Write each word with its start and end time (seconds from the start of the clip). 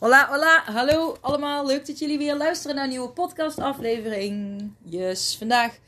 Hola, 0.00 0.28
hola, 0.28 0.62
hallo 0.64 1.16
allemaal. 1.20 1.66
Leuk 1.66 1.86
dat 1.86 1.98
jullie 1.98 2.18
weer 2.18 2.36
luisteren 2.36 2.76
naar 2.76 2.84
een 2.84 2.90
nieuwe 2.90 3.08
podcastaflevering. 3.08 4.62
Yes, 4.84 5.36
vandaag 5.38 5.78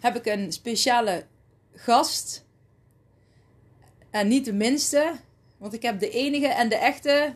heb 0.00 0.16
ik 0.16 0.26
een 0.26 0.52
speciale 0.52 1.26
gast. 1.74 2.44
En 4.10 4.28
niet 4.28 4.44
de 4.44 4.52
minste, 4.52 5.12
want 5.58 5.72
ik 5.72 5.82
heb 5.82 6.00
de 6.00 6.10
enige 6.10 6.46
en 6.46 6.68
de 6.68 6.74
echte, 6.76 7.34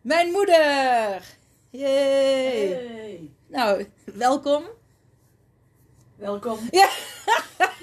mijn 0.00 0.30
moeder. 0.30 1.22
Yay! 1.70 2.68
Hey. 2.68 3.30
Nou, 3.46 3.86
welkom. 4.14 4.64
Welkom. 6.16 6.58
Ja. 6.70 6.88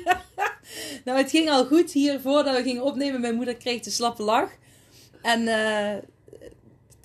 nou, 1.06 1.18
het 1.18 1.30
ging 1.30 1.50
al 1.50 1.66
goed 1.66 1.92
hier 1.92 2.20
voordat 2.20 2.56
we 2.56 2.64
gingen 2.64 2.84
opnemen. 2.84 3.22
Mijn 3.22 3.36
moeder 3.36 3.56
kreeg 3.56 3.82
de 3.82 3.90
slappe 3.90 4.24
lach. 4.24 4.50
En 5.22 5.48
eh, 5.48 6.04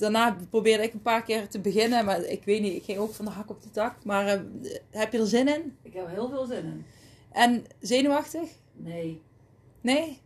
daarna 0.01 0.37
probeerde 0.51 0.83
ik 0.83 0.93
een 0.93 1.03
paar 1.03 1.23
keer 1.23 1.49
te 1.49 1.61
beginnen. 1.61 2.05
Maar 2.05 2.23
ik 2.23 2.45
weet 2.45 2.61
niet, 2.61 2.75
ik 2.75 2.85
ging 2.85 2.99
ook 2.99 3.15
van 3.15 3.25
de 3.25 3.31
hak 3.31 3.51
op 3.51 3.63
de 3.63 3.71
tak. 3.71 4.05
Maar 4.05 4.27
eh, 4.27 4.41
heb 4.91 5.13
je 5.13 5.19
er 5.19 5.27
zin 5.27 5.49
in? 5.49 5.77
Ik 5.83 5.93
heb 5.93 6.09
heel 6.09 6.29
veel 6.29 6.47
zin 6.47 6.65
in. 6.65 6.85
En 7.33 7.67
zenuwachtig? 7.81 8.51
Nee. 8.73 9.23
Nee? 9.81 10.21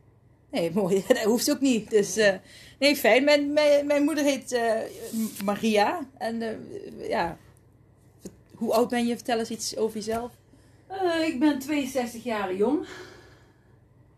Nee, 0.50 0.70
mooi. 0.70 1.04
Dat 1.08 1.18
hoeft 1.18 1.50
ook 1.50 1.60
niet. 1.60 1.90
Dus 1.90 2.16
eh, 2.16 2.34
nee, 2.78 2.96
fijn. 2.96 3.24
Mijn, 3.24 3.52
mijn, 3.52 3.86
mijn 3.86 4.02
moeder 4.02 4.24
heet 4.24 4.52
eh, 4.52 4.80
Maria. 5.44 6.08
En 6.18 6.66
ja, 7.08 7.38
hoe 8.54 8.72
oud 8.72 8.88
ben 8.88 9.06
je? 9.06 9.16
Vertel 9.16 9.38
eens 9.38 9.50
iets 9.50 9.76
over 9.76 9.96
jezelf. 9.96 10.32
Ik 11.24 11.38
ben 11.38 11.58
62 11.58 12.24
jaar 12.24 12.54
jong. 12.54 12.86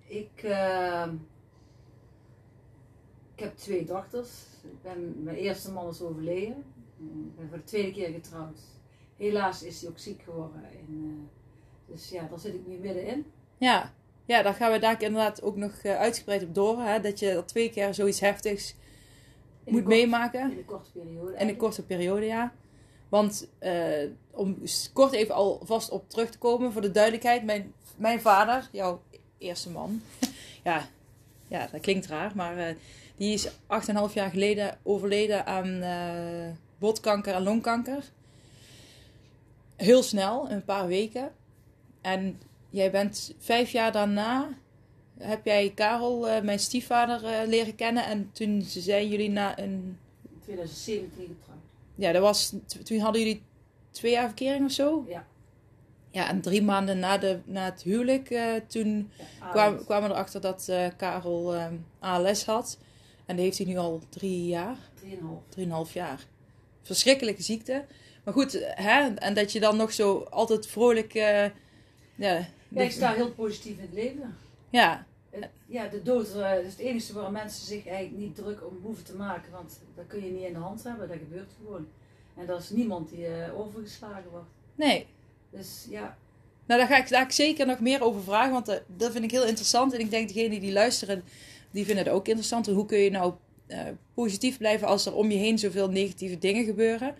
Ik, 0.07 0.43
ik 3.35 3.43
heb 3.43 3.57
twee 3.57 3.85
dochters. 3.85 4.29
Ik 4.71 4.83
ben, 4.83 5.23
mijn 5.23 5.37
eerste 5.37 5.73
man 5.73 5.89
is 5.89 6.01
overleden. 6.01 6.65
Ik 6.99 7.37
ben 7.37 7.49
voor 7.49 7.57
de 7.59 7.65
tweede 7.65 7.93
keer 7.93 8.09
getrouwd. 8.09 8.59
Helaas 9.17 9.63
is 9.63 9.81
hij 9.81 9.91
ook 9.91 9.99
ziek 9.99 10.23
geworden. 10.23 10.63
En, 10.65 10.87
eh, 10.89 11.95
dus 11.95 12.09
ja, 12.09 12.27
daar 12.31 12.39
zit 12.39 12.55
ik 12.55 12.67
nu 12.67 12.77
middenin. 12.79 13.27
Ja. 13.59 13.93
ja, 14.25 14.43
daar 14.43 14.55
gaan 14.55 14.73
we 14.73 14.79
daar 14.79 15.03
inderdaad 15.03 15.43
ook 15.43 15.57
nog 15.57 15.73
eh, 15.73 15.97
uitgebreid 15.97 16.43
op 16.43 16.55
door. 16.55 16.83
Hè? 16.83 17.01
Dat 17.01 17.19
je 17.19 17.33
dat 17.35 17.49
twee 17.49 17.71
keer 17.71 17.95
zoiets 17.95 18.21
heftigs 18.21 18.75
moet 19.65 19.75
kort- 19.75 19.87
meemaken. 19.87 20.51
In 20.51 20.59
een 20.59 20.65
korte 20.65 20.91
periode. 20.93 21.37
In 21.39 21.49
een 21.49 21.57
korte 21.57 21.83
periode, 21.85 22.27
ja. 22.27 22.53
Want 23.09 23.49
eh, 23.59 24.09
om 24.31 24.59
kort 24.93 25.13
even 25.13 25.35
alvast 25.35 25.91
op 25.91 26.11
terug 26.11 26.31
te 26.31 26.39
komen, 26.39 26.73
voor 26.73 26.83
de 26.83 26.91
duidelijkheid. 26.91 27.45
Mijn, 27.45 27.73
mijn 27.97 28.21
vader, 28.21 28.69
jouw 28.73 29.03
eerste 29.39 29.71
man. 29.71 30.03
ja, 30.65 30.89
ja, 31.49 31.69
dat 31.73 31.81
klinkt 31.81 32.07
raar, 32.07 32.33
maar 32.35 32.77
die 33.17 33.33
is 33.33 33.49
8,5 33.49 34.13
jaar 34.15 34.31
geleden 34.31 34.79
overleden 34.83 35.47
aan 35.47 35.81
eh, 35.83 36.55
botkanker 36.79 37.35
en 37.35 37.43
longkanker. 37.43 38.05
Heel 39.77 40.03
snel, 40.03 40.49
in 40.49 40.55
een 40.55 40.65
paar 40.65 40.87
weken. 40.87 41.33
En 42.01 42.41
jij 42.71 42.91
bent 42.91 43.35
vijf 43.39 43.71
jaar 43.71 43.93
daarna, 43.93 44.49
heb 45.19 45.45
jij 45.45 45.73
Karel, 45.75 46.29
eh, 46.29 46.43
mijn 46.43 46.59
stiefvader, 46.59 47.25
eh, 47.25 47.49
leren 47.49 47.75
kennen. 47.75 48.05
En 48.05 48.31
toen 48.33 48.63
zijn 48.63 49.09
jullie 49.09 49.31
na 49.31 49.59
een 49.59 49.99
In 50.23 50.41
2017 50.43 51.37
getrouwd. 51.39 51.61
ja, 51.95 52.13
dat 52.13 52.23
was, 52.23 52.55
toen 52.85 52.99
hadden 52.99 53.23
jullie 53.23 53.43
twee 53.91 54.13
jaar 54.13 54.27
verkering 54.27 54.65
of 54.65 54.73
zo. 54.73 55.05
Ja. 55.09 55.27
Ja, 56.11 56.29
en 56.29 56.41
drie 56.41 56.63
maanden 56.63 56.99
na, 56.99 57.19
de, 57.19 57.39
na 57.45 57.65
het 57.65 57.83
huwelijk, 57.83 58.29
toen 58.67 59.11
Ja, 59.41 59.51
kwam, 59.51 59.75
ALS. 59.75 59.85
kwamen 59.85 60.09
we 60.09 60.15
erachter 60.15 60.41
dat 60.41 60.73
Karel 60.97 61.55
ALS 61.99 62.45
had. 62.45 62.79
En 63.27 63.37
die 63.37 63.45
heeft 63.45 63.59
hij 63.59 63.67
nu 63.67 63.77
al 63.77 64.01
drie 64.09 64.47
jaar, 64.47 64.77
3,5. 64.95 65.49
drieënhalf 65.49 65.93
jaar. 65.93 66.27
Verschrikkelijke 66.83 67.43
ziekte. 67.43 67.85
Maar 68.25 68.35
goed, 68.35 68.53
hè, 68.65 69.15
en 69.15 69.35
dat 69.35 69.53
je 69.53 69.61
dan 69.61 69.77
nog 69.77 69.93
zo 69.93 70.27
altijd 70.31 70.67
vrolijk... 70.67 71.15
eh, 71.15 71.45
ja, 72.15 72.47
Ja, 72.69 72.83
ik 72.83 72.91
sta 72.91 73.13
heel 73.13 73.31
positief 73.33 73.77
in 73.77 73.81
het 73.83 73.93
leven. 73.93 74.37
ja, 74.71 75.07
Het- 75.31 75.49
ja, 75.67 75.87
de 75.89 76.03
dood 76.03 76.35
eh, 76.35 76.59
is 76.65 76.71
het 76.71 76.79
enige 76.79 77.13
waar 77.13 77.33
mensen 77.33 77.67
zich 77.67 77.87
eigenlijk 77.87 78.19
niet 78.25 78.35
druk 78.35 78.67
om 78.67 78.79
hoeven 78.83 79.05
te 79.05 79.15
maken. 79.15 79.53
Want 79.53 79.79
dat 79.95 80.07
kun 80.07 80.25
je 80.25 80.31
niet 80.31 80.45
in 80.47 80.53
de 80.53 80.59
hand 80.59 80.83
hebben, 80.85 81.09
dat 81.09 81.17
gebeurt 81.19 81.51
gewoon. 81.65 81.87
En 82.37 82.47
dat 82.47 82.61
is 82.63 82.71
niemand 82.71 83.09
die 83.11 83.27
eh, 83.27 83.59
overgeslagen 83.59 84.31
wordt. 84.31 84.49
nee. 84.75 85.07
Dus 85.51 85.87
ja, 85.91 86.17
Nou, 86.67 86.81
daar 86.81 86.89
ga 86.89 86.97
ik, 86.97 87.09
daar 87.09 87.21
ga 87.21 87.27
ik 87.27 87.33
zeker 87.33 87.67
nog 87.67 87.81
meer 87.81 88.03
over 88.03 88.23
vragen, 88.23 88.53
want 88.53 88.67
dat 88.97 89.13
vind 89.13 89.25
ik 89.25 89.31
heel 89.31 89.45
interessant. 89.47 89.93
En 89.93 90.01
ik 90.01 90.11
denk 90.11 90.29
degenen 90.29 90.61
die 90.61 90.73
luisteren, 90.73 91.25
die 91.77 91.85
vinden 91.85 92.05
het 92.05 92.13
ook 92.13 92.27
interessant. 92.27 92.67
Hoe 92.67 92.87
kun 92.87 92.99
je 92.99 93.11
nou 93.11 93.33
eh, 93.67 93.81
positief 94.15 94.59
blijven 94.59 94.87
als 94.89 95.07
er 95.07 95.15
om 95.15 95.31
je 95.31 95.37
heen 95.39 95.59
zoveel 95.59 95.89
negatieve 95.91 96.39
dingen 96.39 96.65
gebeuren? 96.65 97.15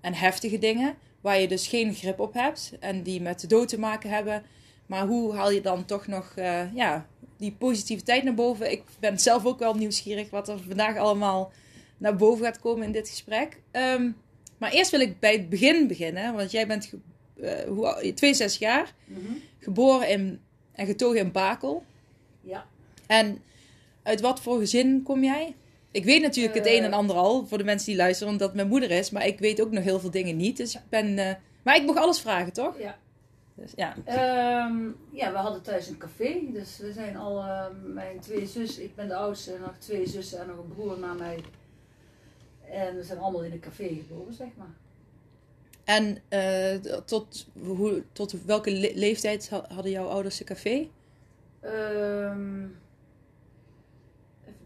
En 0.00 0.14
heftige 0.14 0.58
dingen, 0.58 0.94
waar 1.20 1.40
je 1.40 1.48
dus 1.48 1.66
geen 1.66 1.94
grip 1.94 2.20
op 2.20 2.34
hebt 2.34 2.72
en 2.80 3.02
die 3.02 3.20
met 3.20 3.40
de 3.40 3.46
dood 3.46 3.68
te 3.68 3.78
maken 3.78 4.10
hebben. 4.10 4.42
Maar 4.86 5.06
hoe 5.06 5.34
haal 5.34 5.50
je 5.50 5.60
dan 5.60 5.84
toch 5.84 6.06
nog 6.06 6.32
eh, 6.36 6.74
ja, 6.74 7.06
die 7.36 7.52
positiviteit 7.52 8.24
naar 8.24 8.34
boven? 8.34 8.70
Ik 8.70 8.82
ben 9.00 9.18
zelf 9.18 9.44
ook 9.46 9.58
wel 9.58 9.74
nieuwsgierig 9.74 10.30
wat 10.30 10.48
er 10.48 10.58
vandaag 10.66 10.96
allemaal 10.96 11.52
naar 11.98 12.16
boven 12.16 12.44
gaat 12.44 12.60
komen 12.60 12.86
in 12.86 12.92
dit 12.92 13.08
gesprek. 13.08 13.60
Ehm, 13.70 14.10
maar 14.58 14.70
eerst 14.72 14.90
wil 14.90 15.00
ik 15.00 15.20
bij 15.20 15.32
het 15.32 15.48
begin 15.48 15.86
beginnen, 15.86 16.34
want 16.34 16.50
jij 16.50 16.66
bent 16.66 16.84
ge- 16.84 16.98
eh, 17.42 17.68
hoe, 17.68 17.86
oud- 17.86 18.16
62 18.16 18.58
jaar, 18.60 18.94
geboren 19.58 20.08
in, 20.08 20.40
en 20.72 20.86
getogen 20.86 21.18
in 21.18 21.32
Bakel. 21.32 21.84
ja. 22.40 22.66
En 23.06 23.38
uit 24.08 24.20
wat 24.20 24.40
voor 24.40 24.58
gezin 24.58 25.02
kom 25.02 25.22
jij? 25.24 25.56
Ik 25.90 26.04
weet 26.04 26.22
natuurlijk 26.22 26.54
het 26.54 26.66
Eh. 26.66 26.74
een 26.76 26.82
en 26.84 26.92
ander 26.92 27.16
al, 27.16 27.46
voor 27.46 27.58
de 27.58 27.64
mensen 27.64 27.86
die 27.86 27.96
luisteren, 27.96 28.32
omdat 28.32 28.54
mijn 28.54 28.68
moeder 28.68 28.90
is. 28.90 29.10
Maar 29.10 29.26
ik 29.26 29.38
weet 29.38 29.60
ook 29.60 29.70
nog 29.70 29.84
heel 29.84 30.00
veel 30.00 30.10
dingen 30.10 30.36
niet. 30.36 30.56
Dus 30.56 30.74
ik 30.74 30.80
ben... 30.88 31.18
eh, 31.18 31.34
maar 31.64 31.76
ik 31.76 31.86
mag 31.86 31.96
alles 31.96 32.20
vragen, 32.20 32.52
toch? 32.52 32.78
ja. 32.78 32.98
Dus, 33.54 33.72
ja. 33.76 33.94
Ehm, 34.04 34.76
ja, 35.12 35.30
we 35.32 35.36
hadden 35.36 35.62
thuis 35.62 35.88
een 35.88 35.98
café. 35.98 36.38
Dus 36.52 36.78
we 36.78 36.92
zijn 36.92 37.16
al, 37.16 37.38
eh, 37.42 37.66
mijn 37.84 38.20
twee 38.20 38.46
zussen, 38.46 38.82
ik 38.82 38.94
ben 38.94 39.08
de 39.08 39.14
oudste, 39.14 39.52
en 39.52 39.60
nog 39.60 39.76
twee 39.78 40.06
zussen 40.08 40.40
en 40.40 40.46
nog 40.46 40.56
een 40.58 40.68
broer 40.74 40.98
na 40.98 41.12
mij. 41.12 41.38
En 42.70 42.96
we 42.96 43.02
zijn 43.02 43.18
allemaal 43.18 43.44
in 43.44 43.52
een 43.52 43.60
café 43.60 43.84
geboren, 43.88 44.34
zeg 44.34 44.48
maar. 44.56 44.74
En 45.84 46.18
eh, 46.28 46.74
tot, 47.04 47.46
hoe, 47.62 48.02
tot 48.12 48.44
welke 48.44 48.70
le- 48.70 48.92
leeftijd 48.94 49.50
ha- 49.50 49.64
hadden 49.68 49.92
jouw 49.92 50.06
ouders 50.06 50.40
een 50.40 50.46
café? 50.46 50.88
Ehm, 51.60 52.62
even 52.64 52.78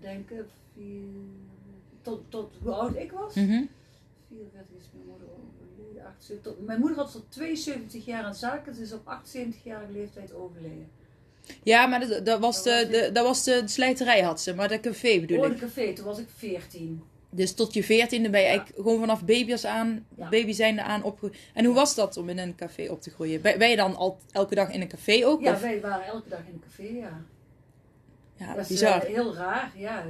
denken. 0.02 0.46
Vier, 0.74 1.02
tot, 2.02 2.20
tot 2.28 2.52
hoe 2.62 2.72
oud 2.72 2.96
ik 2.96 3.12
was? 3.12 3.32
44 3.32 4.76
is 4.78 4.90
mijn 4.92 5.06
moeder 5.08 5.28
overleden. 5.28 6.04
78, 6.06 6.52
tot, 6.52 6.66
mijn 6.66 6.78
moeder 6.80 6.98
had 6.98 7.12
tot 7.12 7.24
72 7.28 8.04
jaar 8.04 8.24
aan 8.24 8.34
zaken. 8.34 8.74
Ze 8.74 8.82
is 8.82 8.92
op 8.92 9.18
78-jarige 9.22 9.92
leeftijd 9.92 10.34
overleden. 10.34 10.88
Ja, 11.62 11.86
maar 11.86 12.08
dat, 12.08 12.26
dat, 12.26 12.40
was 12.40 12.62
Dat 12.62 12.64
de, 12.64 12.90
was 12.90 13.00
de, 13.00 13.12
dat 13.12 13.24
was 13.26 13.44
de 13.44 13.62
slijterij 13.64 14.20
had 14.22 14.40
ze, 14.40 14.54
maar 14.54 14.68
dat 14.68 14.80
café 14.80 15.20
bedoel 15.20 15.38
Oh, 15.38 15.46
ik. 15.46 15.52
een 15.52 15.58
café, 15.58 15.92
toen 15.92 16.04
was 16.04 16.18
ik 16.18 16.26
14. 16.36 17.02
Dus 17.30 17.54
tot 17.54 17.74
je 17.74 17.82
veertiende 17.84 18.30
ben 18.30 18.40
je 18.40 18.46
Ja. 18.46 18.52
eigenlijk 18.52 18.82
gewoon 18.82 18.98
vanaf 19.00 19.24
baby's 19.24 19.64
aan, 19.64 20.06
Ja. 20.16 20.28
baby 20.28 20.52
zijnde 20.52 20.82
aan 20.82 21.02
opgegroeid. 21.02 21.36
En 21.54 21.64
hoe 21.64 21.74
was 21.74 21.94
dat 21.94 22.16
om 22.16 22.28
in 22.28 22.38
een 22.38 22.54
café 22.54 22.88
op 22.90 23.00
te 23.02 23.10
groeien? 23.10 23.40
Ben, 23.40 23.58
ben 23.58 23.70
je 23.70 23.76
dan 23.76 23.96
al 23.96 24.18
elke 24.30 24.54
dag 24.54 24.70
in 24.72 24.80
een 24.80 24.88
café 24.88 25.26
ook? 25.26 25.40
Ja, 25.42 25.52
of? 25.52 25.60
wij 25.60 25.80
waren 25.80 26.06
elke 26.06 26.28
dag 26.28 26.38
in 26.38 26.52
een 26.54 26.62
café, 26.68 26.82
ja. 26.82 27.22
Ja 28.46 28.54
dat 28.54 28.62
is 28.62 28.68
bizar. 28.68 29.02
eh, 29.02 29.14
heel 29.14 29.34
raar, 29.34 29.72
ja. 29.76 30.00
eh, 30.00 30.06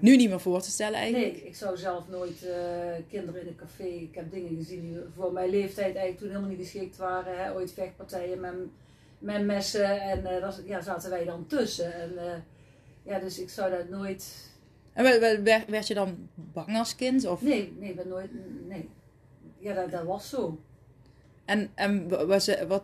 Nu 0.00 0.16
niet 0.16 0.28
meer 0.28 0.40
voor 0.40 0.60
te 0.62 0.70
stellen 0.70 0.98
eigenlijk. 0.98 1.32
Nee, 1.34 1.42
ik 1.44 1.56
zou 1.56 1.76
zelf 1.76 2.08
nooit 2.08 2.42
eh, 2.44 2.54
kinderen 3.10 3.40
in 3.40 3.46
een 3.46 3.56
café. 3.56 3.84
Ik 3.84 4.14
heb 4.14 4.30
dingen 4.30 4.56
gezien 4.56 4.80
die 4.80 4.98
voor 5.14 5.32
mijn 5.32 5.50
leeftijd 5.50 5.84
eigenlijk 5.94 6.18
toen 6.18 6.28
helemaal 6.28 6.48
niet 6.50 6.58
geschikt 6.58 6.96
waren. 6.96 7.38
Hè. 7.38 7.54
Ooit 7.54 7.72
vechtpartijen 7.72 8.40
met, 8.40 8.52
met 9.18 9.44
messen 9.46 10.00
en 10.00 10.26
eh 10.26 10.40
daar 10.40 10.54
ja, 10.64 10.80
zaten 10.80 11.10
wij 11.10 11.24
dan 11.24 11.46
tussen. 11.46 11.92
En, 11.94 12.44
ja, 13.02 13.18
dus 13.18 13.38
ik 13.38 13.48
zou 13.50 13.70
dat 13.70 13.88
nooit. 13.88 14.50
En 14.92 15.04
we- 15.04 15.18
we- 15.42 15.62
werd, 15.68 15.86
je 15.86 15.94
dan 15.94 16.28
bang 16.34 16.76
als 16.78 16.94
kind? 16.96 17.26
Of? 17.26 17.42
Nee, 17.42 17.72
nee, 17.78 17.90
ik 17.90 17.96
ben 17.96 18.08
nooit. 18.08 18.30
Nee. 18.68 18.88
Ja, 19.58 19.74
dat, 19.74 19.90
dat 19.90 20.04
was 20.04 20.28
zo. 20.28 20.60
En, 21.44 21.70
en 21.74 22.08
wa- 22.08 22.26
was, 22.26 22.50
wat, 22.68 22.82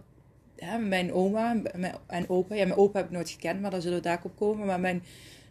hè, 0.56 0.78
mijn 0.78 1.12
oma 1.12 1.60
mijn- 1.74 1.96
en 2.06 2.28
opa, 2.28 2.54
ja, 2.54 2.66
mijn 2.66 2.78
opa 2.78 2.98
heb 2.98 3.06
ik 3.06 3.12
nooit 3.14 3.30
gekend, 3.30 3.60
maar 3.60 3.70
daar 3.70 3.80
zullen 3.82 3.96
we 3.96 4.02
daar 4.04 4.20
op 4.24 4.36
komen. 4.36 4.66
Maar 4.66 4.80
mijn, 4.80 5.02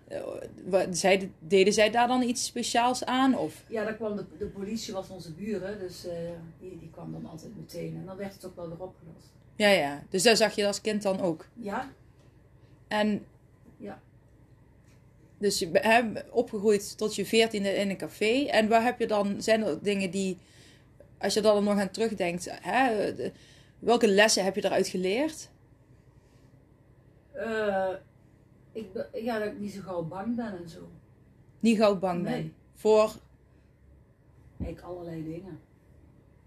eh, 0.07 0.21
wat- 0.65 0.97
zij, 0.97 1.31
deden 1.39 1.73
zij 1.73 1.89
daar 1.91 2.07
dan 2.07 2.21
iets 2.21 2.45
speciaals 2.45 3.05
aan? 3.05 3.38
Of? 3.38 3.63
Ja, 3.67 3.83
daar 3.83 3.95
kwam 3.95 4.15
de, 4.15 4.25
de 4.38 4.45
politie, 4.45 4.94
was 4.94 5.09
onze 5.09 5.33
buren, 5.33 5.79
dus 5.79 6.05
eh, 6.07 6.13
die, 6.59 6.77
die 6.79 6.89
kwam 6.91 7.11
dan 7.11 7.25
altijd 7.25 7.51
meteen. 7.57 7.95
En 8.00 8.05
dan 8.05 8.17
werd 8.17 8.33
het 8.33 8.45
ook 8.45 8.55
wel 8.55 8.67
weer 8.67 8.81
opgelost. 8.81 9.27
Ja, 9.55 9.67
ja. 9.69 10.03
Dus 10.09 10.23
daar 10.23 10.38
zag 10.38 10.55
je 10.55 10.67
als 10.67 10.81
kind 10.81 11.01
dan 11.01 11.21
ook. 11.21 11.47
Ja, 11.53 11.91
En 12.88 13.25
Ja. 13.77 13.99
Dus 15.38 15.59
je 15.59 15.69
hebt 15.71 16.29
opgegroeid 16.31 16.97
tot 16.97 17.15
je 17.15 17.25
veertiende 17.25 17.69
in 17.75 17.89
een 17.89 17.97
café. 17.97 18.45
En 18.45 18.67
waar 18.67 18.83
heb 18.83 18.99
je 18.99 19.07
dan, 19.07 19.41
zijn 19.41 19.63
er 19.63 19.83
dingen 19.83 20.11
die, 20.11 20.38
als 21.17 21.33
je 21.33 21.41
dan 21.41 21.63
nog 21.63 21.79
aan 21.79 21.91
terugdenkt, 21.91 22.47
hè, 22.61 23.15
de- 23.15 23.31
welke 23.83 24.07
lessen 24.07 24.44
heb 24.44 24.56
je 24.56 24.65
eruit 24.65 24.88
geleerd? 24.88 25.50
Eh, 27.31 27.89
ik, 28.71 28.94
ben- 28.94 29.07
ja, 29.24 29.39
dat 29.39 29.47
ik 29.47 29.59
niet 29.59 29.71
zo 29.74 29.81
gauw 29.81 30.03
bang 30.03 30.35
ben 30.35 30.57
en 30.57 30.69
zo. 30.69 30.80
Niet 31.59 31.77
gauw 31.77 32.00
bang 32.00 32.24
ben. 32.24 32.31
Nee. 32.31 32.53
Voor, 32.74 33.15
Ik 34.57 34.81
allerlei 34.81 35.24
dingen. 35.24 35.59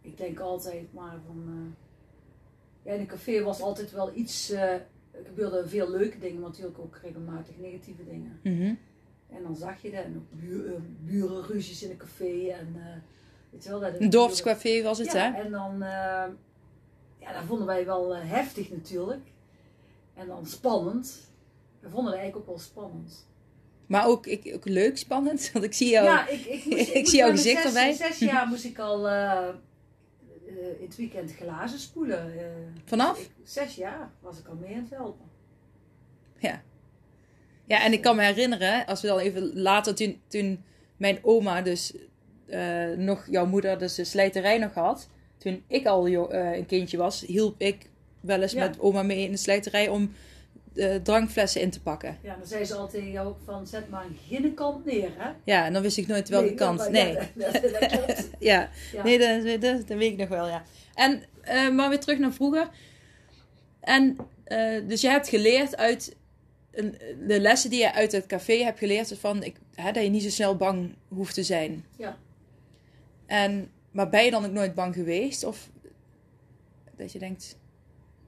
Ik 0.00 0.17
denk 0.17 0.41
altijd 0.41 0.93
maar 0.93 1.19
van. 1.27 1.44
eh, 1.47 1.75
ja, 2.83 2.93
in 2.93 3.00
een 3.00 3.06
café 3.06 3.43
was 3.43 3.61
altijd 3.61 3.91
wel 3.93 4.15
iets. 4.15 4.50
eh, 4.50 4.73
er 5.11 5.25
gebeurden 5.25 5.69
veel 5.69 5.91
leuke 5.91 6.19
dingen, 6.19 6.41
maar 6.41 6.49
natuurlijk 6.50 6.79
ook 6.79 6.99
regelmatig 7.03 7.59
negatieve 7.59 8.05
dingen. 8.05 8.41
Mhm. 8.43 8.75
En 9.29 9.43
dan 9.43 9.56
zag 9.56 9.83
je 9.83 9.91
dat. 9.91 10.05
En 10.05 10.17
ook 10.17 10.41
burenruzies 11.05 11.83
in 11.83 11.91
een 11.91 11.97
café. 11.97 12.49
En, 12.49 12.77
weet 13.50 13.62
je 13.65 13.69
wel, 13.71 13.81
dat 13.81 14.00
een 14.00 14.11
dorpscafé 14.11 14.83
was 14.83 14.99
het, 14.99 15.12
ja, 15.12 15.33
hè? 15.33 15.41
en 15.43 15.50
dan. 15.50 15.83
Ja, 17.26 17.32
dat 17.32 17.43
vonden 17.46 17.67
wij 17.67 17.84
wel 17.84 18.14
eh, 18.14 18.31
heftig 18.31 18.70
natuurlijk. 18.70 19.32
En 20.14 20.26
dan 20.26 20.46
spannend. 20.46 21.31
We 21.81 21.88
vonden 21.88 22.12
het 22.12 22.20
eigenlijk 22.20 22.37
ook 22.50 22.56
wel 22.56 22.64
spannend. 22.64 23.26
Maar 23.87 24.06
ook, 24.06 24.26
ik, 24.26 24.55
ook 24.55 24.64
leuk, 24.64 24.99
spannend. 24.99 25.49
Want 25.52 25.64
ik 25.64 25.75
zie 25.75 25.90
jou. 25.90 26.05
Ja, 26.05 26.28
ik, 26.28 26.44
ik, 26.44 26.64
moest, 26.64 26.88
Ik 27.00 27.08
zie 27.08 27.19
jouw 27.19 27.31
gezicht 27.31 27.62
zes, 27.62 27.67
erbij. 27.67 27.93
Zes 27.93 28.19
jaar 28.19 28.46
moest 28.50 28.64
ik 28.64 28.78
al 28.78 29.08
eh, 29.08 29.49
eh, 29.49 29.55
in 30.81 30.87
het 30.87 30.96
weekend 30.96 31.32
glazen 31.34 31.78
spoelen. 31.78 32.32
Vanaf? 32.84 33.20
Ik- 33.20 33.31
zes 33.44 33.75
jaar 33.75 34.11
was 34.20 34.38
ik 34.38 34.46
al 34.46 34.55
mee 34.55 34.75
aan 34.75 34.81
het 34.81 34.90
helpen. 34.90 35.25
Ja, 37.69 37.82
en 37.84 37.93
ik 37.93 38.02
kan 38.02 38.17
me 38.17 38.23
herinneren, 38.23 38.87
als 38.87 39.00
we 39.00 39.06
dan 39.08 39.19
even 39.19 39.61
later, 39.61 39.94
toen, 39.94 40.20
toen 40.28 40.64
mijn 40.96 41.19
oma 41.23 41.62
dus 41.62 41.94
nog, 42.96 43.26
jouw 43.31 43.46
moeder 43.46 43.78
dus 43.78 43.94
de 43.94 44.05
slijterij 44.05 44.58
nog 44.58 44.75
had. 44.75 45.08
Toen 45.47 45.63
ik 45.67 45.87
al 45.87 46.07
eh, 46.07 46.57
een 46.57 46.67
kindje 46.67 46.97
was, 46.97 47.21
hielp 47.21 47.61
ik 47.61 47.87
wel 48.21 48.43
eens 48.43 48.53
Ja. 48.53 48.67
met 48.67 48.81
oma 48.81 49.03
mee 49.03 49.25
in 49.25 49.31
de 49.31 49.37
slijterij 49.37 49.89
om 49.89 50.13
eh, 50.75 50.95
drankflessen 50.95 51.61
in 51.61 51.71
te 51.71 51.83
pakken. 51.83 52.19
Ja, 52.23 52.35
dan 52.35 52.47
zei 52.47 52.65
ze 52.65 52.75
altijd 52.75 52.93
tegen 52.93 53.11
jou 53.13 53.29
ook 53.29 53.39
van 53.45 53.67
zet 53.67 53.89
maar 53.89 54.05
een 54.05 54.19
ginnenkant 54.29 54.85
neer, 54.85 55.11
hè? 55.17 55.31
Ja, 55.45 55.67
en 55.67 55.73
dan 55.73 55.83
wist 55.83 55.97
ik 55.97 56.07
nooit 56.07 56.29
welke 56.29 56.47
Nee, 56.47 56.55
kant. 56.55 56.91
Nee, 56.91 57.13
ja, 57.13 57.21
dat, 57.35 57.53
dat, 57.53 57.63
dat 57.63 57.87
klopt. 57.87 58.31
ja. 58.39 58.71
Ja. 58.93 59.03
nee 59.03 59.19
dat, 59.19 59.61
dat, 59.61 59.89
dat 59.89 59.99
weet 59.99 60.13
ik 60.13 60.17
nog 60.19 60.29
wel, 60.29 60.47
ja. 60.47 60.63
En, 60.95 61.23
eh, 61.41 61.71
maar 61.71 61.89
weer 61.89 62.01
terug 62.01 62.19
naar 62.19 62.33
vroeger. 62.33 62.69
En, 63.81 64.17
dus 64.87 65.01
je 65.01 65.09
hebt 65.09 65.29
geleerd 65.29 65.77
uit 65.77 66.17
de 67.27 67.41
lessen 67.41 67.71
die 67.71 67.81
je 67.81 67.93
uit 67.93 68.13
het 68.13 68.27
café 68.27 68.63
hebt 68.65 68.79
geleerd, 68.79 69.11
is 69.11 69.19
van 69.19 69.43
ik, 69.43 69.57
hè, 69.75 69.93
dat 69.93 70.03
je 70.03 70.09
niet 70.09 70.23
zo 70.23 70.31
snel 70.31 70.57
bang 70.57 70.95
hoeft 71.09 71.35
te 71.35 71.43
zijn. 71.43 71.85
Ja. 71.97 72.17
En, 73.27 73.71
maar 73.97 74.09
ben 74.09 74.25
je 74.25 74.31
dan 74.31 74.45
ook 74.45 74.51
nooit 74.53 74.75
bang 74.75 74.95
geweest? 74.95 75.45
Of 75.45 75.71
dat 76.97 77.13
je 77.13 77.19
denkt. 77.19 77.59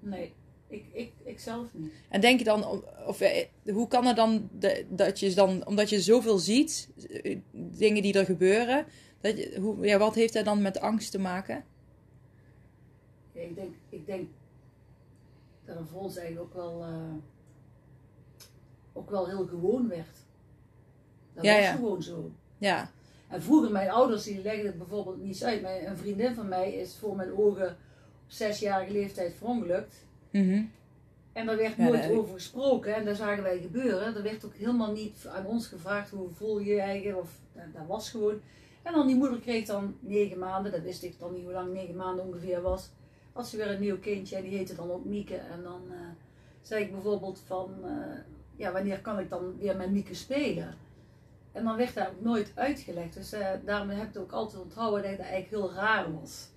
Nee, 0.00 0.34
ik, 0.66 0.84
ik, 0.92 1.12
ik 1.24 1.40
zelf 1.40 1.66
niet. 1.72 1.92
En 2.08 2.20
denk 2.20 2.38
je 2.38 2.44
dan, 2.44 2.82
of 3.06 3.20
eh, 3.20 3.46
hoe 3.72 3.88
kan 3.88 4.06
het 4.06 4.16
dan 4.16 4.48
dat 4.88 5.20
je 5.20 5.34
dan, 5.34 5.66
omdat 5.66 5.88
je 5.88 6.00
zoveel 6.00 6.38
ziet, 6.38 6.88
eh, 7.22 7.38
dingen 7.52 8.02
die 8.02 8.18
er 8.18 8.24
gebeuren, 8.24 8.86
dat 9.20 9.38
je, 9.38 9.60
hoe, 9.60 9.86
ja, 9.86 9.98
wat 9.98 10.14
heeft 10.14 10.32
dat 10.32 10.44
dan 10.44 10.62
met 10.62 10.80
angst 10.80 11.10
te 11.10 11.18
maken? 11.18 11.64
Ja, 13.32 13.40
ik, 13.40 13.54
denk, 13.54 13.74
ik 13.88 14.06
denk 14.06 14.28
dat 15.64 15.76
voor 15.90 16.00
ons 16.00 16.16
eigenlijk 16.16 16.46
ook 16.46 16.54
wel, 16.54 16.82
eh, 16.82 17.14
ook 18.92 19.10
wel 19.10 19.28
heel 19.28 19.46
gewoon 19.46 19.88
werd. 19.88 20.16
Dat 21.34 21.44
Ja, 21.44 21.54
was 21.54 21.64
ja. 21.64 21.72
gewoon 21.74 22.02
zo. 22.02 22.30
Ja, 22.58 22.90
En 23.28 23.42
vroeger, 23.42 23.70
mijn 23.72 23.90
ouders 23.90 24.24
die 24.24 24.42
legden 24.42 24.66
het 24.66 24.78
bijvoorbeeld 24.78 25.22
niet 25.22 25.44
uit. 25.44 25.62
Mijn, 25.62 25.86
een 25.86 25.96
vriendin 25.96 26.34
van 26.34 26.48
mij 26.48 26.72
is 26.74 26.96
voor 26.96 27.16
mijn 27.16 27.36
ogen 27.36 27.68
op 27.68 27.76
zesjarige 28.26 28.92
leeftijd 28.92 29.34
verongelukt. 29.34 30.06
mhm. 30.30 30.62
En 31.32 31.46
daar 31.46 31.56
werd 31.56 31.76
Ja, 31.76 31.84
nooit 31.84 32.02
dat- 32.02 32.12
over 32.12 32.34
gesproken. 32.34 32.94
En 32.94 33.04
daar 33.04 33.14
zagen 33.14 33.42
wij 33.42 33.58
gebeuren. 33.60 34.16
Er 34.16 34.22
werd 34.22 34.44
ook 34.44 34.54
helemaal 34.54 34.92
niet 34.92 35.26
aan 35.28 35.46
ons 35.46 35.66
gevraagd 35.66 36.10
hoe 36.10 36.28
voel 36.30 36.58
je 36.58 36.74
je 36.74 36.80
eigen. 36.80 37.18
Of, 37.18 37.30
dat, 37.52 37.64
dat 37.72 37.86
was 37.86 38.10
gewoon. 38.10 38.40
En 38.82 38.92
dan 38.92 39.06
die 39.06 39.16
moeder 39.16 39.40
kreeg 39.40 39.66
dan 39.66 39.96
negen 40.00 40.38
maanden. 40.38 40.72
Dat 40.72 40.80
wist 40.82 41.02
ik 41.02 41.18
dan 41.18 41.32
niet 41.32 41.42
hoe 41.44 41.52
lang 41.52 41.72
negen 41.72 41.96
maanden 41.96 42.24
ongeveer 42.26 42.60
was. 42.62 42.90
Had 43.32 43.48
ze 43.48 43.56
weer 43.56 43.70
een 43.70 43.80
nieuw 43.80 43.98
kindje. 43.98 44.36
En 44.36 44.42
die 44.42 44.56
heette 44.56 44.74
dan 44.74 44.90
ook 44.90 45.04
Mieke. 45.04 45.34
En 45.36 45.62
dan 45.62 45.82
eh, 45.90 45.98
zei 46.62 46.84
ik 46.84 46.92
bijvoorbeeld 46.92 47.42
van... 47.46 47.74
eh, 47.84 47.90
ja, 48.56 48.72
wanneer 48.72 49.00
kan 49.00 49.18
ik 49.18 49.28
dan 49.30 49.56
weer 49.58 49.76
met 49.76 49.90
Mieke 49.90 50.14
spelen? 50.14 50.74
En 51.58 51.64
dan 51.64 51.76
werd 51.76 51.94
dat 51.94 52.06
ook 52.06 52.20
nooit 52.24 52.52
uitgelegd. 52.54 53.14
Dus 53.14 53.32
eh, 53.32 53.46
daarom 53.64 53.88
heb 53.88 53.98
ik 53.98 54.06
het 54.06 54.18
ook 54.18 54.32
altijd 54.32 54.62
onthouden 54.62 55.02
dat 55.02 55.10
het 55.10 55.20
eigenlijk 55.20 55.50
heel 55.50 55.72
raar 55.72 56.20
was. 56.20 56.48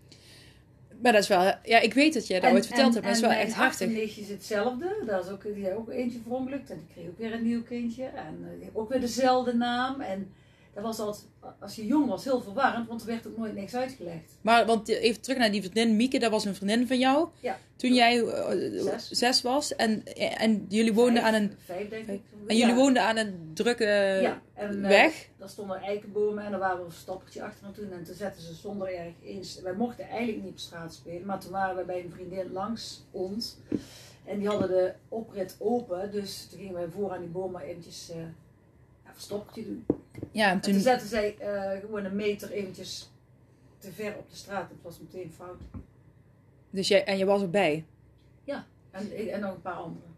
Maar 1.01 1.12
dat 1.12 1.21
is 1.21 1.27
wel, 1.27 1.53
ja, 1.63 1.80
ik 1.80 1.94
weet 1.94 2.13
dat 2.13 2.27
jij 2.27 2.39
dat 2.39 2.50
En- 2.50 2.56
ooit 2.56 2.65
verteld 2.65 2.88
en- 2.88 2.94
hebt, 2.94 3.06
maar 3.06 3.13
dat 3.13 3.24
is 3.24 3.27
wel 3.38 3.45
echt 3.45 3.53
hartig. 3.53 4.18
is 4.18 4.30
hetzelfde. 4.30 5.03
Daar 5.06 5.19
is 5.19 5.30
ook, 5.30 5.44
die 5.56 5.75
ook 5.75 5.89
eentje 5.89 6.19
verongelukt. 6.24 6.69
En 6.69 6.77
die 6.77 6.88
kreeg 6.94 7.07
ook 7.07 7.18
weer 7.18 7.33
een 7.33 7.44
nieuw 7.44 7.63
kindje. 7.63 8.03
En 8.03 8.38
die 8.53 8.63
heeft 8.63 8.75
ook 8.75 8.89
weer 8.89 9.00
dezelfde 9.00 9.53
naam. 9.53 10.01
En 10.01 10.33
dat 10.73 10.83
was 10.83 11.00
altijd, 11.00 11.25
als 11.59 11.75
je 11.75 11.85
jong 11.85 12.07
was, 12.07 12.23
heel 12.23 12.41
verwarrend. 12.41 12.88
Want 12.88 13.01
er 13.01 13.07
werd 13.07 13.27
ook 13.27 13.38
nooit 13.38 13.53
niks 13.56 13.75
uitgelegd. 13.75 14.31
Maar 14.41 14.65
want 14.65 14.88
even 14.88 15.21
terug 15.21 15.38
naar 15.38 15.51
die 15.51 15.62
vriendin 15.62 15.95
Mieke, 15.95 16.19
dat 16.19 16.31
was 16.31 16.45
een 16.45 16.56
vriendin 16.56 16.88
van 16.88 17.00
jou. 17.00 17.27
Ja. 17.39 17.57
Toen 17.75 17.94
jij 17.94 18.23
eh, 18.23 18.81
Zes. 18.83 19.09
zes 19.09 19.41
was 19.41 19.75
en, 19.75 20.03
en 20.38 20.65
jullie 20.69 20.94
woonden 20.94 21.21
Vijf- 21.21 21.35
aan 21.35 21.41
een, 21.41 21.51
Vijf, 21.65 21.89
denk 21.89 22.07
ik. 22.07 22.21
en 22.47 22.56
jullie 22.57 22.73
Ja. 22.73 22.79
woonden 22.79 23.03
aan 23.03 23.18
een 23.18 23.51
drukke 23.53 23.83
Ja, 24.21 24.41
en, 24.53 24.83
eh, 24.83 24.89
weg. 24.89 25.27
Daar 25.38 25.50
stonden 25.50 25.81
eikenbomen 25.81 26.45
en 26.45 26.53
er 26.53 26.59
waren 26.59 26.77
we 26.79 26.85
een 26.85 26.91
stappertje 26.91 27.44
achter 27.44 27.71
toen. 27.71 27.91
En 27.91 28.03
toen 28.03 28.15
zetten 28.15 28.41
ze 28.41 28.53
zonder 28.53 28.94
erg 28.95 29.13
eens. 29.24 29.62
Wij 29.62 29.74
mochten 29.74 30.07
eigenlijk 30.09 30.44
niet 30.44 30.51
op 30.51 30.59
straat 30.59 30.94
spelen. 30.94 31.25
Maar 31.25 31.39
toen 31.39 31.51
waren 31.51 31.75
we 31.75 31.83
bij 31.83 32.03
een 32.03 32.12
vriendin 32.12 32.51
langs 32.51 33.01
ons. 33.12 33.55
En 34.25 34.39
die 34.39 34.48
hadden 34.48 34.67
de 34.67 34.93
oprit 35.10 35.55
open. 35.60 36.12
Dus 36.12 36.48
toen 36.50 36.60
gingen 36.60 36.74
wij 36.74 36.88
voor 36.88 37.12
aan 37.12 37.19
die 37.19 37.29
bomen 37.29 37.62
eventjes 37.62 38.10
eh 38.10 38.17
doen. 39.28 39.86
Ja, 40.32 40.46
en 40.48 40.51
En 40.51 40.62
toen 40.62 40.74
toen, 40.74 40.82
zetten 40.82 41.08
zij 41.08 41.38
eh, 41.38 41.80
gewoon 41.80 42.06
een 42.06 42.16
meter 42.16 42.51
eventjes 42.51 43.10
te 43.78 43.92
ver 43.92 44.16
op 44.18 44.30
de 44.30 44.36
straat. 44.36 44.70
Het 44.70 44.78
was 44.82 45.00
meteen 45.00 45.32
fout. 45.38 45.62
dus 46.70 46.88
jij, 46.88 47.04
en 47.06 47.18
je 47.18 47.25
was 47.25 47.42
erbij. 47.42 47.86
En, 48.92 49.20
ik- 49.20 49.28
en 49.28 49.40
nog 49.40 49.54
een 49.56 49.62
paar 49.62 49.74
anderen. 49.74 50.10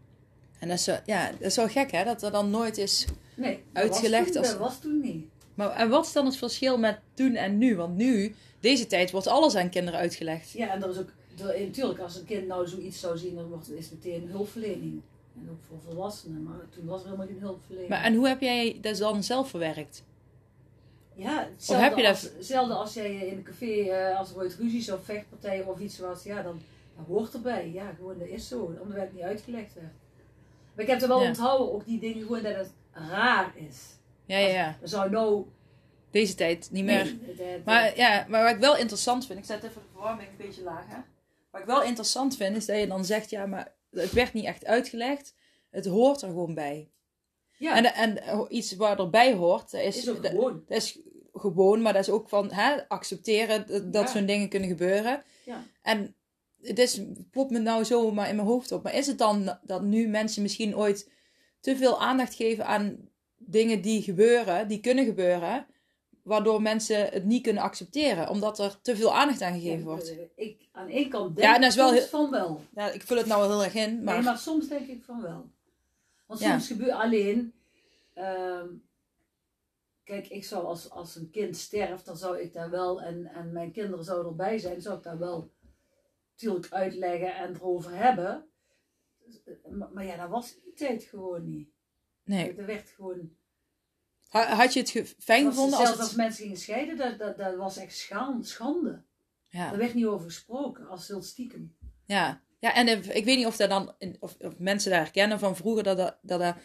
En 0.58 0.68
dat 0.68 0.78
is, 0.78 0.86
wel- 0.86 0.98
ja, 1.04 1.30
dat 1.30 1.40
is 1.40 1.56
wel 1.56 1.68
gek 1.68 1.90
hè, 1.92 2.04
dat 2.04 2.22
er 2.22 2.30
dan 2.30 2.50
nooit 2.50 2.78
is... 2.78 3.06
Nee, 3.34 3.62
dat 3.72 3.82
Uitgelegd 3.82 4.26
toen, 4.32 4.36
als- 4.36 4.48
dat 4.50 4.58
was 4.58 4.80
toen 4.80 5.00
niet. 5.00 5.26
Maar 5.54 5.70
en 5.70 5.88
wat 5.88 6.06
is 6.06 6.12
dan 6.12 6.24
het 6.26 6.36
verschil 6.36 6.78
met 6.78 6.98
toen 7.14 7.34
en 7.34 7.58
nu? 7.58 7.76
Want 7.76 7.96
nu, 7.96 8.34
deze 8.60 8.86
tijd, 8.86 9.10
wordt 9.10 9.26
alles 9.26 9.54
aan 9.54 9.70
kinderen 9.70 10.00
uitgelegd. 10.00 10.50
Ja, 10.50 10.72
en 10.72 10.80
dat 10.80 10.90
is 10.90 10.98
ook, 10.98 11.08
natuurlijk, 11.58 11.98
als 11.98 12.16
een 12.16 12.24
kind 12.24 12.46
nou 12.46 12.68
zoiets 12.68 13.00
zou 13.00 13.18
zien, 13.18 13.34
dan 13.34 13.48
wordt, 13.48 13.70
is 13.70 13.90
het 13.90 13.94
meteen 14.04 14.28
hulpverlening. 14.28 15.00
En 15.36 15.48
ook 15.50 15.62
voor 15.68 15.78
volwassenen, 15.86 16.42
maar 16.42 16.68
toen 16.70 16.86
was 16.86 17.00
er 17.00 17.06
helemaal 17.06 17.26
geen 17.26 17.38
hulpverlening. 17.40 17.88
Maar 17.90 18.02
en 18.02 18.14
hoe 18.14 18.28
heb 18.28 18.40
jij 18.40 18.78
dat 18.80 18.96
dan 18.96 19.22
zelf 19.22 19.48
verwerkt? 19.50 20.04
ja, 21.16 21.48
hetzelfde, 21.50 21.84
heb 21.84 21.96
je 21.96 22.02
dat- 22.02 22.10
als, 22.12 22.22
hetzelfde 22.22 22.74
als 22.74 22.94
jij 22.94 23.14
in 23.26 23.36
een 23.36 23.42
café, 23.42 23.82
eh, 23.90 24.18
als 24.18 24.30
er 24.30 24.36
ooit 24.36 24.54
ruzies 24.54 24.90
of 24.90 25.04
vechtpartijen 25.04 25.66
of 25.66 25.80
iets 25.80 25.98
was, 25.98 26.22
ja, 26.22 26.42
dan 26.42 26.60
dat 26.96 27.06
hoort 27.06 27.34
erbij. 27.34 27.70
Ja, 27.72 27.90
gewoon, 27.96 28.18
dat 28.18 28.28
is 28.28 28.48
zo, 28.48 28.76
omdat 28.82 28.98
het 28.98 29.12
niet 29.12 29.22
uitgelegd 29.22 29.74
werd. 29.74 29.92
Maar 30.74 30.84
ik 30.84 30.90
heb 30.90 31.02
er 31.02 31.08
wel 31.08 31.20
Ja. 31.22 31.28
onthouden, 31.28 31.72
ook 31.72 31.84
die 31.86 31.98
dingen, 32.00 32.22
gewoon 32.22 32.42
dat 32.42 32.54
het 32.56 32.70
raar 32.92 33.52
is. 33.56 33.82
Ja, 34.24 34.38
ja, 34.38 34.48
ja. 34.48 34.76
Er 34.82 34.88
zou 34.88 35.10
nou... 35.10 35.44
Deze 36.10 36.34
tijd 36.34 36.68
niet 36.72 36.84
meer. 36.84 37.14
Nee, 37.38 37.62
Maar 37.64 37.96
ja, 37.96 38.26
maar 38.28 38.42
wat 38.42 38.52
ik 38.54 38.60
wel 38.60 38.76
interessant 38.76 39.26
vind, 39.26 39.38
ik 39.38 39.44
zet 39.44 39.62
even 39.62 39.74
de 39.82 39.88
verwarming 39.92 40.28
een 40.28 40.46
beetje 40.46 40.62
lager. 40.62 41.04
Wat 41.50 41.60
ik 41.60 41.66
wel 41.66 41.82
interessant 41.82 42.36
vind, 42.36 42.56
is 42.56 42.66
dat 42.66 42.78
je 42.78 42.86
dan 42.86 43.04
zegt, 43.04 43.30
ja, 43.30 43.46
maar 43.46 43.72
het 43.94 44.12
werd 44.12 44.32
niet 44.32 44.44
echt 44.44 44.64
uitgelegd. 44.64 45.34
Het 45.70 45.86
hoort 45.86 46.22
er 46.22 46.28
gewoon 46.28 46.54
bij. 46.54 46.90
ja, 47.56 47.76
En, 47.76 47.94
en 47.94 48.46
iets 48.48 48.76
waar 48.76 48.98
erbij 48.98 49.32
hoort, 49.34 49.70
dat 49.70 49.80
is, 49.80 49.96
is 49.96 50.08
ook 50.08 50.22
dat, 50.22 50.30
gewoon. 50.30 50.62
dat 50.66 50.76
is 50.76 50.98
gewoon, 51.32 51.82
maar 51.82 51.92
dat 51.92 52.02
is 52.02 52.10
ook 52.10 52.28
van 52.28 52.52
hè, 52.52 52.88
accepteren 52.88 53.66
dat, 53.66 53.92
dat 53.92 54.02
Ja. 54.04 54.10
zo'n 54.10 54.26
dingen 54.26 54.48
kunnen 54.48 54.68
gebeuren. 54.68 55.22
Ja. 55.44 55.62
En 55.82 56.14
het 56.62 56.78
is, 56.78 57.00
popt 57.30 57.50
me 57.50 57.58
nou 57.58 57.84
zomaar 57.84 58.28
in 58.28 58.36
mijn 58.36 58.48
hoofd 58.48 58.72
op. 58.72 58.82
Maar 58.82 58.94
is 58.94 59.06
het 59.06 59.18
dan 59.18 59.58
dat 59.62 59.82
nu 59.82 60.06
mensen 60.08 60.42
misschien 60.42 60.76
ooit 60.76 61.10
te 61.60 61.76
veel 61.76 62.00
aandacht 62.00 62.34
geven 62.34 62.66
aan 62.66 63.08
dingen 63.36 63.80
die 63.80 64.02
gebeuren, 64.02 64.68
die 64.68 64.80
kunnen 64.80 65.04
gebeuren, 65.04 65.66
waardoor 66.24 66.62
mensen 66.62 67.08
het 67.08 67.24
niet 67.24 67.42
kunnen 67.42 67.62
accepteren, 67.62 68.28
omdat 68.28 68.58
er 68.58 68.80
te 68.82 68.96
veel 68.96 69.14
aandacht 69.16 69.42
aan 69.42 69.52
gegeven 69.52 69.78
Ja, 69.78 69.84
wordt? 69.84 70.14
Ik, 70.36 70.68
aan 70.72 70.88
één 70.88 71.08
kant 71.08 71.36
denk 71.36 71.48
Ja, 71.48 71.52
dat 71.54 71.62
ik 71.62 71.68
is 71.68 71.74
wel 71.76 71.92
heel- 71.92 72.02
van 72.06 72.30
wel. 72.30 72.60
Ja, 72.74 72.90
ik 72.90 73.02
vul 73.02 73.16
het 73.16 73.26
nou 73.26 73.40
wel 73.40 73.50
heel 73.50 73.64
erg 73.64 73.74
in, 73.74 74.02
maar... 74.04 74.14
Nee, 74.14 74.22
maar 74.24 74.38
soms 74.38 74.68
denk 74.68 74.86
ik 74.88 75.02
van 75.04 75.22
wel. 75.22 75.50
Want 76.26 76.40
Ja. 76.40 76.50
soms 76.50 76.66
gebeurt 76.66 76.90
alleen. 76.90 77.54
ehm, 78.14 78.68
kijk, 80.04 80.28
ik 80.28 80.44
zou 80.44 80.64
als, 80.64 80.90
als 80.90 81.16
een 81.16 81.30
kind 81.30 81.56
sterft, 81.56 82.04
dan 82.06 82.16
zou 82.16 82.40
ik 82.40 82.52
daar 82.52 82.70
wel, 82.70 83.02
en, 83.02 83.26
en 83.26 83.52
mijn 83.52 83.72
kinderen 83.72 84.04
zouden 84.04 84.30
erbij 84.30 84.58
zijn, 84.58 84.80
zou 84.82 84.96
ik 84.96 85.02
daar 85.02 85.18
wel 85.18 85.50
natuurlijk 86.30 86.72
uitleggen 86.72 87.36
en 87.36 87.54
erover 87.54 87.96
hebben. 87.96 88.44
Maar, 89.70 89.88
maar 89.92 90.04
ja, 90.04 90.16
dat 90.16 90.28
was 90.28 90.54
die 90.62 90.72
tijd 90.74 91.02
gewoon 91.02 91.44
niet. 91.50 91.68
Nee. 92.24 92.54
Er 92.54 92.66
werd 92.66 92.88
gewoon. 92.88 93.36
Ha- 94.34 94.54
Had 94.54 94.72
je 94.72 94.80
het 94.80 95.14
fijn 95.18 95.44
gevonden 95.46 95.78
als 95.78 95.86
zelfs 95.86 96.02
als 96.02 96.14
mensen 96.14 96.42
gingen 96.42 96.58
scheiden, 96.58 96.96
dat, 96.96 97.18
dat, 97.18 97.36
dat 97.36 97.56
was 97.56 97.76
echt 97.76 97.96
schande. 98.40 99.02
Ja. 99.48 99.68
Daar 99.68 99.78
werd 99.78 99.94
niet 99.94 100.04
over 100.04 100.26
gesproken, 100.26 100.88
als 100.88 101.08
heel 101.08 101.22
stiekem. 101.22 101.76
Ja, 102.04 102.42
ja 102.58 102.74
en 102.74 102.88
ik 102.88 103.24
weet 103.24 103.36
niet 103.36 103.46
of, 103.46 103.56
dat 103.56 103.68
dan, 103.68 103.94
of, 104.20 104.36
of 104.38 104.58
mensen 104.58 104.90
daar 104.90 105.00
herkennen 105.00 105.38
van 105.38 105.56
vroeger 105.56 105.82
dat 105.82 105.96
dat, 105.96 106.18
dat, 106.22 106.40
dat 106.40 106.56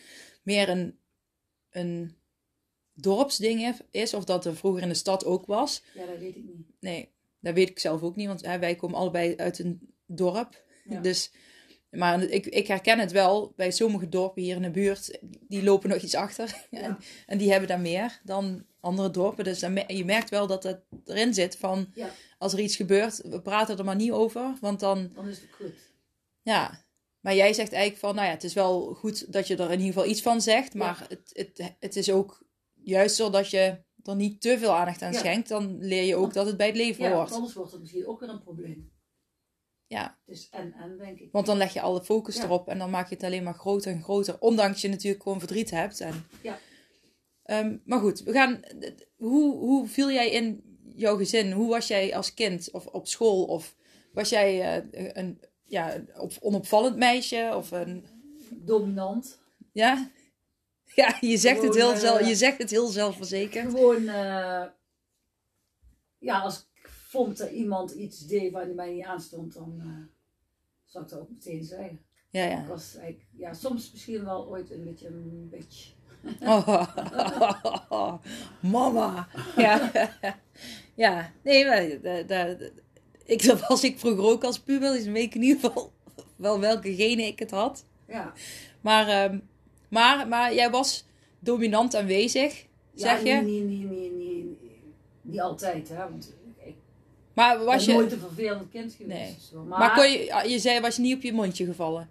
meer 0.43 0.69
een, 0.69 0.99
een 1.69 2.17
dorpsding 2.93 3.75
is, 3.91 4.13
of 4.13 4.23
dat 4.23 4.45
er 4.45 4.55
vroeger 4.55 4.81
in 4.81 4.89
de 4.89 4.93
stad 4.93 5.25
ook 5.25 5.45
was. 5.45 5.83
Ja, 5.93 6.05
dat 6.05 6.17
weet 6.17 6.35
ik 6.35 6.43
niet. 6.43 6.67
Nee, 6.79 7.11
dat 7.39 7.53
weet 7.53 7.69
ik 7.69 7.79
zelf 7.79 8.01
ook 8.01 8.15
niet, 8.15 8.27
want 8.27 8.45
hè, 8.45 8.59
wij 8.59 8.75
komen 8.75 8.97
allebei 8.97 9.35
uit 9.35 9.59
een 9.59 9.93
dorp. 10.05 10.63
Ja. 10.83 10.99
Dus, 10.99 11.31
maar 11.91 12.23
ik, 12.23 12.45
ik 12.45 12.67
herken 12.67 12.99
het 12.99 13.11
wel 13.11 13.53
bij 13.55 13.71
sommige 13.71 14.09
dorpen 14.09 14.41
hier 14.41 14.55
in 14.55 14.61
de 14.61 14.71
buurt, 14.71 15.19
die 15.47 15.63
lopen 15.63 15.89
nog 15.89 16.01
iets 16.01 16.15
achter. 16.15 16.55
Ja. 16.71 16.79
En, 16.79 16.97
en 17.25 17.37
die 17.37 17.49
hebben 17.51 17.69
daar 17.69 17.79
meer 17.79 18.19
dan 18.23 18.65
andere 18.79 19.09
dorpen. 19.11 19.43
Dus 19.43 19.59
dan, 19.59 19.83
je 19.87 20.05
merkt 20.05 20.29
wel 20.29 20.47
dat 20.47 20.63
het 20.63 20.81
erin 21.05 21.33
zit 21.33 21.57
van, 21.57 21.91
Ja. 21.93 22.09
als 22.37 22.53
er 22.53 22.59
iets 22.59 22.75
gebeurt, 22.75 23.21
we 23.21 23.41
praten 23.41 23.77
er 23.77 23.85
maar 23.85 23.95
niet 23.95 24.11
over, 24.11 24.53
want 24.61 24.79
dan... 24.79 25.11
Dan 25.15 25.27
is 25.27 25.39
het 25.39 25.49
goed. 25.51 25.73
Ja, 26.41 26.85
maar 27.19 27.35
jij 27.35 27.53
zegt 27.53 27.71
eigenlijk 27.71 28.01
van, 28.01 28.15
nou 28.15 28.27
ja, 28.27 28.33
het 28.33 28.43
is 28.43 28.53
wel 28.53 28.93
goed 28.93 29.33
dat 29.33 29.47
je 29.47 29.55
er 29.55 29.65
in 29.71 29.79
ieder 29.79 29.85
geval 29.93 30.05
iets 30.09 30.21
van 30.21 30.41
zegt, 30.41 30.73
Ja. 30.73 30.79
maar 30.79 31.05
het, 31.09 31.29
het, 31.33 31.75
het 31.79 31.95
is 31.95 32.11
ook 32.11 32.43
juist 32.83 33.15
zodat 33.15 33.49
je 33.49 33.77
er 34.03 34.15
niet 34.15 34.41
te 34.41 34.57
veel 34.59 34.75
aandacht 34.75 35.01
aan 35.01 35.13
schenkt, 35.13 35.49
dan 35.49 35.77
leer 35.79 36.03
je 36.03 36.15
ook 36.15 36.33
dat 36.33 36.45
het 36.45 36.57
bij 36.57 36.67
het 36.67 36.75
leven 36.75 37.11
hoort. 37.11 37.31
anders 37.31 37.53
wordt 37.53 37.71
het 37.71 37.81
misschien 37.81 38.07
ook 38.07 38.19
weer 38.19 38.29
een 38.29 38.43
probleem. 38.43 38.91
Ja, 39.89 40.17
Dus 40.25 40.49
en, 40.49 40.73
en 40.73 40.97
denk 40.97 41.19
ik. 41.19 41.31
want 41.31 41.45
dan 41.45 41.57
leg 41.57 41.73
je 41.73 41.81
alle 41.81 42.01
focus 42.03 42.35
Ja. 42.35 42.43
erop 42.43 42.67
en 42.67 42.77
dan 42.77 42.89
maak 42.89 43.09
je 43.09 43.15
het 43.15 43.23
alleen 43.23 43.43
maar 43.43 43.53
groter 43.53 43.91
en 43.91 44.03
groter, 44.03 44.39
ondanks 44.39 44.81
je 44.81 44.87
natuurlijk 44.87 45.23
gewoon 45.23 45.39
verdriet 45.39 45.69
hebt. 45.71 45.99
En, 45.99 46.25
Ja. 46.41 46.57
Ehm, 47.43 47.77
maar 47.85 47.99
goed, 47.99 48.19
we 48.23 48.31
gaan, 48.31 48.59
hoe, 49.15 49.55
hoe 49.57 49.87
viel 49.87 50.11
jij 50.11 50.29
in 50.31 50.63
jouw 50.95 51.17
gezin? 51.17 51.51
Hoe 51.51 51.69
was 51.69 51.87
jij 51.87 52.15
als 52.15 52.33
kind 52.33 52.71
of 52.71 52.85
op 52.85 53.07
school? 53.07 53.43
Of 53.45 53.75
was 54.13 54.29
jij 54.29 54.77
eh, 54.91 55.09
een 55.13 55.41
ja, 55.63 56.03
op, 56.17 56.33
onopvallend 56.39 56.95
meisje? 56.97 57.53
Of 57.55 57.71
een, 57.71 58.05
Dominant. 58.51 59.39
Ja? 59.73 60.07
Ja, 60.95 61.17
je 61.21 61.37
zegt, 61.37 61.61
het 61.61 61.75
heel, 61.75 61.95
zelf, 61.95 62.19
eh, 62.19 62.27
je 62.27 62.35
zegt 62.35 62.57
het 62.57 62.69
heel 62.69 62.87
zelfverzekerd. 62.87 63.69
Gewoon, 63.69 64.07
eh, 64.07 64.65
ja, 66.17 66.39
als 66.39 66.68
vond 67.09 67.37
dat 67.37 67.49
iemand 67.51 67.91
iets 67.91 68.27
deed 68.27 68.51
waar 68.51 68.67
mij 68.67 68.93
niet 68.93 69.05
aanstond, 69.05 69.53
dan 69.53 69.75
eh 69.79 70.17
zou 70.85 71.03
ik 71.03 71.09
dat 71.09 71.19
ook 71.19 71.29
meteen 71.29 71.63
zeggen. 71.63 71.99
Ja, 72.29 72.43
Ik 72.45 72.51
ja. 72.51 72.65
was 72.67 72.95
eigenlijk, 72.95 73.29
ja, 73.37 73.53
soms 73.53 73.91
misschien 73.91 74.23
wel 74.25 74.47
ooit 74.47 74.71
een 74.71 74.83
beetje 74.83 75.07
een 75.07 75.47
bitch. 75.49 75.93
Oh, 76.39 78.17
mama. 78.71 79.27
Ja. 79.57 79.91
ja, 80.95 81.31
nee, 81.43 81.65
maar 81.65 82.01
da- 82.01 82.23
da- 82.23 82.53
da- 82.53 82.69
ik, 83.25 83.45
dat 83.45 83.67
was 83.67 83.83
ik 83.83 83.99
vroeger 83.99 84.23
ook 84.23 84.43
als 84.43 84.59
puber. 84.59 84.91
Dus 84.93 85.05
weet 85.05 85.23
ik 85.23 85.35
in 85.35 85.41
ieder 85.41 85.59
geval 85.59 85.91
wel 86.35 86.59
welke 86.59 86.95
genen 86.95 87.25
ik 87.25 87.39
het 87.39 87.51
had. 87.51 87.85
Ja, 88.07 88.33
Maar, 88.81 89.07
ehm, 89.07 89.39
maar, 89.89 90.27
maar 90.27 90.53
jij 90.53 90.69
was 90.69 91.05
dominant 91.39 91.95
aanwezig, 91.95 92.65
zeg 92.93 93.23
ja, 93.23 93.35
je? 93.35 93.41
Niet, 93.41 93.63
niet, 93.65 93.89
niet, 93.89 94.11
niet, 94.17 94.57
niet, 94.61 94.71
niet 95.21 95.39
altijd, 95.41 95.89
hè, 95.89 96.09
want 96.09 96.33
Maar 97.39 97.63
was 97.63 97.85
je... 97.85 97.93
nooit 97.93 98.11
een 98.11 98.19
vervelend 98.19 98.69
kind 98.69 98.93
geweest. 98.93 99.19
Nee. 99.19 99.37
zo. 99.39 99.63
Maar, 99.63 99.79
Maar 99.79 99.93
kon 99.95 100.11
je, 100.11 100.43
je 100.49 100.59
zei, 100.59 100.79
was 100.79 100.95
je 100.95 101.01
niet 101.01 101.15
op 101.15 101.21
je 101.21 101.33
mondje 101.33 101.65
gevallen? 101.65 102.09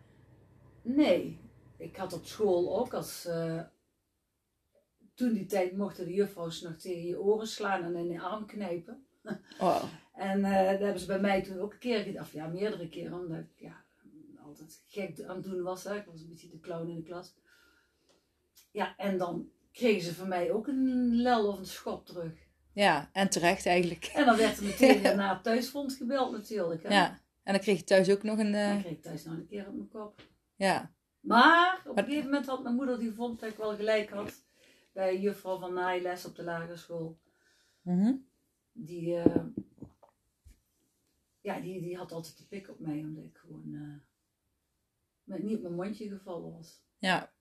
Nee, 0.83 1.39
ik 1.79 1.97
had 1.97 2.13
op 2.13 2.25
school 2.27 2.79
ook 2.79 2.95
als. 2.95 3.25
eh, 3.25 3.61
toen 5.15 5.33
die 5.33 5.47
tijd 5.47 5.77
mochten 5.77 6.05
de 6.05 6.13
juffrouws 6.15 6.61
nog 6.61 6.77
tegen 6.77 7.07
je 7.07 7.21
oren 7.21 7.47
slaan 7.47 7.83
en 7.85 7.97
in 7.97 8.07
je 8.09 8.21
arm 8.21 8.47
knijpen. 8.47 9.07
Oh, 9.61 9.83
En 10.15 10.45
eh 10.45 10.71
dat 10.71 10.81
hebben 10.81 11.01
ze 11.01 11.07
bij 11.07 11.21
mij 11.21 11.43
toen 11.43 11.59
ook 11.59 11.73
een 11.73 11.79
keer 11.79 12.03
gedaan, 12.03 12.23
of 12.23 12.33
ja, 12.33 12.47
meerdere 12.47 12.89
keren, 12.89 13.19
omdat 13.19 13.39
ik 13.39 13.51
ja, 13.57 13.85
altijd 14.45 14.83
gek 14.87 15.23
aan 15.27 15.37
het 15.37 15.45
doen 15.45 15.63
was. 15.63 15.85
Hè. 15.85 15.97
Ik 15.97 16.05
was 16.07 16.21
een 16.21 16.29
beetje 16.29 16.49
de 16.49 16.61
clown 16.61 16.89
in 16.89 16.97
de 16.97 17.03
klas. 17.03 17.35
Ja, 18.73 18.97
en 18.97 19.19
dan 19.19 19.51
kregen 19.73 20.03
ze 20.03 20.15
van 20.15 20.29
mij 20.29 20.53
ook 20.53 20.67
een 20.67 21.15
lel 21.15 21.49
of 21.49 21.59
een 21.59 21.67
schop 21.67 22.07
terug. 22.07 22.33
Ja, 22.79 23.11
en 23.13 23.29
terecht 23.29 23.67
eigenlijk. 23.67 24.05
En 24.05 24.25
dan 24.25 24.37
werd 24.37 24.57
er 24.59 24.65
meteen 24.65 25.01
weer 25.03 25.17
naar 25.17 25.35
het 25.35 25.43
thuisfront 25.43 25.93
gebeld 25.93 26.33
natuurlijk. 26.33 26.83
Hè. 26.83 26.89
Ja, 26.89 27.21
en 27.43 27.53
dan 27.53 27.63
kreeg 27.63 27.79
je 27.79 27.85
thuis 27.85 28.11
ook 28.11 28.23
nog 28.23 28.39
een... 28.39 28.53
Dan 28.53 28.61
eh, 28.61 28.81
kreeg 28.81 28.93
ik 28.93 29.03
thuis 29.03 29.25
nog 29.25 29.35
een 29.35 29.47
keer 29.47 29.69
op 29.69 29.75
mijn 29.75 29.89
kop. 29.89 30.23
ja, 30.57 30.93
Maar 31.21 31.83
op 31.87 31.97
een 31.97 32.05
gegeven 32.05 32.25
moment 32.25 32.47
had 32.47 32.63
mijn 32.63 32.75
moeder 32.75 32.99
die 32.99 33.13
vond 33.13 33.41
dat 33.41 33.51
ik 33.51 33.57
wel 33.57 33.77
gelijk 33.77 34.11
had. 34.11 34.47
Bij 34.93 35.21
juffrouw 35.21 35.59
van 35.59 35.75
naailes 35.75 36.25
op 36.25 36.37
de 36.37 36.43
lagere 36.43 36.77
school. 36.77 37.19
Mhm. 37.81 38.15
Die, 38.73 39.17
eh, 39.17 39.45
ja, 41.41 41.61
die, 41.61 41.81
die 41.81 41.97
had 41.97 42.13
altijd 42.13 42.37
de 42.39 42.47
pik 42.47 42.69
op 42.69 42.81
mij. 42.81 42.99
Omdat 42.99 43.25
ik 43.25 43.37
gewoon 43.37 43.75
eh, 43.75 44.13
met, 45.25 45.43
niet 45.43 45.57
op 45.57 45.63
mijn 45.63 45.75
mondje 45.75 46.09
gevallen 46.09 46.53
was. 46.53 46.83
ja. 46.99 47.37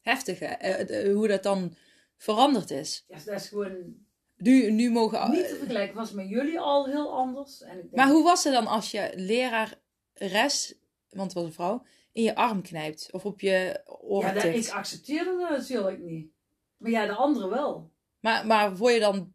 Heftig 0.00 0.38
hè, 0.38 1.12
hoe 1.12 1.28
dat 1.28 1.42
dan 1.42 1.74
veranderd 2.16 2.70
is. 2.70 3.04
Ja, 3.08 3.18
dat 3.24 3.40
is 3.40 3.48
gewoon 3.48 4.08
Nu, 4.40 4.70
nu 4.70 4.90
mogen... 4.90 5.30
niet 5.30 5.48
te 5.48 5.56
vergelijken. 5.56 5.96
Was 5.96 6.12
met 6.12 6.28
jullie 6.28 6.60
al 6.60 6.86
heel 6.86 7.12
anders. 7.12 7.62
En 7.62 7.76
ik 7.76 7.82
denk, 7.82 7.94
Maar 7.94 8.08
hoe 8.08 8.22
was 8.22 8.44
het 8.44 8.52
dan 8.52 8.66
als 8.66 8.90
je 8.90 9.12
lerares, 9.14 10.74
want 11.08 11.32
het 11.32 11.32
was 11.32 11.44
een 11.44 11.52
vrouw, 11.52 11.82
in 12.12 12.22
je 12.22 12.34
arm 12.34 12.62
knijpt? 12.62 13.08
Of 13.12 13.24
op 13.24 13.40
je 13.40 13.48
ja, 13.48 13.82
oren 14.00 14.34
dat, 14.34 14.44
ik 14.44 14.68
accepteerde 14.68 15.36
dat 15.36 15.50
natuurlijk 15.50 15.98
niet. 15.98 16.30
Maar 16.76 16.90
ja, 16.90 17.06
de 17.06 17.14
anderen 17.14 17.50
wel. 17.50 17.90
Maar, 18.20 18.46
maar 18.46 18.76
word 18.76 18.94
je 18.94 19.00
dan... 19.00 19.32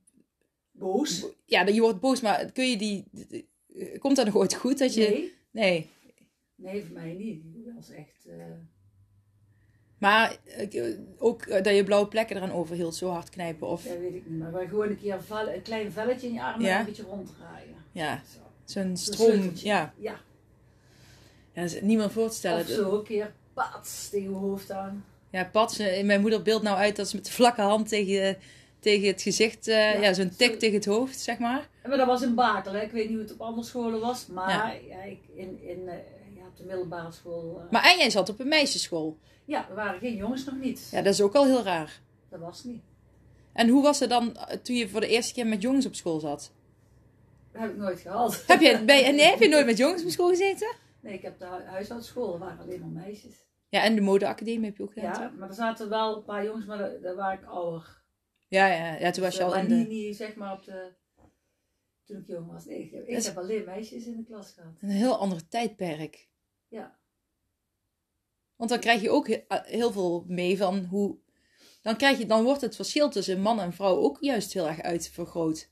Boos? 0.71 1.25
Ja, 1.45 1.65
je 1.65 1.81
wordt 1.81 1.99
boos, 1.99 2.21
maar 2.21 2.51
kun 2.51 2.69
je 2.69 2.77
die... 2.77 3.05
Komt 3.99 4.15
dat 4.15 4.25
nog 4.25 4.35
ooit 4.35 4.53
goed 4.53 4.77
dat 4.77 4.93
je... 4.93 5.09
Nee. 5.09 5.33
Nee. 5.51 5.89
Nee, 6.55 6.83
voor 6.83 6.93
mij 6.93 7.13
niet. 7.13 7.41
Die 7.53 7.71
was 7.75 7.89
echt... 7.89 8.25
eh, 8.25 8.35
Maar 9.97 10.37
eh, 10.45 10.85
ook 11.17 11.41
eh, 11.41 11.63
dat 11.63 11.75
je 11.75 11.83
blauwe 11.83 12.07
plekken 12.07 12.35
eraan 12.35 12.51
overhield, 12.51 12.95
zo 12.95 13.09
hard 13.09 13.29
knijpen. 13.29 13.67
Of 13.67 13.83
Ja, 13.83 13.89
weet 13.99 14.13
ik 14.15 14.27
niet. 14.27 14.39
Maar 14.39 14.51
wij 14.51 14.67
gewoon 14.67 14.87
een 14.89 14.99
keer 14.99 15.13
een, 15.13 15.21
vel- 15.21 15.49
een 15.49 15.61
klein 15.61 15.91
velletje 15.91 16.27
in 16.27 16.33
je 16.33 16.43
arm 16.43 16.61
Ja. 16.61 16.73
en 16.73 16.79
een 16.79 16.85
beetje 16.85 17.03
ronddraaien. 17.03 17.75
ja, 17.91 18.21
Zo. 18.33 18.39
zo'n 18.65 18.97
stroom. 18.97 19.51
Ja. 19.53 19.93
Ja. 19.97 20.19
ja, 21.53 21.61
dat 21.61 21.71
is 21.71 21.81
niemand 21.81 22.11
voor 22.11 22.29
te 22.29 22.35
stellen. 22.35 22.61
Of 22.61 22.67
zo 22.67 22.95
een 22.97 23.03
keer 23.03 23.33
pats 23.53 24.09
tegen 24.09 24.29
je 24.29 24.35
hoofd 24.35 24.71
aan. 24.71 25.05
Ja, 25.29 25.43
Pat, 25.51 25.79
eh, 25.79 26.03
mijn 26.03 26.21
moeder 26.21 26.41
beeldt 26.41 26.63
nou 26.63 26.77
uit 26.77 26.95
dat 26.95 27.09
ze 27.09 27.15
met 27.15 27.25
de 27.25 27.31
vlakke 27.31 27.61
hand 27.61 27.87
tegen, 27.89 28.37
tegen 28.79 29.07
het 29.07 29.21
gezicht, 29.21 29.67
eh, 29.67 29.75
ja, 29.93 30.01
Ja, 30.01 30.13
zo'n 30.13 30.29
zo- 30.31 30.37
tik 30.37 30.59
tegen 30.59 30.75
het 30.75 30.85
hoofd, 30.85 31.19
zeg 31.19 31.37
maar. 31.39 31.69
Maar 31.87 31.97
dat 31.97 32.07
was 32.07 32.21
in 32.21 32.35
Bakel, 32.35 32.73
hè. 32.73 32.81
ik 32.81 32.91
weet 32.91 33.03
niet 33.09 33.13
hoe 33.17 33.23
het 33.25 33.33
op 33.33 33.41
andere 33.41 33.67
scholen 33.67 33.99
was. 33.99 34.27
Maar 34.27 34.49
Ja. 34.49 34.71
ja. 34.95 35.03
ik, 35.03 35.19
in, 35.35 35.59
in, 35.63 35.87
eh, 35.87 35.95
ja, 36.35 36.45
op 36.47 36.57
de 36.57 36.63
middelbare 36.63 37.11
school. 37.11 37.61
eh, 37.65 37.71
Maar 37.71 37.83
en 37.91 37.97
jij 37.97 38.09
zat 38.09 38.29
op 38.29 38.39
een 38.39 38.47
meisjesschool. 38.47 39.17
Ja, 39.45 39.69
er 39.69 39.75
waren 39.75 39.99
geen 39.99 40.15
jongens 40.15 40.45
nog 40.45 40.55
niet. 40.55 40.87
Ja, 40.91 41.01
dat 41.01 41.13
is 41.13 41.21
ook 41.21 41.35
al 41.35 41.45
heel 41.45 41.63
raar. 41.63 41.99
Dat 42.29 42.39
was 42.39 42.63
niet. 42.63 42.83
En 43.53 43.69
hoe 43.69 43.83
was 43.83 43.99
het 43.99 44.09
dan 44.09 44.35
eh, 44.37 44.57
toen 44.57 44.75
je 44.75 44.89
voor 44.89 44.99
de 45.01 45.07
eerste 45.07 45.33
keer 45.33 45.47
met 45.47 45.61
jongens 45.61 45.85
op 45.85 45.95
school 45.95 46.19
zat? 46.19 46.51
Dat 47.51 47.61
heb 47.61 47.71
ik 47.71 47.77
nooit 47.77 47.99
gehad. 47.99 48.43
Heb 48.47 48.59
je, 48.61 48.83
bij, 48.85 49.11
nee, 49.11 49.25
heb 49.25 49.39
je 49.39 49.47
nooit 49.47 49.65
met 49.65 49.77
jongens 49.77 50.03
op 50.03 50.09
school 50.09 50.29
gezeten? 50.29 50.75
Nee, 50.99 51.13
ik 51.13 51.21
heb 51.21 51.39
de 51.39 51.45
hu- 51.45 51.63
huishoudschool, 51.63 52.33
er 52.33 52.39
waren 52.39 52.59
alleen 52.59 52.79
maar 52.79 53.03
meisjes. 53.03 53.43
Ja, 53.69 53.83
en 53.83 53.95
de 53.95 54.01
modeacademie 54.01 54.65
heb 54.65 54.77
je 54.77 54.83
ook 54.83 54.93
gedaan, 54.93 55.21
Ja, 55.21 55.27
toch? 55.29 55.37
maar 55.37 55.47
er 55.49 55.53
zaten 55.55 55.89
wel 55.89 56.17
een 56.17 56.23
paar 56.23 56.43
jongens, 56.45 56.65
maar 56.65 56.77
daar, 57.01 57.15
waren 57.15 57.39
ik 57.39 57.45
ouder. 57.45 58.01
Ja, 58.47 58.67
ja, 58.67 58.95
ja, 58.99 59.11
toen 59.11 59.23
was 59.23 59.33
je 59.33 59.39
Dus, 59.43 59.47
al 59.47 59.55
eh, 59.55 59.63
in 59.63 59.69
de... 59.69 59.75
niet, 59.75 59.87
niet 59.89 60.15
zeg 60.15 60.35
maar 60.35 60.53
op 60.53 60.63
de... 60.63 60.93
Toen 62.05 62.17
ik 62.17 62.27
jong 62.27 62.51
was. 62.51 62.65
Nee, 62.65 62.79
ik, 62.79 62.91
ik 62.91 63.07
is- 63.07 63.25
heb 63.25 63.37
alleen 63.37 63.65
meisjes 63.65 64.05
in 64.05 64.15
de 64.17 64.23
klas 64.23 64.51
gehad. 64.51 64.71
Een 64.81 64.89
heel 64.89 65.17
ander 65.17 65.47
tijdperk. 65.47 66.27
Ja. 66.67 66.97
Want 68.55 68.69
dan 68.69 68.79
krijg 68.79 69.01
je 69.01 69.09
ook 69.09 69.27
he- 69.27 69.43
eh, 69.47 69.63
heel 69.63 69.91
veel 69.91 70.23
mee 70.27 70.57
van 70.57 70.83
hoe... 70.85 71.17
Dan, 71.81 71.97
krijg 71.97 72.17
je, 72.17 72.25
dan 72.25 72.43
wordt 72.43 72.61
het 72.61 72.75
verschil 72.75 73.09
tussen 73.09 73.41
man 73.41 73.59
en 73.59 73.73
vrouw 73.73 73.95
ook 73.95 74.17
juist 74.19 74.53
heel 74.53 74.67
erg 74.67 74.81
uitvergroot. 74.81 75.69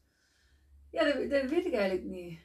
Ja, 0.92 1.04
dat, 1.04 1.30
dat 1.30 1.50
weet 1.50 1.66
ik 1.66 1.74
eigenlijk 1.74 2.06
niet. 2.08 2.40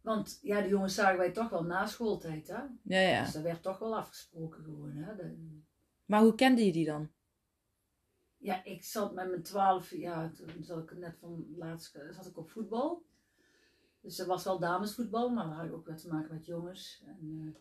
Want 0.00 0.38
ja, 0.42 0.60
de 0.60 0.68
jongens 0.68 0.94
zagen 0.94 1.18
wij 1.18 1.30
toch 1.30 1.48
wel 1.50 1.64
na 1.64 1.86
schooltijd, 1.86 2.46
hè? 2.48 2.58
Ja, 2.82 3.00
ja. 3.00 3.22
Dus 3.24 3.32
dat 3.32 3.42
werd 3.42 3.62
toch 3.62 3.78
wel 3.78 3.96
afgesproken 3.96 4.64
gewoon, 4.64 4.90
hè? 4.96 5.16
De- 5.16 5.60
Maar 6.04 6.20
hoe 6.22 6.34
kende 6.34 6.64
je 6.66 6.72
die 6.72 6.86
dan? 6.86 7.10
ja, 8.38 8.64
ik 8.64 8.84
zat 8.84 9.14
met 9.14 9.28
mijn 9.30 9.42
twaalf, 9.42 9.90
ja, 9.90 10.30
toen 10.36 10.64
zat 10.64 10.82
ik 10.82 10.98
net 10.98 11.16
van 11.20 11.46
laatst, 11.56 11.98
zat 12.10 12.26
ik 12.26 12.38
op 12.38 12.50
voetbal. 12.50 13.02
Dus 14.00 14.18
er 14.18 14.26
was 14.26 14.44
wel 14.44 14.58
damesvoetbal, 14.58 15.28
maar 15.30 15.44
dan 15.44 15.52
had 15.52 15.64
ik 15.66 15.72
ook 15.72 15.86
wat 15.86 15.98
te 16.00 16.08
maken 16.08 16.34
met 16.34 16.46
jongens. 16.46 17.02
En, 17.06 17.38
eh, 17.54 17.60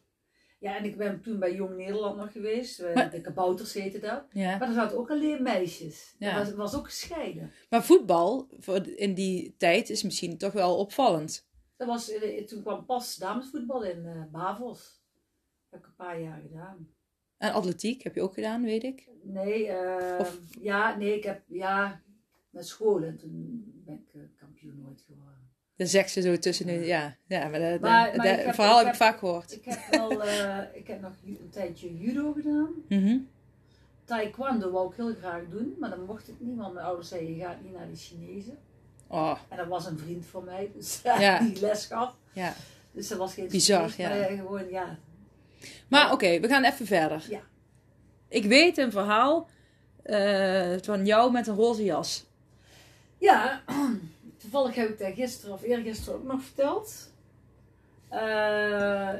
ja, 0.63 0.77
en 0.77 0.83
ik 0.85 0.97
ben 0.97 1.21
toen 1.21 1.39
bij 1.39 1.55
Jong 1.55 1.75
Nederland 1.75 2.17
nog 2.17 2.31
geweest. 2.31 2.79
Eh, 2.79 2.95
Maar- 2.95 3.09
De 3.11 3.21
kabouters 3.21 3.73
heette 3.73 3.99
dat. 3.99 4.23
Ja. 4.31 4.57
Maar 4.57 4.67
er 4.67 4.73
zaten 4.73 4.97
ook 4.97 5.09
alleen 5.11 5.43
meisjes. 5.43 6.15
Ja. 6.19 6.37
Dat 6.37 6.45
was, 6.47 6.55
was 6.55 6.75
ook 6.75 6.85
gescheiden. 6.85 7.51
Maar 7.69 7.83
voetbal 7.83 8.47
voor 8.59 8.87
in 8.87 9.13
die 9.13 9.55
tijd 9.57 9.89
is 9.89 10.03
misschien 10.03 10.37
toch 10.37 10.53
wel 10.53 10.77
opvallend. 10.77 11.47
Dat 11.77 11.87
was, 11.87 12.09
eh, 12.11 12.45
toen 12.45 12.61
kwam 12.61 12.85
pas 12.85 13.15
damesvoetbal 13.15 13.83
in 13.83 14.05
eh 14.05 14.21
Bavos. 14.31 15.01
Dat 15.13 15.69
heb 15.69 15.79
ik 15.79 15.85
een 15.85 15.95
paar 16.05 16.19
jaar 16.21 16.41
gedaan. 16.41 16.87
En 17.37 17.53
atletiek 17.53 18.01
heb 18.03 18.15
je 18.15 18.21
ook 18.21 18.33
gedaan, 18.33 18.63
weet 18.63 18.83
ik. 18.83 19.07
Nee, 19.23 19.67
eh, 19.67 20.19
Of- 20.19 20.39
ja, 20.61 20.95
nee, 20.97 21.15
ik 21.17 21.23
heb, 21.23 21.41
ja, 21.47 22.01
met 22.49 22.67
school 22.67 23.03
en 23.03 23.17
toen 23.17 23.63
ben 23.85 23.93
ik 24.13 24.29
kampioen 24.37 24.85
ooit 24.87 25.01
geworden. 25.01 25.42
Dan 25.75 25.87
zegt 25.87 26.11
ze 26.11 26.21
zo 26.21 26.37
tussen 26.37 26.65
de... 26.65 26.71
Ja, 26.73 27.15
ja 27.27 27.47
maar 27.47 27.59
dat, 27.59 27.79
Maar- 27.79 28.05
dat- 28.05 28.15
maar 28.15 28.25
dat 28.27 28.39
ik 28.39 28.45
heb- 28.45 28.53
verhaal 28.55 28.79
ik 28.79 28.85
heb 28.85 28.93
ik 28.93 28.99
vaak 29.01 29.17
gehoord. 29.17 29.51
Ik 29.53 29.65
heb 29.65 29.79
wel, 29.91 30.23
eh, 30.23 30.57
ik 30.73 30.87
heb 30.87 31.01
nog 31.01 31.11
een 31.25 31.49
tijdje 31.51 31.97
judo 31.97 32.33
gedaan. 32.33 32.69
Mhm. 32.89 33.17
Taekwondo 34.05 34.71
wou 34.71 34.89
ik 34.91 34.95
heel 34.95 35.13
graag 35.19 35.41
doen, 35.49 35.75
maar 35.79 35.89
dan 35.89 36.05
mocht 36.05 36.27
ik 36.27 36.35
niet, 36.39 36.57
want 36.57 36.73
mijn 36.73 36.85
ouders 36.85 37.07
zeiden, 37.09 37.35
je 37.35 37.41
gaat 37.43 37.61
niet 37.63 37.73
naar 37.73 37.87
die 37.87 37.95
Chinezen. 37.95 38.57
Oh, 39.07 39.37
En 39.49 39.57
dat 39.57 39.67
was 39.67 39.85
een 39.85 39.97
vriend 39.99 40.25
van 40.25 40.43
mij, 40.43 40.71
dus 40.75 40.99
Ja. 41.19 41.39
die 41.39 41.59
les 41.59 41.85
gaf. 41.85 42.15
ja. 42.33 42.53
Dus 42.91 43.07
dat 43.07 43.17
was 43.17 43.33
geen 43.33 43.47
Bizar, 43.47 43.91
ja. 43.97 44.09
maar 44.09 44.19
eh, 44.19 44.37
gewoon, 44.39 44.69
ja. 44.69 44.97
Maar 45.87 46.11
oké, 46.11 46.39
we 46.39 46.47
gaan 46.47 46.63
even 46.63 46.85
verder. 46.85 47.25
Ja. 47.29 47.39
Ik 48.27 48.45
weet 48.45 48.77
een 48.77 48.91
verhaal 48.91 49.49
eh, 50.03 50.73
van 50.81 51.05
jou 51.05 51.31
met 51.31 51.47
een 51.47 51.55
roze 51.55 51.83
jas. 51.83 52.25
Ja, 53.17 53.61
toevallig 54.43 54.75
heb 54.75 54.89
ik 54.89 54.99
dat 54.99 55.13
gisteren 55.13 55.53
of 55.53 55.63
eergisteren 55.63 56.19
ook 56.19 56.25
nog 56.25 56.43
verteld. 56.43 57.11
Eh, 58.09 59.13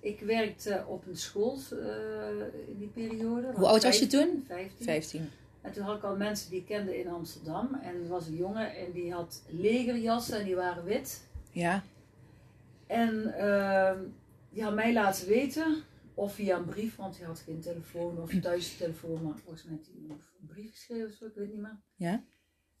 ik 0.00 0.20
werkte 0.20 0.84
op 0.88 1.06
een 1.06 1.16
school 1.16 1.58
eh, 1.70 2.68
in 2.68 2.78
die 2.78 2.88
periode. 2.88 3.52
Hoe 3.54 3.66
oud 3.66 3.82
was 3.82 3.98
je 3.98 4.06
toen? 4.06 4.44
15. 4.48 4.84
15. 4.84 5.30
En 5.60 5.72
toen 5.72 5.82
had 5.82 5.96
ik 5.96 6.02
al 6.02 6.16
mensen 6.16 6.50
die 6.50 6.60
ik 6.60 6.66
kende 6.66 6.98
in 6.98 7.08
Amsterdam. 7.08 7.74
En 7.82 7.94
er 7.94 8.08
was 8.08 8.26
een 8.26 8.36
jongen 8.36 8.76
en 8.76 8.92
die 8.92 9.12
had 9.12 9.42
legerjassen 9.48 10.38
en 10.38 10.44
die 10.44 10.56
waren 10.56 10.84
wit. 10.84 11.26
Ja. 11.50 11.82
En 12.86 13.34
ehm, 13.38 13.98
die 14.50 14.62
had 14.62 14.74
mij 14.74 14.92
laten 14.92 15.28
weten, 15.28 15.82
of 16.14 16.34
via 16.34 16.56
een 16.56 16.64
brief, 16.64 16.96
want 16.96 17.18
hij 17.18 17.26
had 17.26 17.38
geen 17.38 17.60
telefoon 17.60 18.20
of 18.20 18.30
thuis 18.40 18.76
telefoon, 18.76 19.22
maar 19.22 19.38
volgens 19.38 19.64
mij 19.64 19.76
had 19.76 19.86
hij 19.86 20.16
een 20.40 20.46
brief 20.46 20.70
geschreven 20.70 21.06
of 21.06 21.14
zo, 21.14 21.26
ik 21.26 21.34
weet 21.34 21.52
niet 21.52 21.60
meer. 21.60 21.80
Ja. 21.96 22.24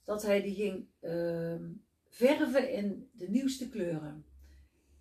Dat 0.04 0.22
hij 0.22 0.42
die 0.42 0.54
ging 0.54 0.86
ehm, 1.00 1.64
verven 2.08 2.72
in 2.72 3.08
de 3.12 3.28
nieuwste 3.28 3.68
kleuren. 3.68 4.24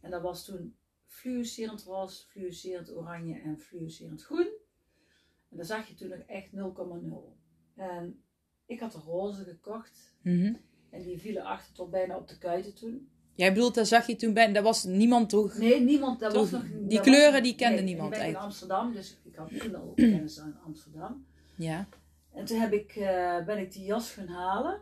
En 0.01 0.11
dat 0.11 0.21
was 0.21 0.45
toen 0.45 0.75
fluorescerend 1.05 1.83
roze, 1.83 2.25
fluorescerend 2.27 2.91
oranje 2.95 3.39
en 3.41 3.59
fluorescerend 3.59 4.23
groen. 4.23 4.47
En 5.49 5.57
daar 5.57 5.65
zag 5.65 5.87
je 5.87 5.93
toen 5.93 6.09
nog 6.09 6.19
echt 6.27 6.49
0,0. 6.51 7.35
En 7.75 8.23
ik 8.65 8.79
had 8.79 8.91
de 8.91 8.97
roze 8.97 9.43
gekocht 9.43 10.15
Mhm. 10.21 10.53
en 10.89 11.01
die 11.01 11.19
vielen 11.19 11.43
achter 11.43 11.73
tot 11.73 11.89
bijna 11.91 12.17
op 12.17 12.27
de 12.27 12.37
kuiten 12.37 12.75
toen. 12.75 13.09
Jij 13.35 13.53
bedoelt, 13.53 13.75
daar 13.75 13.85
zag 13.85 14.07
je 14.07 14.15
toen 14.15 14.33
bij, 14.33 14.51
daar 14.51 14.63
was 14.63 14.83
niemand 14.83 15.29
toch? 15.29 15.57
Nee, 15.57 15.79
niemand. 15.81 16.19
Dat 16.19 16.33
was 16.33 16.51
nog, 16.51 16.63
die 16.87 17.01
kleuren, 17.01 17.31
was- 17.31 17.41
die 17.41 17.55
kende 17.55 17.75
nee, 17.75 17.83
niemand 17.85 18.13
Ik 18.13 18.19
ben 18.19 18.27
in. 18.29 18.35
Amsterdam, 18.35 18.93
dus 18.93 19.17
ik 19.23 19.35
had 19.35 19.59
toen 19.59 19.75
al 19.75 19.93
kennis 20.13 20.39
aan 20.39 20.59
Amsterdam. 20.65 21.25
Ja. 21.57 21.87
En 22.33 22.45
toen 22.45 22.59
heb 22.59 22.71
ik, 22.73 22.91
eh, 22.95 23.45
ben 23.45 23.57
ik 23.57 23.71
die 23.73 23.83
jas 23.83 24.11
gaan 24.11 24.27
halen. 24.27 24.81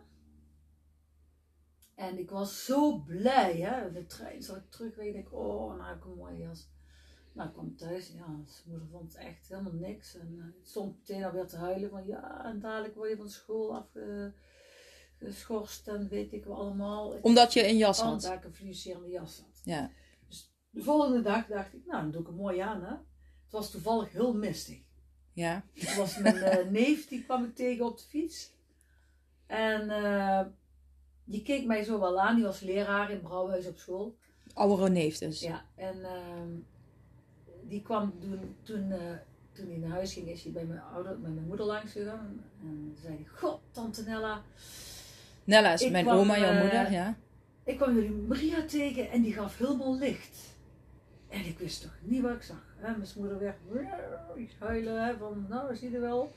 En 1.99 2.17
ik 2.19 2.29
was 2.29 2.65
zo 2.65 2.97
blij, 2.97 3.55
hè. 3.57 3.91
De 3.91 4.05
trein 4.05 4.43
zat 4.43 4.55
ik 4.57 4.69
terug, 4.69 4.95
weet 4.95 5.15
ik, 5.15 5.33
oh, 5.33 5.75
nou 5.75 5.87
heb 5.89 5.97
ik 5.97 6.05
een 6.05 6.15
mooie 6.15 6.37
jas. 6.37 6.69
Nou, 7.33 7.47
ik 7.47 7.53
kwam 7.53 7.75
thuis, 7.75 8.07
ja, 8.07 8.25
zijn 8.45 8.63
moeder 8.65 8.87
vond 8.87 9.13
het 9.13 9.21
echt 9.21 9.47
helemaal 9.49 9.73
niks. 9.73 10.15
En 10.15 10.33
uh, 10.35 10.43
stond 10.63 10.97
meteen 10.97 11.23
alweer 11.23 11.47
te 11.47 11.57
huilen 11.57 11.89
van, 11.89 12.05
ja, 12.05 12.45
en 12.45 12.59
dadelijk 12.59 12.95
word 12.95 13.09
je 13.09 13.15
van 13.15 13.29
school 13.29 13.87
afgeschorst 15.17 15.87
en 15.87 16.07
weet 16.07 16.33
ik 16.33 16.45
wel 16.45 16.55
allemaal. 16.55 17.09
Omdat 17.21 17.53
je 17.53 17.67
een 17.67 17.77
jas 17.77 17.99
Oh, 17.99 18.05
had. 18.05 18.21
dat 18.21 18.33
ik 18.33 18.43
een 18.43 18.53
fluorescerende 18.53 19.09
jas 19.09 19.39
had. 19.39 19.61
Ja. 19.63 19.91
De 20.69 20.83
volgende 20.83 21.21
dag 21.21 21.47
dacht 21.47 21.73
ik, 21.73 21.85
nou, 21.85 22.01
dan 22.01 22.11
doe 22.11 22.21
ik 22.21 22.27
hem 22.27 22.35
mooi 22.35 22.59
aan, 22.59 22.83
hè. 22.83 22.95
Het 23.43 23.51
was 23.51 23.71
toevallig 23.71 24.11
heel 24.11 24.33
mistig. 24.33 24.81
Ja. 25.33 25.63
Het 25.73 25.95
was 25.95 26.17
mijn 26.17 26.37
eh, 26.37 26.69
neef, 26.69 27.07
die 27.07 27.23
kwam 27.23 27.43
ik 27.43 27.55
tegen 27.55 27.85
op 27.85 27.97
de 27.97 28.03
fiets. 28.03 28.53
En 29.47 29.89
eh, 29.89 30.45
die 31.29 31.41
keek 31.41 31.65
mij 31.65 31.83
zo 31.83 31.99
wel 31.99 32.21
aan. 32.21 32.35
Die 32.35 32.43
was 32.43 32.59
leraar 32.59 33.11
in 33.11 33.21
Brouwhuis 33.21 33.67
op 33.67 33.77
school. 33.77 34.15
Oude 34.53 34.89
neef 34.89 35.17
dus. 35.17 35.39
Ja, 35.39 35.65
en 35.75 36.03
ehm, 36.03 36.49
die 37.67 37.81
kwam 37.81 38.13
toen, 38.19 38.55
toen, 38.63 38.91
eh, 38.91 38.99
toen 39.51 39.67
hij 39.67 39.77
naar 39.77 39.89
huis 39.89 40.13
ging, 40.13 40.27
is 40.27 40.43
hij 40.43 40.51
bij 40.51 40.65
mijn, 40.65 40.81
ouder, 40.93 41.19
bij 41.19 41.31
mijn 41.31 41.47
moeder 41.47 41.65
langs 41.65 41.91
gegaan. 41.91 42.43
En 42.61 42.95
zei 43.01 43.13
hij, 43.13 43.25
god, 43.35 43.59
tante 43.71 44.03
Nella, 44.03 44.41
Nella 45.43 45.73
is 45.73 45.81
Ik 45.81 45.91
mijn 45.91 46.05
kwam, 46.05 46.17
oma, 46.17 46.39
jouw 46.39 46.51
eh, 46.51 46.61
moeder, 46.61 46.91
ja. 46.91 47.15
ik 47.63 47.77
kwam 47.77 47.95
jullie 47.95 48.11
Maria 48.11 48.65
tegen 48.65 49.09
en 49.09 49.21
die 49.21 49.33
gaf 49.33 49.57
helemaal 49.57 49.97
licht. 49.97 50.57
En 51.27 51.45
ik 51.45 51.59
wist 51.59 51.81
toch 51.81 51.97
niet 52.01 52.21
wat 52.21 52.31
ik 52.31 52.41
zag. 52.41 52.75
Hè? 52.77 52.91
Mijn 52.97 53.09
moeder 53.15 53.39
werd 53.39 53.57
huilen 54.59 55.05
hè, 55.05 55.17
van, 55.17 55.45
nou, 55.49 55.75
zie 55.75 55.91
je 55.91 55.99
wel. 55.99 56.31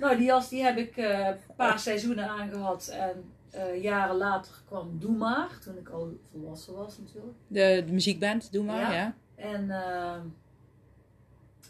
Nou, 0.00 0.16
die 0.16 0.26
jas 0.26 0.48
die 0.48 0.62
heb 0.62 0.76
ik 0.76 0.96
eh, 0.96 1.26
een 1.26 1.54
paar 1.56 1.78
seizoenen 1.78 2.28
aangehad. 2.28 2.88
En 2.88 3.24
eh, 3.56 3.82
jaren 3.82 4.16
later 4.16 4.52
kwam 4.66 4.98
Doe 4.98 5.16
Maar, 5.16 5.58
toen 5.58 5.76
ik 5.76 5.88
al 5.88 6.18
volwassen 6.30 6.74
was 6.74 6.98
natuurlijk. 6.98 7.36
De, 7.46 7.82
de 7.86 7.92
muziekband, 7.92 8.52
doe 8.52 8.64
maar, 8.64 8.80
Ja. 8.80 8.92
ja. 8.92 9.14
En 9.34 9.70
eh, 9.70 10.20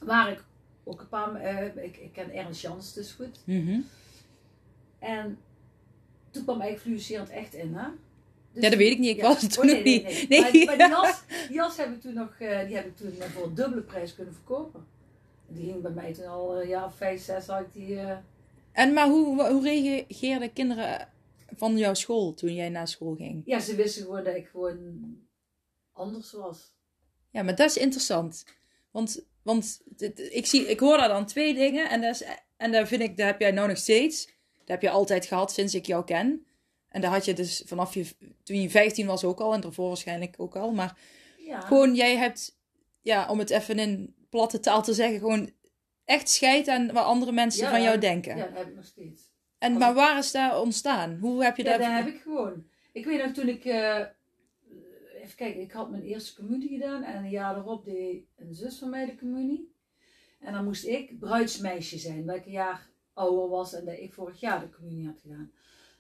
waar 0.04 0.30
ik 0.30 0.44
ook 0.84 1.00
een 1.00 1.08
paar, 1.08 1.34
eh, 1.34 1.84
ik, 1.84 1.96
ik 1.96 2.12
ken 2.12 2.32
Ernst 2.32 2.60
Jans 2.60 2.92
dus 2.92 3.12
goed. 3.12 3.40
Mhm. 3.44 3.80
En 4.98 5.38
toen 6.30 6.42
kwam 6.42 6.60
eigenlijk 6.60 6.82
fluorescerend 6.82 7.30
echt 7.30 7.54
in, 7.54 7.74
hè? 7.74 7.88
Dus 8.52 8.62
Ja, 8.62 8.68
dat 8.70 8.78
weet 8.78 8.92
ik 8.92 8.98
niet. 8.98 9.16
Ik 9.16 9.22
was 9.22 9.40
toen 9.48 9.64
oh, 9.64 9.74
nog 9.74 9.84
niet. 9.84 10.02
Nee, 10.02 10.26
Nee. 10.28 10.40
Maar, 10.40 10.76
maar 10.76 10.88
die, 10.88 10.96
jas, 10.96 11.22
die 11.48 11.56
jas 11.56 11.76
heb 11.76 11.94
ik 11.94 12.00
toen 12.00 12.14
nog 12.14 12.34
eh, 12.38 12.66
die 12.66 12.76
heb 12.76 12.86
ik 12.86 12.96
toen 12.96 13.12
voor 13.12 13.44
een 13.46 13.54
dubbele 13.54 13.82
prijs 13.82 14.14
kunnen 14.14 14.34
verkopen. 14.34 14.86
Die 15.48 15.70
ging 15.70 15.82
bij 15.82 15.90
mij 15.90 16.12
toen 16.12 16.26
al 16.26 16.60
een 16.60 16.68
jaar 16.68 16.84
of 16.84 16.96
vijf, 16.96 17.22
zes 17.22 17.46
had 17.46 17.60
ik 17.60 17.72
die... 17.72 17.98
En 18.72 18.92
maar 18.92 19.08
hoe, 19.08 19.48
hoe 19.50 19.62
reageerden 19.62 20.52
kinderen 20.52 21.08
van 21.56 21.78
jouw 21.78 21.94
school 21.94 22.34
toen 22.34 22.54
jij 22.54 22.68
naar 22.68 22.88
school 22.88 23.14
ging? 23.14 23.42
ja, 23.44 23.60
ze 23.60 23.74
wisten 23.74 24.02
gewoon 24.02 24.24
dat 24.24 24.34
ik 24.36 24.46
gewoon 24.46 24.78
anders 25.92 26.32
was. 26.32 26.74
Ja, 27.30 27.42
maar 27.42 27.54
dat 27.54 27.70
is 27.70 27.76
interessant. 27.76 28.44
Want, 28.90 29.24
want 29.42 29.80
ik, 30.30 30.46
zie, 30.46 30.66
ik 30.66 30.80
hoor 30.80 30.96
daar 30.96 31.08
dan 31.08 31.26
twee 31.26 31.54
dingen. 31.54 31.90
En 31.90 32.00
dat, 32.00 32.14
is, 32.14 32.22
en 32.56 32.72
dat 32.72 32.88
vind 32.88 33.02
ik, 33.02 33.16
dat 33.16 33.26
heb 33.26 33.40
jij 33.40 33.50
nou 33.50 33.68
nog 33.68 33.76
steeds. 33.78 34.24
Dat 34.58 34.68
heb 34.68 34.82
je 34.82 34.90
altijd 34.90 35.26
gehad 35.26 35.52
sinds 35.52 35.74
ik 35.74 35.86
jou 35.86 36.04
ken. 36.04 36.46
En 36.88 37.00
dat 37.00 37.10
had 37.10 37.24
je 37.24 37.32
dus 37.34 37.62
vanaf 37.66 37.94
je, 37.94 38.06
toen 38.42 38.60
je 38.60 38.70
15 38.70 39.06
was 39.06 39.24
ook 39.24 39.40
al. 39.40 39.54
En 39.54 39.60
daarvoor 39.60 39.86
waarschijnlijk 39.88 40.34
ook 40.38 40.56
al. 40.56 40.70
Maar 40.72 40.98
Ja, 41.38 41.60
gewoon, 41.60 41.94
jij 41.94 42.16
hebt, 42.16 42.58
ja, 43.00 43.30
om 43.30 43.38
het 43.38 43.50
even 43.50 43.78
in 43.78 44.14
platte 44.30 44.60
taal 44.60 44.82
te 44.82 44.94
zeggen, 44.94 45.18
gewoon 45.18 45.50
echt 46.04 46.28
scheid 46.28 46.68
aan 46.68 46.92
wat 46.92 47.04
andere 47.04 47.32
mensen 47.32 47.64
Ja, 47.64 47.70
van 47.70 47.82
jou 47.82 47.98
denken. 47.98 48.36
ja, 48.36 48.46
dat 48.46 48.56
heb 48.56 48.68
ik 48.68 48.74
nog 48.74 48.84
steeds. 48.84 49.25
En, 49.66 49.78
maar 49.78 49.94
waar 49.94 50.18
is 50.18 50.32
daar 50.32 50.60
ontstaan? 50.60 51.18
Hoe 51.18 51.44
heb 51.44 51.56
je 51.56 51.64
Ja, 51.64 51.70
dat... 51.70 51.80
dat 51.80 51.90
heb 51.90 52.06
ik 52.06 52.20
gewoon. 52.20 52.66
Ik 52.92 53.04
weet 53.04 53.24
nog 53.24 53.32
toen 53.32 53.48
ik... 53.48 53.64
eh, 53.64 54.04
even 55.22 55.36
kijken, 55.36 55.60
ik 55.60 55.72
had 55.72 55.90
mijn 55.90 56.02
eerste 56.02 56.34
communie 56.34 56.68
gedaan. 56.68 57.02
En 57.02 57.24
een 57.24 57.30
jaar 57.30 57.56
erop 57.56 57.84
deed 57.84 58.24
een 58.36 58.54
zus 58.54 58.78
van 58.78 58.90
mij 58.90 59.06
de 59.06 59.16
communie. 59.16 59.74
En 60.40 60.52
dan 60.52 60.64
moest 60.64 60.84
ik 60.84 61.18
bruidsmeisje 61.18 61.98
zijn. 61.98 62.24
Welk 62.26 62.44
een 62.44 62.52
jaar 62.52 62.88
ouder 63.12 63.48
was 63.48 63.74
en 63.74 63.84
dat 63.84 63.98
ik 63.98 64.14
vorig 64.14 64.40
jaar 64.40 64.60
de 64.60 64.70
communie 64.70 65.06
had 65.06 65.20
gedaan. 65.20 65.50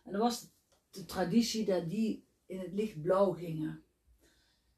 En 0.04 0.12
dan 0.12 0.20
was 0.20 0.40
de, 0.40 0.48
de 0.90 1.04
traditie 1.04 1.64
dat 1.64 1.90
die 1.90 2.24
in 2.46 2.58
het 2.58 2.72
lichtblauw 2.72 3.32
gingen. 3.32 3.82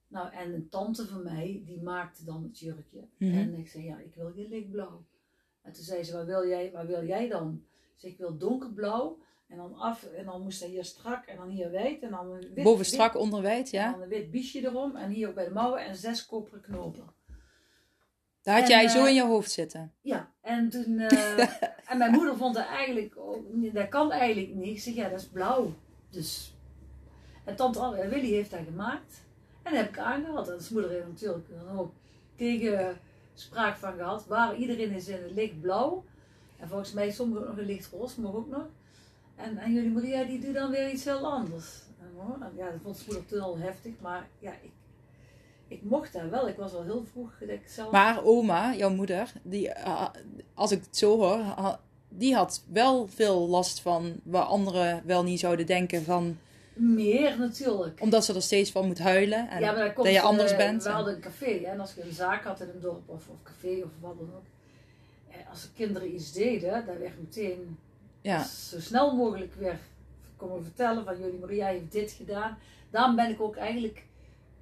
Nou, 0.09 0.33
en 0.33 0.55
een 0.55 0.69
tante 0.69 1.07
van 1.07 1.23
mij, 1.23 1.63
die 1.65 1.83
maakte 1.83 2.25
dan 2.25 2.43
het 2.43 2.59
jurkje. 2.59 3.09
Mhm. 3.17 3.39
En 3.39 3.55
ik 3.55 3.69
zei, 3.69 3.85
ja, 3.85 3.99
ik 3.99 4.15
wil 4.15 4.33
geen 4.33 4.49
lichtblauw. 4.49 5.05
En 5.63 5.73
toen 5.73 5.85
zei 5.85 6.03
ze, 6.03 6.13
wat 6.13 6.27
wil 6.27 6.49
jij, 6.49 6.71
wat 6.73 6.87
wil 6.87 7.07
jij 7.07 7.29
dan? 7.29 7.65
Ik 7.99 8.05
zei, 8.05 8.13
ik 8.13 8.19
wil 8.19 8.39
donkerblauw. 8.39 9.19
En 9.49 9.57
dan 9.57 9.75
af, 9.75 10.05
en 10.05 10.25
dan 10.25 10.43
moest 10.43 10.61
hij 10.61 10.69
hier 10.69 10.85
strak 10.85 11.27
en 11.27 11.37
dan 11.37 11.49
hier 11.49 11.71
wijd. 11.71 12.03
En 12.03 12.11
dan 12.11 12.39
wit, 12.55 12.63
Boven 12.63 12.85
strak, 12.85 13.17
onder 13.17 13.43
wijd, 13.43 13.71
wit, 13.71 13.81
en 13.81 13.87
ja. 13.87 13.91
dan 13.93 14.03
een 14.03 14.09
wit 14.09 14.31
biesje 14.31 14.65
erom. 14.65 14.97
En 14.97 15.11
hier 15.11 15.29
ook 15.29 15.35
bij 15.35 15.45
de 15.45 15.51
mouwen 15.51 15.85
en 15.85 15.97
zes 15.97 16.27
koperen 16.27 16.61
knopen. 16.61 17.13
Daar 18.43 18.55
had 18.55 18.63
En, 18.63 18.69
jij 18.69 18.85
eh, 18.85 18.91
zo 18.91 19.05
in 19.05 19.15
je 19.15 19.25
hoofd 19.25 19.51
zitten. 19.51 19.95
Ja, 20.01 20.33
en 20.41 20.69
toen... 20.69 20.99
eh, 21.01 21.39
en 21.87 21.99
mijn 21.99 22.13
moeder 22.13 22.37
vond 22.37 22.55
dat 22.55 22.67
eigenlijk... 22.67 23.15
dat 23.73 23.89
kan 23.89 24.13
eigenlijk 24.13 24.55
niet. 24.55 24.77
Ik 24.77 24.83
zeg, 24.83 24.95
ja, 24.95 25.09
dat 25.09 25.21
is 25.21 25.29
blauw. 25.29 25.75
Dus... 26.11 26.57
En 27.45 27.57
tante 27.57 27.79
Anne- 27.79 28.09
Willy 28.09 28.31
heeft 28.31 28.51
dat 28.51 28.61
gemaakt. 28.65 29.25
En 29.63 29.73
dat 29.73 29.81
heb 29.83 29.91
ik 29.91 29.99
aangehad. 29.99 30.49
En 30.49 30.61
zijn 30.61 30.73
moeder 30.73 30.91
heeft 30.91 31.07
natuurlijk 31.07 31.47
ook 31.77 31.93
tegenspraak 32.37 33.77
van 33.77 33.93
gehad. 33.97 34.27
Waar 34.27 34.57
iedereen 34.57 34.91
is 34.91 35.09
in 35.09 35.23
het 35.23 35.33
licht 35.33 35.61
blauw. 35.61 36.05
En 36.59 36.69
volgens 36.69 36.93
mij 36.93 37.11
sommigen 37.11 37.47
nog 37.47 37.57
een 37.57 37.65
licht 37.65 37.91
roze, 37.93 38.21
maar 38.21 38.35
ook 38.35 38.49
nog. 38.49 38.67
En, 39.37 39.59
en 39.59 39.73
jullie 39.73 39.91
Maria, 39.91 40.25
die 40.25 40.41
doet 40.41 40.55
dan 40.55 40.71
weer 40.71 40.91
iets 40.91 41.05
heel 41.05 41.31
anders. 41.31 41.83
En 42.01 42.53
Ja, 42.57 42.71
dat 42.71 42.81
vond 42.83 43.07
moeder 43.07 43.27
toen 43.27 43.41
al 43.41 43.59
heftig, 43.59 43.93
maar 44.01 44.29
ja, 44.39 44.53
ik, 44.63 44.71
ik 45.69 45.83
mocht 45.83 46.13
daar 46.13 46.31
wel. 46.31 46.49
Ik 46.49 46.57
was 46.57 46.75
al 46.75 46.83
heel 46.83 47.05
vroeg 47.13 47.39
dat 47.41 47.49
ik 47.49 47.63
zelf... 47.67 47.91
Maar 47.91 48.25
oma, 48.25 48.75
jouw 48.75 48.91
moeder, 48.91 49.33
die, 49.43 49.69
eh, 49.69 50.09
als 50.55 50.73
ik 50.73 50.83
het 50.85 50.97
zo 50.97 51.17
hoor, 51.17 51.79
die 52.09 52.35
had 52.35 52.65
wel 52.73 53.07
veel 53.09 53.49
last 53.49 53.81
van 53.81 54.21
waar 54.23 54.43
anderen 54.43 55.03
wel 55.07 55.23
niet 55.23 55.41
zouden 55.41 55.67
denken 55.67 56.05
van... 56.05 56.39
Meer 56.75 57.39
natuurlijk. 57.39 58.01
Omdat 58.01 58.25
ze 58.25 58.35
er 58.35 58.43
steeds 58.43 58.71
van 58.71 58.87
moet 58.87 58.99
huilen. 58.99 59.49
En 59.49 59.61
ja, 59.61 59.73
maar 59.73 59.85
dan 59.85 59.93
komt, 59.93 60.07
dat 60.07 60.15
je 60.15 60.21
anders 60.21 60.57
bent. 60.57 60.83
We 60.83 60.89
en- 60.89 60.95
hadden 60.95 61.15
een 61.15 61.21
café 61.21 61.59
hè, 61.59 61.67
en 61.67 61.81
als 61.81 61.95
je 61.95 62.03
een 62.03 62.13
zaak 62.13 62.45
had 62.45 62.61
in 62.61 62.69
een 62.69 62.81
dorp 62.81 63.09
of, 63.09 63.29
of 63.29 63.43
café 63.43 63.83
of 63.85 63.91
wat 64.01 64.19
dan 64.19 64.31
ook. 64.37 64.43
Eh, 65.49 65.51
Als 65.51 65.63
de 65.63 65.73
kinderen 65.75 66.15
iets 66.15 66.33
deden, 66.33 66.87
dan 66.87 66.99
werd 66.99 67.19
meteen 67.21 67.79
ja, 68.21 68.45
zo 68.45 68.81
snel 68.81 69.17
mogelijk 69.17 69.55
weer 69.55 69.79
komen 70.37 70.65
vertellen 70.65 71.05
van 71.05 71.19
jullie 71.19 71.39
Maria 71.39 71.67
heeft 71.67 71.93
dit 71.93 72.11
gedaan. 72.11 72.59
Daarom 72.91 73.17
ben 73.17 73.31
ik 73.31 73.41
ook 73.41 73.57
eigenlijk, 73.57 74.07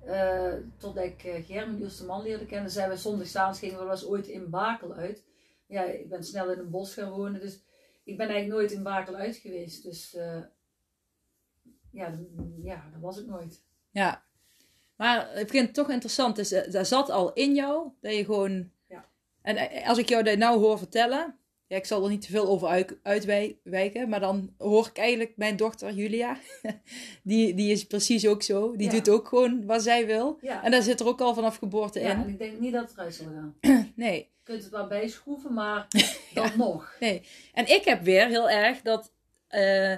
eh 0.04 0.52
totdat 0.78 1.04
ik 1.04 1.24
uh, 1.24 1.46
Germen 1.46 1.78
Niels 1.78 1.98
de 1.98 2.04
man 2.04 2.22
leerde 2.22 2.46
kennen, 2.46 2.70
zijn 2.70 2.90
we 2.90 2.96
zondagsavonds 2.96 3.58
gingen 3.58 3.78
we 3.78 3.82
wel 3.82 3.92
eens 3.92 4.06
ooit 4.06 4.26
in 4.26 4.50
Bakel 4.50 4.94
uit. 4.94 5.24
Ja, 5.66 5.82
ik 5.82 6.08
ben 6.08 6.24
snel 6.24 6.52
in 6.52 6.58
een 6.58 6.70
bos 6.70 6.94
gaan 6.94 7.10
wonen, 7.10 7.40
dus 7.40 7.60
ik 8.04 8.16
ben 8.16 8.28
eigenlijk 8.28 8.58
nooit 8.60 8.72
in 8.72 8.82
Bakel 8.82 9.14
uit 9.14 9.36
geweest. 9.36 9.82
Dus 9.82 10.14
eh, 10.14 10.42
ja, 11.90 12.18
ja, 12.62 12.88
dat 12.92 13.00
was 13.00 13.18
ik 13.18 13.26
nooit. 13.26 13.62
ja. 13.90 14.24
Maar 14.96 15.30
het 15.32 15.46
begint 15.46 15.74
toch 15.74 15.90
interessant. 15.90 16.36
Dus 16.36 16.52
eh, 16.52 16.72
dat 16.72 16.86
zat 16.86 17.10
al 17.10 17.32
in 17.32 17.54
jou, 17.54 17.90
dat 18.00 18.14
je 18.14 18.24
gewoon... 18.24 18.70
Ja. 19.54 19.54
En 19.54 19.70
eh, 19.70 19.88
als 19.88 19.98
ik 19.98 20.08
jou 20.08 20.22
dat 20.22 20.38
nou 20.38 20.58
hoor 20.58 20.78
vertellen... 20.78 21.38
Ja, 21.68 21.76
ik 21.76 21.84
zal 21.84 22.04
er 22.04 22.10
niet 22.10 22.22
te 22.22 22.30
veel 22.30 22.46
over 22.46 22.68
uit- 22.68 22.98
uitwijken. 23.02 24.08
Maar 24.08 24.20
dan 24.20 24.54
hoor 24.58 24.86
ik 24.86 24.98
eigenlijk 24.98 25.32
mijn 25.36 25.56
dochter 25.56 25.92
Julia. 25.92 26.36
Die, 27.22 27.54
die 27.54 27.72
is 27.72 27.86
precies 27.86 28.26
ook 28.26 28.42
zo. 28.42 28.76
Die 28.76 28.86
Ja. 28.86 28.92
doet 28.92 29.08
ook 29.08 29.28
gewoon 29.28 29.66
wat 29.66 29.82
zij 29.82 30.06
wil. 30.06 30.38
Ja, 30.40 30.64
En 30.64 30.70
daar 30.70 30.82
zit 30.82 31.00
er 31.00 31.06
ook 31.06 31.20
al 31.20 31.34
vanaf 31.34 31.56
geboorte 31.56 32.00
ja 32.00 32.10
in. 32.10 32.16
en 32.22 32.28
ik 32.28 32.38
denk 32.38 32.58
niet 32.60 32.72
dat 32.72 32.82
het 32.88 32.92
eruit 32.98 33.14
zal 33.14 33.26
gaan. 33.26 33.56
Nee. 33.94 34.14
Je 34.18 34.52
kunt 34.52 34.62
het 34.62 34.72
wel 34.72 34.86
bijschroeven, 34.86 35.54
maar 35.54 35.86
dan 36.34 36.50
nog. 36.56 36.96
En 37.52 37.66
ik 37.66 37.82
heb 37.84 38.02
weer 38.02 38.26
heel 38.26 38.50
erg 38.50 38.82
dat. 38.82 39.12
eh, 39.48 39.94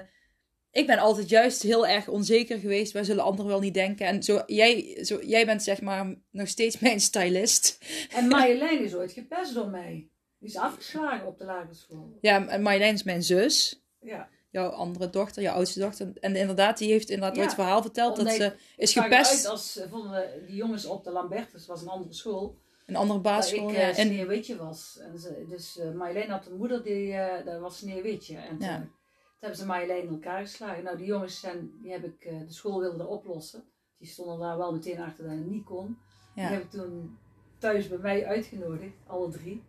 ik 0.71 0.87
ben 0.87 0.97
altijd 0.97 1.29
juist 1.29 1.61
heel 1.61 1.87
erg 1.87 2.07
onzeker 2.07 2.59
geweest. 2.59 2.91
Waar 2.93 3.05
zullen 3.05 3.23
anderen 3.23 3.51
wel 3.51 3.59
niet 3.59 3.73
denken? 3.73 4.05
En 4.07 4.23
zo, 4.23 4.41
jij, 4.45 4.97
zo, 5.05 5.19
jij 5.23 5.45
bent 5.45 5.63
zeg 5.63 5.81
maar 5.81 6.15
nog 6.31 6.47
steeds 6.47 6.79
mijn 6.85 6.99
stylist. 6.99 7.77
En 8.13 8.27
Marjolein 8.27 8.83
is 8.83 8.95
ooit 8.95 9.11
gepest 9.11 9.53
door 9.53 9.67
mij. 9.69 10.07
Die 10.39 10.49
is 10.49 10.55
afgeslagen 10.57 11.27
op 11.27 11.37
de 11.37 11.45
lagere 11.45 11.73
school. 11.73 12.17
Ja, 12.21 12.47
en 12.47 12.61
Marjolein 12.61 12.93
is 12.93 13.03
mijn 13.03 13.23
zus. 13.23 13.81
Ja. 13.99 14.29
Jouw 14.51 14.69
andere 14.69 15.09
dochter, 15.09 15.41
jouw 15.41 15.53
oudste 15.55 15.79
dochter. 15.79 16.11
En 16.19 16.35
inderdaad, 16.35 16.77
die 16.77 16.91
heeft 16.91 17.09
inderdaad 17.09 17.35
Ja, 17.35 17.41
ooit 17.41 17.51
het 17.51 17.59
verhaal 17.61 17.81
verteld 17.81 18.15
dat 18.15 18.31
ze 18.31 18.53
is 18.77 18.93
gepest. 18.93 19.45
als 19.45 19.77
eh, 19.77 19.89
vonden 19.89 20.29
die 20.47 20.55
jongens 20.55 20.85
op 20.85 21.03
de 21.03 21.11
Lambertus, 21.11 21.65
was 21.67 21.81
een 21.81 21.87
andere 21.87 22.13
school, 22.13 22.57
Een 22.85 22.95
andere 22.95 23.19
dat 23.21 23.31
basisschool. 23.31 23.69
ik 23.69 23.75
eh 23.75 23.87
En, 23.87 24.05
Sneeuwwitje 24.07 24.55
was. 24.55 24.97
En 25.01 25.19
ze, 25.19 25.45
dus 25.49 25.77
eh 25.79 25.91
Marjolein 25.91 26.29
had 26.29 26.45
een 26.45 26.57
moeder, 26.57 26.83
die, 26.83 27.13
eh 27.13 27.45
dat 27.45 27.59
was 27.59 27.77
Sneeuwwitje. 27.77 28.35
En 28.37 28.55
Ja. 28.59 28.75
toen 28.77 28.91
hebben 29.39 29.57
ze 29.59 29.65
Marjolein 29.65 30.01
in 30.03 30.09
elkaar 30.09 30.39
geslagen. 30.41 30.83
Nou, 30.83 30.97
die 30.97 31.05
jongens 31.05 31.39
zijn, 31.39 31.71
die 31.81 31.91
heb 31.91 32.03
ik, 32.03 32.25
eh, 32.25 32.39
de 32.39 32.53
school 32.53 32.79
wilde 32.79 33.07
oplossen. 33.07 33.63
Die 33.97 34.07
stonden 34.07 34.39
daar 34.39 34.57
wel 34.57 34.71
meteen 34.73 34.99
achter 34.99 35.23
dat 35.23 35.33
het 35.33 35.49
niet 35.49 35.63
kon. 35.65 35.97
Die 36.35 36.43
heb 36.43 36.63
ik 36.63 36.69
toen 36.69 37.17
thuis 37.57 37.87
bij 37.87 37.97
mij 37.97 38.25
uitgenodigd, 38.25 38.93
alle 39.07 39.29
drie. 39.29 39.63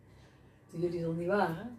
Toen 0.71 0.81
jullie 0.81 1.03
er 1.05 1.13
niet 1.15 1.27
waren. 1.27 1.79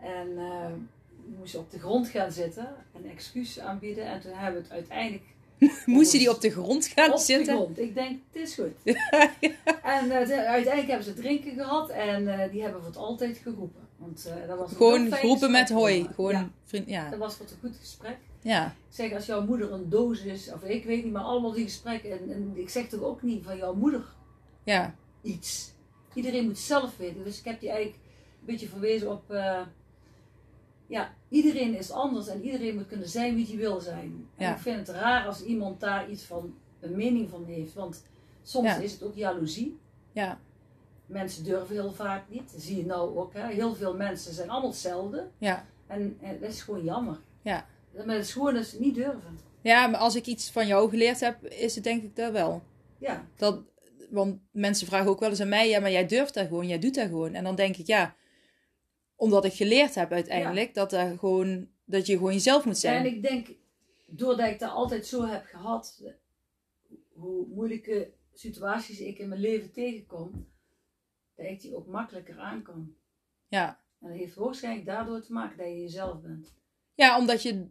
En 0.00 0.34
we 0.34 1.36
moesten 1.38 1.60
op 1.60 1.70
de 1.70 1.78
grond 1.78 2.08
gaan 2.08 2.32
zitten 2.32 2.74
en 2.92 3.04
excuses 3.10 3.58
aanbieden. 3.62 4.04
En 4.04 4.20
toen 4.20 4.32
hebben 4.32 4.54
we 4.62 4.66
het 4.68 4.72
uiteindelijk 4.76 5.24
Moesten 5.86 6.18
die 6.18 6.30
op 6.30 6.40
de 6.40 6.50
grond 6.50 6.86
gaan 6.86 7.10
op 7.10 7.16
de 7.18 7.22
zitten? 7.24 7.54
grond. 7.56 7.78
Ik 7.78 7.94
denk, 7.94 8.20
het 8.32 8.42
is 8.42 8.54
goed. 8.54 8.72
En 9.82 10.10
eh, 10.10 10.26
de- 10.26 10.46
uiteindelijk 10.46 10.86
hebben 10.86 11.04
ze 11.04 11.14
drinken 11.14 11.52
gehad 11.52 11.90
en 11.90 12.50
die 12.50 12.62
hebben 12.62 12.80
voor 12.80 12.88
het 12.90 12.98
altijd 12.98 13.38
geroepen. 13.38 13.88
Want 14.00 14.26
eh, 14.26 14.48
dat 14.48 14.58
was 14.58 14.72
Gewoon 14.72 15.12
groepen 15.12 15.50
met 15.50 15.68
hoi. 15.70 16.08
Gewoon 16.14 16.32
Ja, 16.32 16.50
vriend. 16.64 16.88
Ja. 16.88 17.10
dat 17.10 17.18
was 17.18 17.38
wat 17.38 17.50
een 17.50 17.56
goed 17.60 17.76
gesprek. 17.76 18.16
ja. 18.42 18.66
Ik 18.66 18.72
zeg, 18.96 19.12
als 19.12 19.26
jouw 19.26 19.44
moeder 19.46 19.72
een 19.72 19.88
doos 19.88 20.22
is, 20.22 20.52
of 20.52 20.62
ik 20.62 20.84
weet 20.84 21.04
niet, 21.04 21.12
maar 21.12 21.22
allemaal 21.22 21.52
die 21.52 21.64
gesprekken. 21.64 22.10
En, 22.10 22.30
en 22.32 22.52
ik 22.54 22.68
zeg 22.68 22.88
toch 22.88 23.00
ook 23.02 23.22
niet 23.22 23.44
van 23.44 23.56
jouw 23.56 23.74
moeder 23.74 24.04
Ja. 24.64 24.94
iets. 25.22 25.72
Iedereen 26.14 26.44
moet 26.46 26.58
zelf 26.58 26.96
weten. 26.96 27.24
Dus 27.24 27.38
ik 27.38 27.44
heb 27.44 27.60
die 27.60 27.68
eigenlijk 27.70 28.02
een 28.40 28.46
beetje 28.46 28.68
verwezen 28.68 29.10
op. 29.10 29.30
eh, 29.30 29.60
ja, 30.86 31.14
iedereen 31.28 31.76
is 31.78 31.90
anders 31.90 32.28
en 32.28 32.42
iedereen 32.44 32.74
moet 32.74 32.86
kunnen 32.86 33.08
zijn 33.08 33.34
wie 33.34 33.46
hij 33.46 33.56
wil 33.56 33.80
zijn. 33.80 34.28
En 34.36 34.44
Ja. 34.46 34.54
ik 34.54 34.60
vind 34.60 34.86
het 34.86 34.96
raar 34.96 35.26
als 35.26 35.42
iemand 35.42 35.80
daar 35.80 36.10
iets 36.10 36.22
van 36.22 36.54
een 36.80 36.96
mening 36.96 37.30
van 37.30 37.44
heeft. 37.44 37.74
Want 37.74 38.04
soms 38.42 38.66
Ja. 38.66 38.76
is 38.76 38.92
het 38.92 39.02
ook 39.02 39.14
jaloezie. 39.14 39.78
Ja. 40.12 40.40
Mensen 41.10 41.44
durven 41.44 41.74
heel 41.74 41.92
vaak 41.92 42.28
niet. 42.28 42.52
Dat 42.52 42.62
zie 42.62 42.76
je 42.76 42.86
nou 42.86 43.18
ook. 43.18 43.32
Hè? 43.32 43.46
Heel 43.46 43.74
veel 43.74 43.96
mensen 43.96 44.34
zijn 44.34 44.50
allemaal 44.50 44.70
hetzelfde. 44.70 45.30
Ja. 45.38 45.66
En, 45.86 46.18
en 46.20 46.40
dat 46.40 46.50
is 46.50 46.62
gewoon 46.62 46.84
jammer. 46.84 47.18
Ja. 47.42 47.66
Maar 47.94 48.14
het 48.14 48.24
is 48.24 48.32
gewoon 48.32 48.54
dus 48.54 48.78
niet 48.78 48.94
durven. 48.94 49.38
Ja, 49.62 49.86
maar 49.86 50.00
als 50.00 50.14
ik 50.14 50.26
iets 50.26 50.50
van 50.50 50.66
jou 50.66 50.90
geleerd 50.90 51.20
heb, 51.20 51.46
is 51.46 51.74
het 51.74 51.84
denk 51.84 52.02
ik 52.02 52.16
dat 52.16 52.32
wel. 52.32 52.62
Ja, 52.98 53.26
Dat, 53.36 53.62
want 54.10 54.40
mensen 54.52 54.86
vragen 54.86 55.10
ook 55.10 55.20
wel 55.20 55.28
eens 55.28 55.40
aan 55.40 55.48
mij, 55.48 55.68
ja, 55.68 55.80
maar 55.80 55.90
jij 55.90 56.06
durft 56.06 56.34
dat 56.34 56.46
gewoon, 56.46 56.66
jij 56.66 56.78
doet 56.78 56.94
dat 56.94 57.06
gewoon. 57.08 57.34
En 57.34 57.44
dan 57.44 57.54
denk 57.54 57.76
ik, 57.76 57.86
ja, 57.86 58.16
omdat 59.16 59.44
ik 59.44 59.52
geleerd 59.52 59.94
heb 59.94 60.12
uiteindelijk, 60.12 60.74
dat, 60.74 60.92
er 60.92 61.18
gewoon, 61.18 61.68
dat 61.84 62.06
je 62.06 62.16
gewoon 62.16 62.32
jezelf 62.32 62.64
moet 62.64 62.78
zijn. 62.78 63.04
En 63.04 63.12
ik 63.12 63.22
denk, 63.22 63.48
doordat 64.06 64.48
ik 64.48 64.58
dat 64.58 64.70
altijd 64.70 65.06
zo 65.06 65.26
heb 65.26 65.44
gehad, 65.44 66.02
hoe 67.12 67.46
moeilijke 67.46 68.12
situaties 68.32 69.00
ik 69.00 69.18
in 69.18 69.28
mijn 69.28 69.40
leven 69.40 69.72
tegenkom, 69.72 70.46
dat 71.42 71.50
ik 71.50 71.60
die 71.60 71.76
ook 71.76 71.86
makkelijker 71.86 72.38
aan 72.38 72.62
kan. 72.62 72.94
Ja. 73.48 73.80
En 74.00 74.08
dat 74.08 74.18
heeft 74.18 74.34
waarschijnlijk 74.34 74.86
daardoor 74.86 75.20
te 75.22 75.32
maken 75.32 75.56
dat 75.58 75.66
je 75.66 75.80
jezelf 75.80 76.20
bent. 76.20 76.54
ja, 76.94 77.18
omdat 77.18 77.42
je, 77.42 77.66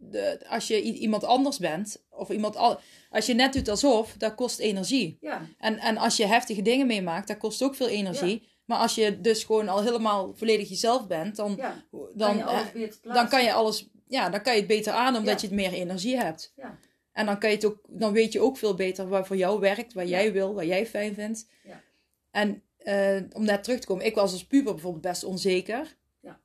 als 0.48 0.68
je 0.68 0.82
iemand 0.82 1.24
anders 1.24 1.58
bent, 1.58 2.06
of 2.10 2.30
iemand, 2.30 2.56
al, 2.56 2.80
als 3.10 3.26
je 3.26 3.34
net 3.34 3.52
doet 3.52 3.68
alsof, 3.68 4.14
dat 4.18 4.34
kost 4.34 4.58
energie. 4.58 5.16
Ja, 5.20 5.42
En, 5.58 5.78
en 5.78 5.96
als 5.96 6.16
je 6.16 6.26
heftige 6.26 6.62
dingen 6.62 6.86
meemaakt, 6.86 7.28
dat 7.28 7.38
kost 7.38 7.62
ook 7.62 7.74
veel 7.74 7.88
energie. 7.88 8.48
Maar 8.64 8.78
als 8.78 8.94
je 8.94 9.20
dus 9.20 9.44
gewoon 9.44 9.68
al 9.68 9.82
helemaal 9.82 10.34
volledig 10.36 10.68
jezelf 10.68 11.06
bent, 11.06 11.36
dan, 11.36 11.54
ja. 11.56 11.84
dan, 12.14 12.36
je 12.36 12.42
plaatsen. 12.42 13.00
dan 13.02 13.28
kan 13.28 13.44
je 13.44 13.52
alles, 13.52 13.88
ja, 14.06 14.28
dan 14.30 14.42
kan 14.42 14.52
je 14.52 14.58
het 14.58 14.68
beter 14.68 14.92
aan, 14.92 15.16
omdat 15.16 15.40
Ja. 15.40 15.48
je 15.48 15.54
het 15.54 15.64
meer 15.64 15.80
energie 15.80 16.16
hebt. 16.16 16.52
Ja. 16.56 16.78
En 17.12 17.26
dan, 17.26 17.38
kan 17.38 17.50
je 17.50 17.56
het 17.56 17.64
ook, 17.64 17.78
dan 17.88 18.12
weet 18.12 18.32
je 18.32 18.40
ook 18.40 18.56
veel 18.56 18.74
beter 18.74 19.08
wat 19.08 19.26
voor 19.26 19.36
jou 19.36 19.60
werkt, 19.60 19.92
wat 19.92 20.08
Ja. 20.08 20.10
jij 20.18 20.32
wil, 20.32 20.54
wat 20.54 20.64
jij 20.66 20.86
fijn 20.86 21.14
vindt. 21.14 21.48
Ja. 21.64 21.82
En 22.30 22.62
eh, 22.82 23.16
om 23.32 23.46
daar 23.46 23.62
terug 23.62 23.80
te 23.80 23.86
komen, 23.86 24.04
ik 24.06 24.14
was 24.14 24.32
als 24.32 24.44
puber 24.46 24.72
bijvoorbeeld 24.72 25.02
best 25.02 25.24
onzeker. 25.24 25.96
Ja. 26.20 26.40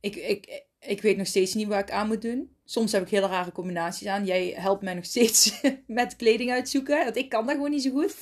Ik, 0.00 0.16
ik, 0.16 0.62
ik 0.80 1.02
weet 1.02 1.16
nog 1.16 1.26
steeds 1.26 1.54
niet 1.54 1.68
wat 1.68 1.78
ik 1.78 1.90
aan 1.90 2.06
moet 2.06 2.22
doen. 2.22 2.56
Soms 2.64 2.92
heb 2.92 3.02
ik 3.02 3.08
hele 3.08 3.26
rare 3.26 3.52
combinaties 3.52 4.06
aan. 4.06 4.24
Jij 4.26 4.54
helpt 4.56 4.82
mij 4.82 4.94
nog 4.94 5.04
steeds 5.04 5.60
met 5.86 6.16
kleding 6.16 6.50
uitzoeken, 6.50 7.04
want 7.04 7.16
ik 7.16 7.28
kan 7.28 7.46
dat 7.46 7.54
gewoon 7.54 7.70
niet 7.70 7.82
zo 7.82 7.90
goed. 7.90 8.14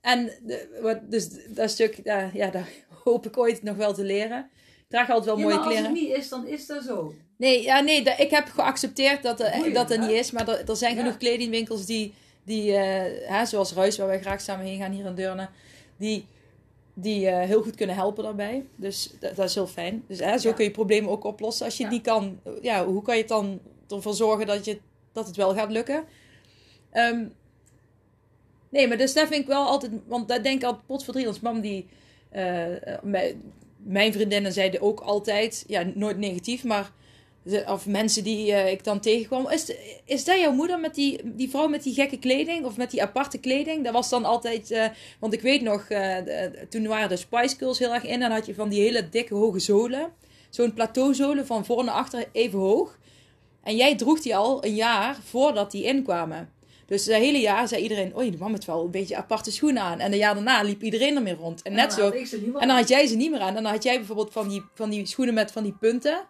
En 0.00 0.24
de, 0.42 0.78
wat, 0.82 1.10
dus 1.10 1.28
dat 1.48 1.70
stuk, 1.70 2.00
ja, 2.04 2.30
ja, 2.32 2.50
daar 2.50 2.68
hoop 3.04 3.26
ik 3.26 3.36
ooit 3.38 3.62
nog 3.62 3.76
wel 3.76 3.94
te 3.94 4.04
leren. 4.04 4.50
Ik 4.78 4.84
draag 4.88 5.08
altijd 5.10 5.24
wel 5.26 5.36
Ja, 5.38 5.42
mooie 5.42 5.54
maar 5.56 5.64
als 5.64 5.74
kleren. 5.74 5.90
het 5.92 6.00
niet 6.02 6.16
is, 6.16 6.28
dan 6.28 6.46
is 6.46 6.66
dat 6.66 6.84
zo. 6.84 7.14
Nee, 7.36 7.62
ja, 7.62 7.80
nee 7.80 8.02
dat, 8.04 8.18
ik 8.18 8.30
heb 8.30 8.48
geaccepteerd 8.48 9.22
dat 9.22 9.40
er, 9.40 9.52
Goeie, 9.52 9.72
dat 9.72 9.90
er 9.90 10.00
hè? 10.00 10.06
niet 10.06 10.16
is. 10.16 10.30
Maar 10.30 10.48
er, 10.48 10.68
er 10.70 10.76
zijn 10.76 10.94
Ja. 10.94 11.00
genoeg 11.02 11.16
kledingwinkels 11.16 11.86
die, 11.86 12.14
die 12.44 12.72
eh, 12.76 13.28
hè, 13.30 13.46
zoals 13.46 13.72
Ruis, 13.72 13.96
waar 13.96 14.06
wij 14.06 14.20
graag 14.20 14.40
samen 14.40 14.66
heen 14.66 14.78
gaan 14.78 14.92
hier 14.92 15.04
in 15.06 15.14
Deurne, 15.14 15.48
die, 15.96 16.26
die 16.98 17.26
eh, 17.28 17.46
heel 17.48 17.62
goed 17.62 17.74
kunnen 17.76 17.96
helpen 17.96 18.24
daarbij. 18.24 18.64
Dus 18.76 19.10
dat, 19.20 19.36
dat 19.36 19.48
is 19.48 19.54
heel 19.54 19.66
fijn. 19.66 20.04
Dus 20.06 20.18
hè, 20.18 20.38
zo 20.38 20.48
Ja. 20.48 20.54
kun 20.54 20.64
je 20.64 20.70
problemen 20.70 21.10
ook 21.10 21.24
oplossen. 21.24 21.64
Als 21.64 21.76
je 21.76 21.82
Ja. 21.84 21.90
niet 21.90 22.02
kan, 22.02 22.40
ja, 22.62 22.86
hoe 22.86 23.02
kan 23.02 23.14
je 23.14 23.20
het 23.20 23.30
dan 23.30 23.60
ervoor 23.88 24.14
zorgen 24.14 24.46
dat, 24.46 24.64
je, 24.64 24.78
dat 25.12 25.26
het 25.26 25.36
wel 25.36 25.54
gaat 25.54 25.70
lukken? 25.70 26.04
Ehm, 26.90 27.24
nee, 28.68 28.88
maar 28.88 28.96
dus 28.96 29.12
dat 29.12 29.28
vind 29.28 29.40
ik 29.40 29.46
wel 29.46 29.66
altijd, 29.66 29.92
want 30.06 30.28
daar 30.28 30.42
denk 30.42 30.60
ik 30.60 30.66
altijd 30.66 30.86
potverdriet. 30.86 31.26
Ons 31.26 31.40
mam 31.40 31.60
die, 31.60 31.86
eh, 32.28 32.92
eh, 32.94 33.02
mijn, 33.02 33.42
mijn 33.76 34.12
vriendinnen 34.12 34.52
zeiden 34.52 34.80
ook 34.80 35.00
altijd, 35.00 35.64
ja, 35.66 35.82
nooit 35.94 36.18
negatief, 36.18 36.64
maar 36.64 36.92
of 37.66 37.86
mensen 37.86 38.24
die 38.24 38.52
eh, 38.52 38.72
ik 38.72 38.84
dan 38.84 39.00
tegenkwam. 39.00 39.50
Is, 39.50 39.72
is 40.04 40.24
dat 40.24 40.38
jouw 40.38 40.52
moeder 40.52 40.80
met 40.80 40.94
die, 40.94 41.20
die 41.24 41.50
vrouw 41.50 41.68
met 41.68 41.82
die 41.82 41.94
gekke 41.94 42.18
kleding? 42.18 42.64
Of 42.64 42.76
met 42.76 42.90
die 42.90 43.02
aparte 43.02 43.38
kleding? 43.38 43.84
Dat 43.84 43.92
was 43.92 44.08
dan 44.08 44.24
altijd... 44.24 44.70
eh, 44.70 44.86
want 45.20 45.32
ik 45.32 45.40
weet 45.40 45.62
nog, 45.62 45.88
eh, 45.88 46.16
toen 46.68 46.86
waren 46.86 47.08
de 47.08 47.16
Spice 47.16 47.56
Girls 47.56 47.78
heel 47.78 47.94
erg 47.94 48.04
in. 48.04 48.10
En 48.10 48.20
dan 48.20 48.30
had 48.30 48.46
je 48.46 48.54
van 48.54 48.68
die 48.68 48.80
hele 48.80 49.08
dikke 49.08 49.34
hoge 49.34 49.58
zolen. 49.58 50.12
Zo'n 50.50 50.74
plateauzolen 50.74 51.46
van 51.46 51.64
voor 51.64 51.84
naar 51.84 51.94
achter 51.94 52.24
even 52.32 52.58
hoog. 52.58 52.98
En 53.62 53.76
jij 53.76 53.96
droeg 53.96 54.20
die 54.20 54.36
al 54.36 54.64
een 54.64 54.74
jaar 54.74 55.16
voordat 55.24 55.70
die 55.70 55.84
inkwamen. 55.84 56.50
Dus 56.86 57.04
dat 57.04 57.16
hele 57.16 57.40
jaar 57.40 57.68
zei 57.68 57.82
iedereen... 57.82 58.16
Oei, 58.16 58.30
die 58.30 58.38
man 58.38 58.50
heeft 58.50 58.64
wel 58.64 58.84
een 58.84 58.90
beetje 58.90 59.16
aparte 59.16 59.50
schoenen 59.50 59.82
aan. 59.82 59.98
En 59.98 60.12
een 60.12 60.18
jaar 60.18 60.34
daarna 60.34 60.62
liep 60.62 60.82
iedereen 60.82 61.16
ermee 61.16 61.34
rond. 61.34 61.62
En 61.62 61.72
net 61.72 61.92
zo... 61.92 62.10
En 62.58 62.68
dan 62.68 62.76
had 62.76 62.88
jij 62.88 63.06
ze 63.06 63.16
niet 63.16 63.30
meer 63.30 63.40
aan. 63.40 63.56
En 63.56 63.62
dan 63.62 63.72
had 63.72 63.82
jij 63.82 63.96
bijvoorbeeld 63.96 64.32
van 64.32 64.48
die, 64.48 64.62
van 64.74 64.90
die 64.90 65.06
schoenen 65.06 65.34
met 65.34 65.52
van 65.52 65.62
die 65.62 65.76
punten. 65.80 66.28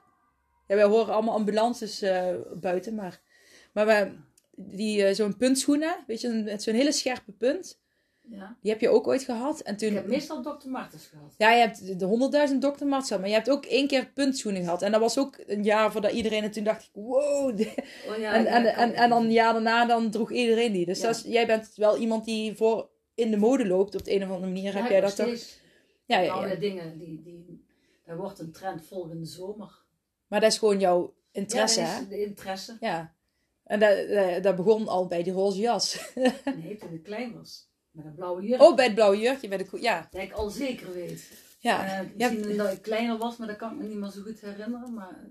Ja, 0.66 0.74
wij 0.74 0.84
horen 0.84 1.14
allemaal 1.14 1.34
ambulances 1.34 2.02
eh, 2.02 2.34
buiten, 2.60 2.94
maar... 2.94 3.20
Maar 3.72 4.12
die, 4.56 5.04
eh, 5.04 5.14
zo'n 5.14 5.36
puntschoenen, 5.36 6.04
weet 6.06 6.20
je, 6.20 6.28
met 6.28 6.62
zo'n 6.62 6.74
hele 6.74 6.92
scherpe 6.92 7.32
punt. 7.32 7.80
Ja. 8.28 8.56
Die 8.62 8.70
heb 8.70 8.80
je 8.80 8.88
ook 8.88 9.06
ooit 9.06 9.22
gehad. 9.22 9.60
En 9.60 9.76
toen, 9.76 9.88
Ik 9.88 9.94
heb 9.94 10.06
meestal 10.06 10.42
Dr. 10.42 10.68
Martens 10.68 11.06
gehad. 11.06 11.34
Ja, 11.38 11.52
je 11.52 11.60
hebt 11.60 11.98
de 11.98 12.04
honderdduizend 12.04 12.62
Dr. 12.62 12.68
Martens 12.68 13.06
gehad, 13.06 13.20
maar 13.20 13.28
je 13.28 13.34
hebt 13.34 13.50
ook 13.50 13.64
één 13.64 13.86
keer 13.86 14.10
puntschoenen 14.14 14.62
gehad. 14.62 14.82
En 14.82 14.92
dat 14.92 15.00
was 15.00 15.18
ook 15.18 15.38
een 15.46 15.62
jaar 15.62 15.92
voordat 15.92 16.12
iedereen, 16.12 16.42
en 16.42 16.50
toen 16.50 16.64
dacht 16.64 16.82
ik, 16.82 16.90
wow. 16.92 17.48
Oh, 18.08 18.18
ja, 18.18 18.32
en, 18.32 18.42
ja, 18.42 18.46
en, 18.46 18.74
en, 18.74 18.94
en 18.94 19.08
dan 19.08 19.24
een 19.24 19.32
jaar 19.32 19.52
daarna, 19.52 19.86
dan 19.86 20.10
droeg 20.10 20.32
iedereen 20.32 20.72
die. 20.72 20.86
Dus 20.86 21.22
jij 21.26 21.46
bent 21.46 21.72
wel 21.74 21.96
iemand 21.96 22.24
die 22.24 22.56
voor 22.56 22.88
in 23.14 23.30
de 23.30 23.36
mode 23.36 23.66
loopt 23.66 23.94
op 23.94 24.04
de 24.04 24.14
een 24.14 24.22
of 24.22 24.28
andere 24.28 24.52
manier. 24.52 24.72
Ja, 24.72 24.80
heb 24.80 24.90
jij 24.90 25.00
dat 25.00 25.16
toch? 25.16 25.26
Ja, 25.26 26.18
ja, 26.18 26.20
ja. 26.20 26.46
ja, 26.46 26.54
dingen, 26.54 26.98
die, 26.98 27.22
die, 27.22 27.64
dat 28.04 28.16
wordt 28.16 28.38
een 28.38 28.52
trend 28.52 28.86
volgende 28.86 29.26
zomer. 29.26 29.84
Maar 30.26 30.40
dat 30.40 30.52
is 30.52 30.58
gewoon 30.58 30.80
jouw 30.80 31.14
interesse, 31.30 31.80
ja, 31.80 31.86
hè? 31.86 31.92
dat 31.92 32.02
is 32.02 32.08
de 32.08 32.24
interesse. 32.24 32.76
Ja. 32.80 33.14
En 33.64 33.80
dat, 33.80 34.08
dat, 34.08 34.42
dat 34.42 34.56
begon 34.56 34.88
al 34.88 35.06
bij 35.06 35.22
die 35.22 35.32
roze 35.32 35.60
jas. 35.60 36.10
Nee, 36.62 36.76
toen 36.76 36.92
ik 36.92 37.02
klein 37.02 37.34
was. 37.36 37.70
Met 37.90 38.04
een 38.04 38.14
blauwe 38.14 38.42
jurk. 38.46 38.60
Oh, 38.62 38.74
bij 38.76 38.84
het 38.84 38.94
blauwe 38.94 39.18
jurkje. 39.18 39.48
Bij 39.48 39.58
de, 39.58 39.78
ja, 39.80 40.08
Dat 40.10 40.22
ik 40.22 40.32
al 40.32 40.50
zeker 40.50 40.92
weet. 40.92 41.30
ja. 41.58 41.84
Eh, 41.84 41.90
hebt- 41.92 42.16
misschien 42.16 42.56
dat 42.56 42.72
ik 42.72 42.82
kleiner 42.82 43.18
was, 43.18 43.36
maar 43.36 43.46
dat 43.48 43.56
kan 43.56 43.70
ik 43.72 43.76
me 43.78 43.84
niet 43.88 43.96
meer 43.96 44.10
zo 44.10 44.22
goed 44.22 44.40
herinneren. 44.40 44.94
Maar 44.94 45.30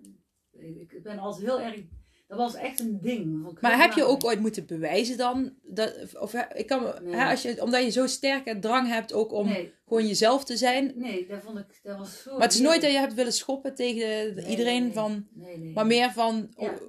ik, 0.51 0.91
ik 0.91 1.03
ben 1.03 1.19
altijd 1.19 1.45
heel 1.45 1.61
erg... 1.61 1.81
Dat 2.27 2.37
was 2.37 2.53
echt 2.55 2.79
een 2.79 2.99
ding. 3.01 3.57
Maar 3.61 3.77
heb 3.81 3.91
je 3.93 4.03
ook 4.03 4.23
ooit 4.25 4.39
moeten 4.39 4.65
bewijzen 4.65 5.17
dan? 5.17 5.53
Dat, 5.63 6.17
of 6.19 6.33
ik 6.33 6.67
kan, 6.67 6.93
Nee. 7.03 7.15
hè, 7.15 7.29
als 7.29 7.41
je, 7.41 7.61
omdat 7.61 7.83
je 7.83 7.89
zo 7.89 8.07
sterke 8.07 8.59
drang 8.59 8.87
hebt 8.87 9.13
ook 9.13 9.31
om 9.31 9.45
Nee, 9.47 9.73
gewoon 9.87 10.07
jezelf 10.07 10.43
te 10.45 10.57
zijn. 10.57 10.93
nee, 10.95 11.27
dat 11.27 11.43
vond 11.43 11.57
ik... 11.57 11.79
Dat 11.83 11.97
was 11.97 12.21
zo... 12.21 12.31
Maar 12.31 12.41
het 12.41 12.53
is 12.53 12.59
nooit 12.59 12.81
dat 12.81 12.91
je 12.91 12.97
hebt 12.97 13.13
willen 13.13 13.33
schoppen 13.33 13.75
tegen 13.75 14.35
Nee, 14.35 14.45
iedereen 14.45 14.83
nee, 14.83 14.93
van... 14.93 15.27
Nee, 15.33 15.57
nee. 15.57 15.73
Maar 15.73 15.85
meer 15.85 16.11
van... 16.11 16.53
Ja. 16.57 16.69
oh, 16.69 16.79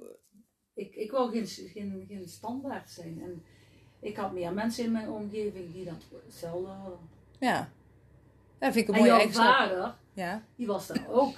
Ik, 0.73 0.95
ik 0.95 1.11
wou 1.11 1.31
geen, 1.31 1.47
geen, 1.47 2.05
geen 2.07 2.27
standaard 2.27 2.89
zijn. 2.89 3.21
En 3.23 3.43
ik 4.01 4.15
had 4.17 4.33
meer 4.33 4.53
mensen 4.53 4.83
in 4.83 4.91
mijn 4.91 5.09
omgeving 5.09 5.73
die 5.73 5.85
dat 5.85 6.03
hetzelfde 6.25 6.67
hadden. 6.67 6.99
ja. 7.39 7.69
Dat 8.59 8.73
vind 8.73 8.87
ik 8.87 8.87
een 8.87 8.93
En 8.93 8.99
mooie 8.99 9.11
jouw 9.11 9.19
eigenschap. 9.19 9.53
vader, 9.55 9.95
Ja. 10.13 10.43
die 10.55 10.67
was 10.67 10.87
daar 10.87 11.05
ook. 11.09 11.35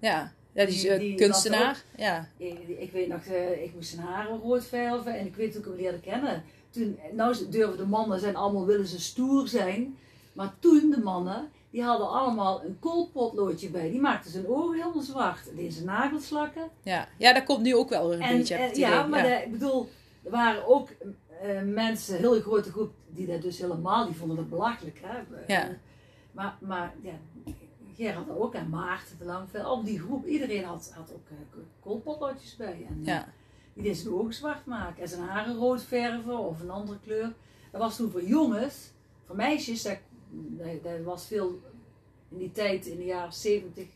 Ja. 0.00 0.32
Ja, 0.52 0.64
die 0.66 0.88
eh, 0.90 0.98
die 0.98 1.14
kunstenaar. 1.14 1.82
Ja. 1.96 2.28
Ik, 2.36 2.58
ik 2.68 2.92
weet 2.92 3.08
nog, 3.08 3.24
eh, 3.24 3.62
ik 3.64 3.74
moest 3.74 3.90
zijn 3.90 4.06
haren 4.06 4.38
rood 4.40 4.64
verven 4.64 5.14
en 5.18 5.26
ik 5.26 5.36
weet 5.36 5.56
ook 5.58 5.64
hem 5.64 5.74
leerde 5.76 6.00
kennen. 6.00 6.42
Toen, 6.70 6.98
nou 7.12 7.36
durven 7.50 7.76
de 7.76 7.86
mannen 7.86 8.20
zijn 8.20 8.36
allemaal 8.36 8.66
willen 8.66 8.86
ze 8.86 9.00
stoer 9.00 9.48
zijn. 9.48 9.96
Maar 10.32 10.52
toen 10.58 10.90
de 10.90 11.00
mannen, 11.00 11.50
die 11.70 11.82
hadden 11.82 12.08
allemaal 12.10 12.64
een 12.64 12.76
koolpotloodje 12.80 13.68
bij. 13.68 13.90
Die 13.90 14.00
maakten 14.00 14.30
zijn 14.30 14.46
ogen 14.48 14.78
helemaal 14.78 15.02
zwart. 15.02 15.56
Deden 15.56 15.72
zijn 15.72 15.84
nagels 15.86 16.26
slakken. 16.26 16.68
Ja. 16.82 17.08
ja, 17.18 17.32
dat 17.32 17.44
komt 17.44 17.62
nu 17.62 17.74
ook 17.74 17.88
wel 17.88 18.08
weer 18.08 18.16
een 18.16 18.22
En, 18.22 18.36
beetje. 18.36 18.54
en- 18.54 18.60
ik 18.62 18.68
het 18.68 18.76
ja, 18.76 19.06
maar 19.06 19.28
ja. 19.28 19.38
de- 19.38 19.44
ik 19.44 19.52
bedoel, 19.52 19.88
er 20.24 20.30
waren 20.30 20.66
ook 20.66 20.88
eh, 21.42 21.60
mensen, 21.64 22.14
een 22.16 22.20
hele 22.22 22.40
grote 22.40 22.70
groep, 22.70 22.92
die 23.08 23.26
dat 23.26 23.42
dus 23.42 23.58
helemaal, 23.58 24.06
die 24.06 24.14
vonden 24.14 24.36
dat 24.36 24.48
belachelijk. 24.48 25.00
Hè? 25.02 25.18
Ja. 25.54 25.62
Eh, 25.68 25.74
Maar, 26.32 26.56
maar 26.60 26.94
ja, 27.02 27.12
Gerard 28.02 28.30
ook 28.30 28.54
en 28.54 28.68
Maarten 28.68 29.18
de 29.18 29.24
Langvel, 29.24 29.62
al 29.62 29.84
die 29.84 30.00
groep, 30.00 30.26
iedereen 30.26 30.64
had, 30.64 30.92
had 30.94 31.12
ook 31.12 31.28
uh, 31.30 31.64
koolpotloodjes 31.80 32.56
bij. 32.56 32.86
En, 32.88 33.00
Ja. 33.04 33.32
Die 33.74 33.82
deed 33.82 33.96
zijn 33.96 34.14
ogen 34.14 34.34
zwart 34.34 34.66
maken 34.66 35.02
en 35.02 35.08
zijn 35.08 35.22
haren 35.22 35.56
rood 35.56 35.82
verven 35.82 36.38
of 36.38 36.60
een 36.60 36.70
andere 36.70 36.98
kleur. 37.00 37.32
Dat 37.70 37.80
was 37.80 37.96
toen 37.96 38.10
voor 38.10 38.24
jongens, 38.24 38.90
voor 39.26 39.36
meisjes, 39.36 39.82
dat, 39.82 39.98
dat, 40.82 41.00
was 41.04 41.26
veel 41.26 41.60
in 42.28 42.38
die 42.38 42.52
tijd, 42.52 42.86
in 42.86 42.96
de 42.96 43.04
jaren 43.04 43.32
70, 43.32 43.88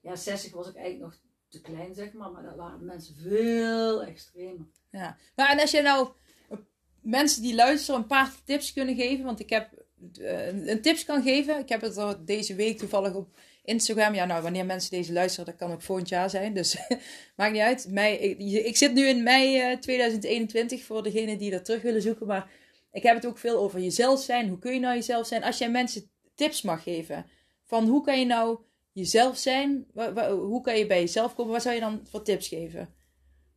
ja 0.00 0.16
60 0.16 0.52
was 0.52 0.68
ik 0.68 0.76
eigenlijk 0.76 1.04
nog 1.04 1.20
te 1.48 1.60
klein 1.60 1.94
zeg 1.94 2.12
maar, 2.12 2.30
maar 2.30 2.42
dat 2.42 2.56
waren 2.56 2.84
mensen 2.84 3.14
veel 3.14 4.04
extremer. 4.04 4.66
Ja. 4.90 5.16
Maar 5.36 5.50
en 5.50 5.60
als 5.60 5.70
je 5.70 5.82
nou 5.82 6.08
eh, 6.48 6.58
mensen 7.00 7.42
die 7.42 7.54
luisteren 7.54 8.00
een 8.00 8.06
paar 8.06 8.32
tips 8.44 8.72
kunnen 8.72 8.94
geven, 8.94 9.24
want 9.24 9.40
ik 9.40 9.50
heb 9.50 9.72
eh, 9.72 9.83
een 10.12 10.70
een 10.70 10.80
tips 10.80 11.04
kan 11.04 11.22
geven. 11.22 11.58
Ik 11.58 11.68
heb 11.68 11.80
het 11.80 11.96
er 11.96 12.24
deze 12.24 12.54
week 12.54 12.78
toevallig 12.78 13.14
op 13.14 13.28
Instagram. 13.64 14.14
Ja, 14.14 14.24
nou, 14.24 14.42
wanneer 14.42 14.66
mensen 14.66 14.90
deze 14.90 15.12
luisteren, 15.12 15.46
dat 15.46 15.56
kan 15.56 15.72
ook 15.72 15.82
volgend 15.82 16.08
jaar 16.08 16.30
zijn. 16.30 16.54
Dus 16.54 16.76
maakt 17.36 17.52
niet 17.52 17.62
uit. 17.62 17.86
Mei, 17.90 18.16
ik, 18.16 18.76
zit 18.76 18.94
nu 18.94 19.06
in 19.06 19.22
mei 19.22 19.58
eh, 19.60 19.78
2021 19.78 20.82
voor 20.82 21.02
degenen 21.02 21.38
die 21.38 21.50
dat 21.50 21.64
terug 21.64 21.82
willen 21.82 22.02
zoeken. 22.02 22.26
Maar 22.26 22.50
ik 22.92 23.02
heb 23.02 23.14
het 23.14 23.26
ook 23.26 23.38
veel 23.38 23.58
over 23.58 23.80
jezelf 23.80 24.20
zijn. 24.20 24.48
Hoe 24.48 24.58
kun 24.58 24.72
je 24.72 24.80
nou 24.80 24.94
jezelf 24.94 25.26
zijn? 25.26 25.44
Als 25.44 25.58
jij 25.58 25.70
mensen 25.70 26.10
tips 26.34 26.62
mag 26.62 26.82
geven 26.82 27.26
van 27.64 27.86
hoe 27.86 28.04
kan 28.04 28.18
je 28.18 28.26
nou 28.26 28.58
jezelf 28.92 29.36
zijn? 29.36 29.86
Hoe 30.28 30.60
kan 30.60 30.78
je 30.78 30.86
bij 30.86 31.00
jezelf 31.00 31.34
komen? 31.34 31.52
Wat 31.52 31.62
zou 31.62 31.74
je 31.74 31.80
dan 31.80 32.00
voor 32.10 32.22
tips 32.22 32.48
geven? 32.48 32.94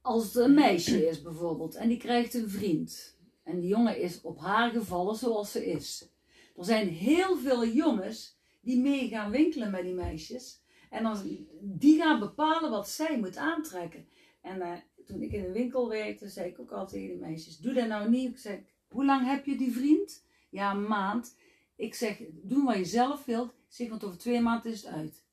Als 0.02 0.24
het 0.24 0.36
een 0.36 0.54
meisje 0.54 1.08
is 1.08 1.22
bijvoorbeeld 1.22 1.76
en 1.76 1.88
die 1.88 1.98
krijgt 1.98 2.34
een 2.34 2.50
vriend 2.50 3.16
en 3.44 3.60
die 3.60 3.70
jongen 3.70 4.02
is 4.02 4.22
op 4.22 4.40
haar 4.40 4.72
gevallen 4.72 5.16
zoals 5.16 5.52
ze 5.52 5.66
is. 5.66 6.10
Er 6.58 6.66
zijn 6.66 6.88
heel 6.88 7.38
veel 7.38 7.66
jongens 7.68 8.38
die 8.62 8.82
mee 8.82 9.08
gaan 9.08 9.32
winkelen 9.32 9.72
met 9.72 9.84
die 9.84 9.94
meisjes 9.94 10.62
en 10.90 11.04
dan, 11.04 11.48
die 11.62 12.02
gaan 12.02 12.20
bepalen 12.20 12.70
wat 12.70 12.90
zij 12.90 13.18
moet 13.20 13.38
aantrekken. 13.38 14.08
En 14.42 14.62
eh, 14.62 14.74
toen 15.06 15.22
ik 15.22 15.32
in 15.32 15.44
een 15.44 15.52
winkel 15.52 15.90
werkte, 15.90 16.30
zei 16.30 16.50
ik 16.50 16.60
ook 16.60 16.72
altijd 16.72 16.90
tegen 16.90 17.08
die 17.08 17.28
meisjes, 17.28 17.58
doe 17.58 17.74
dat 17.74 17.88
nou 17.88 18.10
niet. 18.10 18.30
Ik 18.30 18.38
zeg, 18.38 18.60
hoe 18.88 19.06
lang 19.06 19.26
heb 19.26 19.46
je 19.46 19.58
die 19.58 19.72
vriend? 19.72 20.26
Ja, 20.50 20.72
een 20.72 20.88
maand. 20.88 21.38
Ik 21.76 21.94
zeg, 21.94 22.22
doe 22.32 22.66
wat 22.66 22.78
je 22.78 22.86
zelf 22.86 23.26
wilt. 23.26 23.50
Ik 23.50 23.56
zeg, 23.68 23.90
want 23.90 24.04
over 24.04 24.18
twee 24.18 24.42
maanden 24.42 24.72
is 24.72 24.82
het 24.84 24.94
uit. 24.94 25.24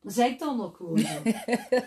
Dat 0.00 0.12
zei 0.12 0.32
ik 0.32 0.38
dan 0.38 0.60
ook 0.60 0.76
gewoon. 0.76 0.98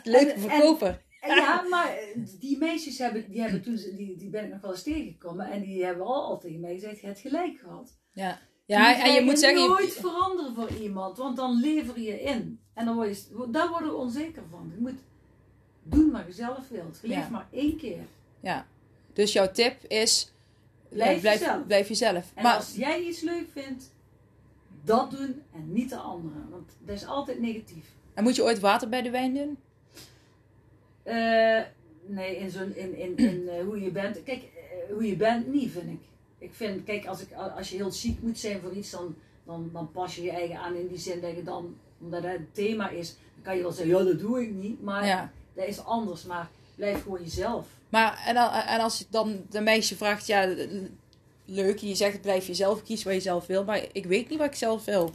Leuke 0.04 0.34
verkoper. 0.38 1.06
En 1.22 1.36
Ja, 1.36 1.62
maar 1.62 2.00
die 2.40 2.58
meisjes 2.58 2.98
hebben, 2.98 3.30
die 3.30 3.42
hebben 3.42 3.62
toen, 3.62 3.76
die, 3.76 4.16
die 4.18 4.30
ben 4.30 4.44
ik 4.44 4.52
nog 4.52 4.62
wel 4.62 4.72
eens 4.72 4.84
tegengekomen. 4.84 5.50
En 5.50 5.62
die 5.62 5.86
hebben 5.86 6.06
al, 6.06 6.24
al 6.24 6.40
tegen 6.40 6.60
mij 6.60 6.74
gezegd, 6.74 7.00
je 7.00 7.06
hebt 7.06 7.20
gelijk 7.20 7.60
gehad. 7.60 8.00
Ja, 8.12 8.40
ja 8.68 9.04
en 9.06 9.14
je 9.14 9.22
moet 9.22 9.40
zeggen... 9.40 9.62
je- 9.62 9.68
nooit 9.68 9.94
veranderen 9.94 10.56
voor 10.56 10.70
iemand, 10.72 11.18
want 11.18 11.36
dan 11.36 11.60
lever 11.60 12.00
je 12.00 12.22
in. 12.22 12.60
En 12.74 12.86
dan 12.86 12.96
word 12.96 13.10
je, 13.30 13.48
daar 13.52 13.70
worden 13.70 13.90
we 13.90 13.96
onzeker 13.96 14.44
van. 14.50 14.72
Je 14.76 14.82
moet 14.82 15.00
doen 15.84 16.12
wat 16.12 16.22
je 16.28 16.34
zelf 16.34 16.68
wilt. 16.70 17.00
Je 17.02 17.08
Ja. 17.10 17.18
leeft 17.18 17.30
maar 17.30 17.48
één 17.52 17.78
keer. 17.78 18.06
Ja. 18.40 18.68
Dus 19.14 19.34
jouw 19.34 19.52
tip 19.52 19.84
is... 19.84 20.32
Blijf 20.90 21.22
blijf, 21.22 21.40
jezelf. 21.40 21.66
blijf 21.66 21.88
jezelf. 21.88 22.32
En 22.36 22.44
Maar, 22.44 22.56
als 22.56 22.76
jij 22.76 23.02
iets 23.04 23.22
leuk 23.22 23.48
vindt, 23.54 23.92
dat 24.84 25.12
doen 25.12 25.42
en 25.54 25.74
niet 25.74 25.90
de 25.90 25.96
anderen. 25.96 26.48
Want 26.50 26.72
dat 26.86 26.96
is 26.96 27.06
altijd 27.06 27.40
negatief. 27.40 27.86
en 28.14 28.24
moet 28.24 28.36
je 28.36 28.44
ooit 28.44 28.60
water 28.60 28.90
bij 28.90 29.02
de 29.02 29.10
wijn 29.10 29.34
doen? 29.34 29.58
Eh, 31.04 31.62
nee, 32.06 32.38
in, 32.38 32.50
zo'n, 32.50 32.76
in, 32.76 32.98
in, 32.98 33.18
in 33.18 33.48
eh, 33.50 33.64
hoe 33.64 33.82
je 33.82 33.92
bent. 33.92 34.24
Kijk, 34.24 34.44
eh, 34.44 34.94
hoe 34.94 35.08
je 35.08 35.16
bent 35.16 35.48
niet, 35.48 35.72
vind 35.72 35.90
ik. 35.90 36.00
Ik 36.40 36.54
vind, 36.54 36.84
kijk, 36.84 37.06
als, 37.06 37.22
ik, 37.22 37.28
als 37.58 37.70
je 37.70 37.76
heel 37.76 37.92
chic 37.92 38.22
moet 38.22 38.40
zijn 38.40 38.62
voor 38.62 38.72
iets, 38.72 38.90
dan, 38.90 39.16
dan, 39.46 39.70
dan 39.74 39.92
pas 39.92 40.16
je 40.16 40.22
je 40.24 40.32
eigen 40.32 40.60
aan 40.60 40.76
in 40.76 40.88
die 40.88 40.98
zin 40.98 41.22
dat 41.22 41.36
je 41.36 41.44
dan, 41.44 41.76
omdat 42.02 42.24
het 42.24 42.54
thema 42.54 42.90
is, 42.90 43.10
dan 43.34 43.44
kan 43.44 43.56
je 43.56 43.62
wel 43.62 43.72
zeggen, 43.72 43.98
ja, 43.98 44.04
dat 44.04 44.20
doe 44.20 44.42
ik 44.42 44.52
niet. 44.52 44.82
Maar 44.84 45.06
Ja. 45.06 45.32
dat 45.54 45.68
is 45.68 45.84
anders. 45.84 46.24
Maar 46.24 46.50
blijf 46.76 47.04
gewoon 47.04 47.24
jezelf. 47.24 47.68
Maar, 47.90 48.24
en, 48.26 48.36
en 48.68 48.80
als 48.80 48.98
je 48.98 49.06
dan 49.10 49.42
de 49.50 49.62
meisje 49.62 49.96
vraagt... 49.96 50.28
Ja, 50.28 50.56
leuk, 51.46 51.78
je 51.78 51.96
zegt 51.96 52.22
blijf 52.22 52.48
jezelf, 52.48 52.84
kies 52.84 53.04
wat 53.04 53.14
je 53.14 53.20
zelf 53.20 53.46
wil. 53.46 53.64
Maar 53.64 53.86
ik 53.92 54.06
weet 54.06 54.30
niet 54.30 54.38
wat 54.38 54.48
ik 54.48 54.56
zelf 54.56 54.86
wil. 54.86 55.12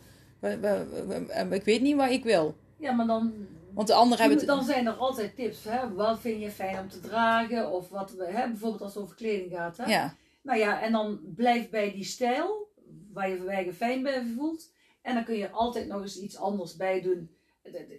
Ik 1.52 1.62
weet 1.64 1.80
niet 1.80 1.96
wat 1.96 2.10
ik 2.10 2.24
wil. 2.24 2.54
Ja, 2.76 2.92
maar 2.92 3.06
dan, 3.06 3.32
Want 3.74 3.86
de 3.88 3.94
anderen 3.94 4.26
hebben 4.28 4.46
dan 4.46 4.64
zijn 4.64 4.86
er 4.86 4.92
altijd 4.92 5.36
tips. 5.36 5.64
Hè? 5.64 5.94
Wat 5.94 6.20
vind 6.20 6.42
je 6.42 6.50
fijn 6.50 6.78
om 6.78 6.88
te 6.88 7.00
dragen? 7.00 7.70
Of 7.70 7.88
wat, 7.88 8.12
we- 8.12 8.24
hè? 8.26 8.48
bijvoorbeeld 8.48 8.82
als 8.82 8.94
het 8.94 9.02
over 9.02 9.16
kleding 9.16 9.52
gaat. 9.52 9.76
Hè? 9.76 9.84
Ja, 9.84 10.14
Nou 10.42 10.58
ja, 10.58 10.80
en 10.80 10.92
dan 10.92 11.20
blijf 11.34 11.70
bij 11.70 11.92
die 11.92 12.04
stijl 12.04 12.72
waar 13.12 13.28
je, 13.28 13.44
waar 13.44 13.64
je 13.64 13.72
fijn 13.72 14.02
bij 14.02 14.24
voelt. 14.36 14.70
En 15.02 15.14
dan 15.14 15.24
kun 15.24 15.36
je 15.36 15.50
altijd 15.50 15.86
nog 15.86 16.02
eens 16.02 16.18
iets 16.20 16.36
anders 16.36 16.76
bij 16.76 17.00
doen. 17.00 17.36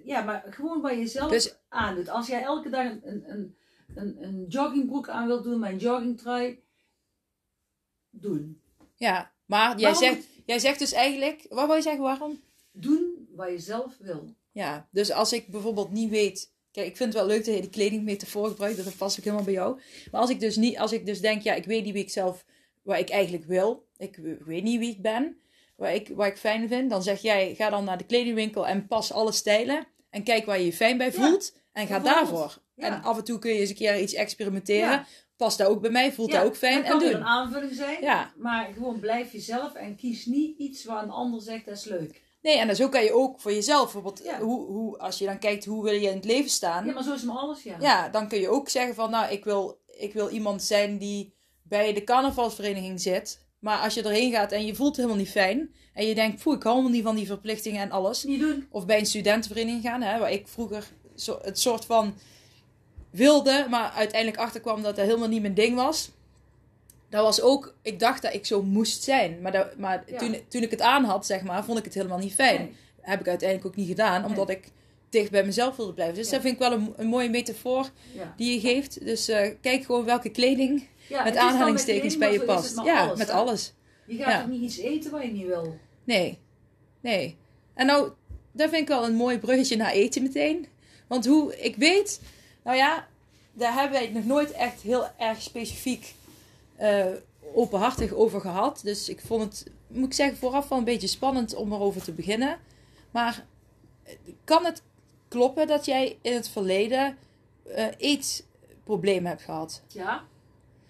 Ja, 0.03 0.21
maar 0.23 0.43
gewoon 0.49 0.81
waar 0.81 0.95
je 0.95 1.07
zelf 1.07 1.31
Dus- 1.31 1.55
aandoet. 1.69 2.09
Als 2.09 2.27
jij 2.27 2.41
elke 2.43 2.69
dag 2.69 2.85
een, 2.85 3.01
een, 3.31 3.55
een, 3.95 4.23
een, 4.23 4.45
joggingbroek 4.47 5.09
aan 5.09 5.27
wilt 5.27 5.43
doen 5.43 5.59
met 5.59 5.71
een 5.71 5.77
joggingtrui, 5.77 6.63
doen. 8.09 8.61
ja. 8.95 9.31
Maar 9.45 9.79
jij 9.79 9.91
Waarom- 9.91 10.13
zegt, 10.15 10.27
jij 10.45 10.59
zegt 10.59 10.79
dus 10.79 10.91
eigenlijk... 10.91 11.45
Wat 11.49 11.65
wil 11.65 11.75
je 11.75 11.81
zeggen, 11.81 12.03
waarom? 12.03 12.41
Doen 12.71 13.27
wat 13.35 13.49
je 13.49 13.59
zelf 13.59 13.97
wil. 13.97 14.35
Ja, 14.51 14.87
dus 14.91 15.11
als 15.11 15.33
ik 15.33 15.47
bijvoorbeeld 15.47 15.91
niet 15.91 16.09
weet. 16.09 16.52
Kijk, 16.73 16.87
ik 16.87 16.97
vind 16.97 17.13
het 17.13 17.21
wel 17.23 17.31
leuk 17.31 17.45
dat 17.45 17.55
je 17.55 17.61
die 17.61 17.69
kledingmetafoor 17.69 18.47
gebruikt. 18.47 18.83
Dat 18.83 18.97
past 18.97 19.17
ook 19.17 19.23
helemaal 19.23 19.45
bij 19.45 19.53
jou. 19.53 19.79
Maar 20.11 20.21
als 20.21 20.29
ik 20.29 20.39
dus 20.39 20.55
niet, 20.55 20.77
als 20.77 20.91
ik 20.91 21.05
dus 21.05 21.21
denk, 21.21 21.41
ja, 21.41 21.53
ik 21.53 21.65
weet 21.65 21.83
niet 21.83 21.93
wie 21.93 22.03
ik 22.03 22.09
zelf, 22.09 22.45
wat 22.81 22.97
ik 22.99 23.09
eigenlijk 23.09 23.45
wil. 23.45 23.85
Ik 23.97 24.19
weet 24.45 24.63
niet 24.63 24.79
wie 24.79 24.89
ik 24.91 25.01
ben. 25.01 25.37
Wat 25.75 25.89
ik, 25.93 26.07
wat 26.15 26.27
ik 26.27 26.37
fijn 26.37 26.67
vind. 26.67 26.89
Dan 26.89 27.03
zeg 27.03 27.21
jij, 27.21 27.55
ga 27.55 27.69
dan 27.69 27.83
naar 27.83 27.97
de 27.97 28.05
kledingwinkel 28.05 28.67
en 28.67 28.87
pas 28.87 29.11
alle 29.11 29.31
stijlen. 29.31 29.85
En 30.09 30.23
kijk 30.23 30.45
waar 30.45 30.59
je 30.59 30.65
je 30.65 30.73
fijn 30.73 30.97
bij 30.97 31.07
Ja, 31.07 31.13
voelt. 31.13 31.55
en 31.73 31.87
ga 31.87 31.99
daarvoor. 31.99 32.61
Ja. 32.75 32.85
En 32.85 33.03
af 33.03 33.17
en 33.17 33.23
toe 33.23 33.39
kun 33.39 33.53
je 33.53 33.59
eens 33.59 33.69
een 33.69 33.75
keer 33.75 33.99
iets 33.99 34.13
experimenteren. 34.13 34.89
Ja. 34.89 35.05
Past 35.37 35.57
dat 35.57 35.67
ook 35.67 35.81
bij 35.81 35.91
mij? 35.91 36.11
Voelt 36.13 36.31
dat 36.31 36.43
ook 36.45 36.55
fijn? 36.57 36.75
Dat 36.75 36.83
En 36.85 36.89
kan 36.91 36.99
weer 36.99 37.11
doen. 37.11 37.19
een 37.19 37.25
aanvulling 37.27 37.73
zijn. 37.73 38.01
Ja. 38.01 38.33
Maar 38.37 38.69
gewoon 38.73 38.99
blijf 38.99 39.31
jezelf 39.31 39.73
en 39.73 39.95
kies 39.95 40.25
niet 40.25 40.57
iets 40.57 40.83
waar 40.85 41.03
een 41.03 41.09
ander 41.09 41.41
zegt 41.41 41.65
dat 41.65 41.77
is 41.77 41.83
leuk. 41.83 42.21
Nee, 42.43 42.57
en 42.57 42.75
zo 42.75 42.89
kan 42.89 43.03
je 43.03 43.13
ook 43.13 43.39
voor 43.39 43.53
jezelf. 43.53 43.83
Bijvoorbeeld, 43.83 44.21
Ja. 44.23 44.39
hoe, 44.39 44.65
hoe, 44.65 44.97
als 44.97 45.17
je 45.17 45.25
dan 45.25 45.39
kijkt, 45.39 45.65
hoe 45.65 45.83
wil 45.83 45.93
je 45.93 46.07
in 46.09 46.15
het 46.15 46.25
leven 46.25 46.49
staan? 46.49 46.85
Ja, 46.85 46.93
maar 46.93 47.03
zo 47.03 47.13
is 47.13 47.23
maar 47.23 47.35
alles, 47.35 47.63
ja. 47.63 47.75
Ja, 47.79 48.09
dan 48.09 48.27
kun 48.27 48.39
je 48.39 48.49
ook 48.49 48.69
zeggen 48.69 48.95
van, 48.95 49.09
nou, 49.09 49.31
ik 49.31 49.43
wil, 49.43 49.81
ik 49.97 50.13
wil 50.13 50.29
iemand 50.29 50.63
zijn 50.63 50.97
die 50.97 51.33
bij 51.63 51.93
de 51.93 52.03
carnavalsvereniging 52.03 53.01
zit. 53.01 53.41
Maar 53.59 53.79
als 53.79 53.93
je 53.93 54.03
erheen 54.03 54.31
gaat 54.31 54.51
en 54.51 54.65
je 54.65 54.75
voelt 54.75 54.87
het 54.89 54.97
helemaal 54.97 55.17
niet 55.17 55.29
fijn. 55.31 55.73
En 55.93 56.05
je 56.05 56.15
denkt, 56.15 56.43
poeh, 56.43 56.55
ik 56.55 56.63
hou 56.63 56.75
helemaal 56.75 56.95
niet 56.95 57.05
van 57.05 57.15
die 57.15 57.25
verplichtingen 57.25 57.81
en 57.81 57.91
alles. 57.91 58.23
Niet 58.23 58.39
doen. 58.39 58.67
Of 58.71 58.85
bij 58.85 58.99
een 58.99 59.05
studentenvereniging 59.05 59.81
gaan, 59.81 60.01
hè, 60.01 60.19
waar 60.19 60.31
ik 60.31 60.47
vroeger 60.47 60.87
zo, 61.15 61.39
het 61.41 61.59
soort 61.59 61.85
van 61.85 62.13
wilde. 63.09 63.67
Maar 63.69 63.91
uiteindelijk 63.91 64.41
achterkwam 64.41 64.81
dat 64.81 64.95
dat 64.95 65.05
helemaal 65.05 65.27
niet 65.27 65.41
mijn 65.41 65.53
ding 65.53 65.75
was. 65.75 66.09
Dat 67.13 67.23
was 67.23 67.41
ook, 67.41 67.75
ik 67.81 67.99
dacht 67.99 68.21
dat 68.21 68.33
ik 68.33 68.45
zo 68.45 68.63
moest 68.63 69.03
zijn. 69.03 69.41
Maar, 69.41 69.51
dat, 69.51 69.77
maar 69.77 70.03
Ja. 70.07 70.17
toen, 70.17 70.35
toen 70.47 70.61
ik 70.61 70.71
het 70.71 70.81
aan 70.81 71.03
had, 71.03 71.25
zeg 71.25 71.41
maar, 71.43 71.63
vond 71.65 71.77
ik 71.77 71.83
het 71.85 71.93
helemaal 71.93 72.17
niet 72.17 72.33
fijn. 72.33 72.59
Nee. 72.61 72.75
Heb 73.01 73.19
ik 73.19 73.27
uiteindelijk 73.27 73.67
ook 73.69 73.75
niet 73.75 73.87
gedaan, 73.87 74.25
omdat 74.25 74.49
ik 74.49 74.71
dicht 75.09 75.31
bij 75.31 75.43
mezelf 75.45 75.75
wilde 75.75 75.93
blijven. 75.93 76.15
Dus 76.15 76.25
Ja. 76.25 76.31
dat 76.31 76.41
vind 76.41 76.53
ik 76.53 76.59
wel 76.59 76.71
een, 76.71 76.93
een 76.97 77.07
mooie 77.07 77.29
metafoor 77.29 77.89
Ja. 78.13 78.33
die 78.37 78.53
je 78.53 78.59
geeft. 78.59 79.05
Dus 79.05 79.27
eh, 79.27 79.49
kijk 79.61 79.85
gewoon 79.85 80.05
welke 80.05 80.29
kleding 80.29 80.87
met 81.23 81.35
aanhalingstekens 81.37 82.17
bij 82.17 82.31
je 82.33 82.41
past. 82.41 82.81
ja, 82.83 83.05
alles, 83.05 83.17
met 83.17 83.27
hè? 83.27 83.33
alles. 83.33 83.73
Je 84.05 84.17
gaat 84.23 84.43
ook 84.43 84.49
niet 84.49 84.61
iets 84.61 84.77
eten 84.77 85.11
wat 85.11 85.21
je 85.21 85.31
niet 85.31 85.45
wil. 85.47 85.77
Nee, 86.03 86.39
nee. 87.01 87.37
En 87.73 87.85
nou, 87.85 88.11
dat 88.51 88.69
vind 88.69 88.81
ik 88.81 88.87
wel 88.87 89.05
een 89.05 89.15
mooi 89.15 89.39
bruggetje 89.39 89.75
naar 89.75 89.91
eten 89.91 90.21
meteen. 90.23 90.67
Want 91.07 91.25
hoe, 91.25 91.59
ik 91.59 91.75
weet, 91.75 92.21
nou 92.63 92.77
ja, 92.77 93.07
daar 93.53 93.73
hebben 93.73 93.91
wij 93.91 94.01
het 94.01 94.13
nog 94.13 94.25
nooit 94.25 94.51
echt 94.51 94.81
heel 94.81 95.07
erg 95.17 95.41
specifiek 95.41 96.13
eh, 96.83 97.05
openhartig 97.53 98.13
over 98.13 98.41
gehad. 98.41 98.81
Dus 98.83 99.09
ik 99.09 99.21
vond 99.21 99.43
het, 99.43 99.71
moet 99.87 100.05
ik 100.05 100.13
zeggen, 100.13 100.37
vooraf 100.37 100.69
wel 100.69 100.77
een 100.77 100.83
beetje 100.83 101.07
spannend 101.07 101.55
om 101.55 101.73
erover 101.73 102.03
te 102.03 102.11
beginnen. 102.11 102.57
Maar 103.11 103.45
eh, 104.03 104.13
kan 104.43 104.65
het 104.65 104.81
kloppen 105.27 105.67
dat 105.67 105.85
jij 105.85 106.17
in 106.21 106.33
het 106.33 106.49
verleden 106.49 107.17
eh 107.63 107.85
eetproblemen 107.97 109.29
hebt 109.29 109.41
gehad? 109.41 109.81
Ja. 109.87 110.23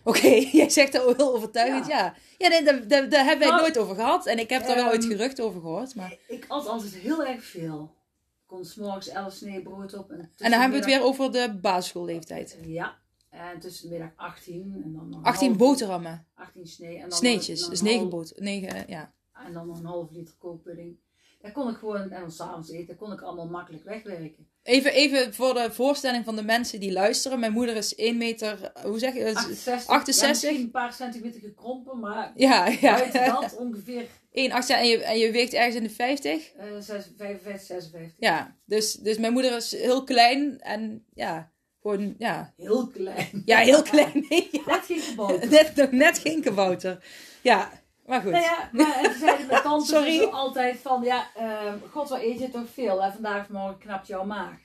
Oké, 0.04 0.28
jij 0.60 0.70
zegt 0.70 0.94
dat 0.94 1.16
heel 1.18 1.34
overtuigend, 1.36 1.88
ja. 1.88 2.16
Ja, 2.38 2.48
nee, 2.48 2.64
daar, 2.64 2.88
daar, 2.88 3.10
daar 3.10 3.26
hebben 3.26 3.48
wij 3.48 3.56
het 3.56 3.62
nooit 3.62 3.78
over 3.78 3.96
gehad. 3.96 4.26
En 4.26 4.40
ik 4.40 4.50
heb 4.50 4.68
er 4.68 4.76
wel 4.76 4.88
ooit 4.88 5.04
ehm, 5.04 5.12
gerucht 5.12 5.42
over 5.42 5.62
gehoord. 5.62 5.96
Maar... 5.96 6.18
Ik 6.28 6.46
at 6.48 6.68
altijd 6.68 6.94
heel 6.94 7.26
erg 7.26 7.44
veel. 7.44 7.96
Ik 8.42 8.48
kon 8.48 8.66
s'morgens 8.66 9.08
11 9.08 9.34
snee 9.34 9.62
brood 9.62 9.94
op. 9.94 10.12
En, 10.12 10.20
En 10.20 10.52
dan 10.52 10.60
hebben 10.60 10.80
we 10.80 10.86
het 10.86 10.96
weer 10.96 11.04
over 11.04 11.32
de 11.32 11.60
basisschoolleeftijd. 11.62 12.58
Ja. 12.62 13.02
En 13.34 13.60
tussen 13.60 13.84
de 13.90 13.90
middag 13.90 14.12
18. 14.16 14.82
En 14.84 14.94
dan 14.94 15.10
nog 15.10 15.20
een 15.20 15.26
18 15.26 15.48
half- 15.48 15.58
boterhammen. 15.60 16.28
18 16.34 16.68
snee. 16.68 16.96
En 16.96 17.02
dan 17.02 17.12
Sneetjes. 17.18 17.60
nog- 17.62 17.70
Dus 17.70 17.82
nog 17.82 17.90
een 17.90 17.96
9 18.00 18.12
half- 18.12 18.28
boter. 18.30 18.44
9, 18.44 18.84
ja. 18.88 19.14
En 19.46 19.54
dan 19.54 19.68
nog 19.68 19.78
een 19.80 19.86
half 19.86 20.12
liter 20.12 20.34
kookpudding. 20.38 20.96
Dat 21.42 21.52
kon 21.52 21.70
ik 21.70 21.76
gewoon, 21.78 22.12
en 22.12 22.20
dan 22.22 22.32
s'avonds 22.32 22.70
eten, 22.72 22.88
dat 22.88 22.96
kon 22.96 23.12
ik 23.12 23.22
allemaal 23.22 23.48
makkelijk 23.48 23.84
wegwerken. 23.84 24.48
Even, 24.64 24.94
even 24.94 25.34
voor 25.34 25.54
de 25.54 25.68
voorstelling 25.72 26.26
van 26.26 26.36
de 26.36 26.44
mensen 26.44 26.80
die 26.80 26.92
luisteren. 26.92 27.40
Mijn 27.40 27.52
moeder 27.52 27.76
is 27.76 27.96
1 27.96 28.18
meter, 28.18 28.72
hoe 28.84 29.00
zeg 29.00 29.14
je 29.14 29.20
het? 29.20 29.36
68. 29.36 29.88
68? 29.88 30.22
Ja, 30.22 30.28
misschien 30.30 30.56
een 30.66 30.72
paar 30.72 30.94
centimeter 30.94 31.40
gekrompen, 31.42 32.00
maar 32.00 32.32
Ja, 32.36 32.68
ja. 32.82 33.06
dat 33.26 33.56
ongeveer 33.66 34.06
1, 34.32 34.52
8 34.52 34.70
en 34.70 34.88
je, 34.88 35.04
en 35.04 35.18
je 35.18 35.32
weegt 35.32 35.54
ergens 35.54 35.76
in 35.76 35.84
de 35.84 35.90
50. 35.90 36.52
eh 36.54 36.66
6, 36.80 37.12
55, 37.18 37.62
56. 37.66 38.14
Ja, 38.20 38.56
dus, 38.66 38.94
dus 38.94 39.18
mijn 39.18 39.34
moeder 39.34 39.56
is 39.56 39.72
heel 39.72 40.04
klein 40.04 40.60
en 40.60 41.06
ja, 41.14 41.52
gewoon, 41.84 42.16
ja. 42.18 42.54
Heel 42.58 42.88
klein. 42.88 43.42
Ja, 43.46 43.58
heel 43.58 43.82
klein. 43.84 44.26
Ja. 44.52 44.62
Net 44.66 44.86
geen 44.86 45.00
gebouwd. 45.02 45.50
Net, 45.50 45.92
net 45.92 46.18
geen 46.18 46.42
kabouter. 46.42 47.04
Ja, 47.42 47.72
maar 48.06 48.22
goed. 48.22 48.32
Nou 48.32 48.44
ja, 48.44 48.70
maar 48.72 49.04
en 49.04 49.20
zeiden 49.20 49.48
mijn 49.48 49.62
tante 49.62 49.86
Sorry. 49.96 50.18
zo 50.18 50.26
altijd 50.30 50.78
van, 50.78 51.04
ja, 51.04 51.28
ehm, 51.36 51.78
god, 51.90 52.10
wat 52.10 52.22
eet 52.22 52.40
je 52.40 52.50
toch 52.50 52.70
veel? 52.70 53.04
En 53.04 53.12
vandaag 53.14 53.42
of 53.44 53.50
morgen 53.50 53.78
knapt 53.78 54.08
jouw 54.08 54.26
maag. 54.26 54.58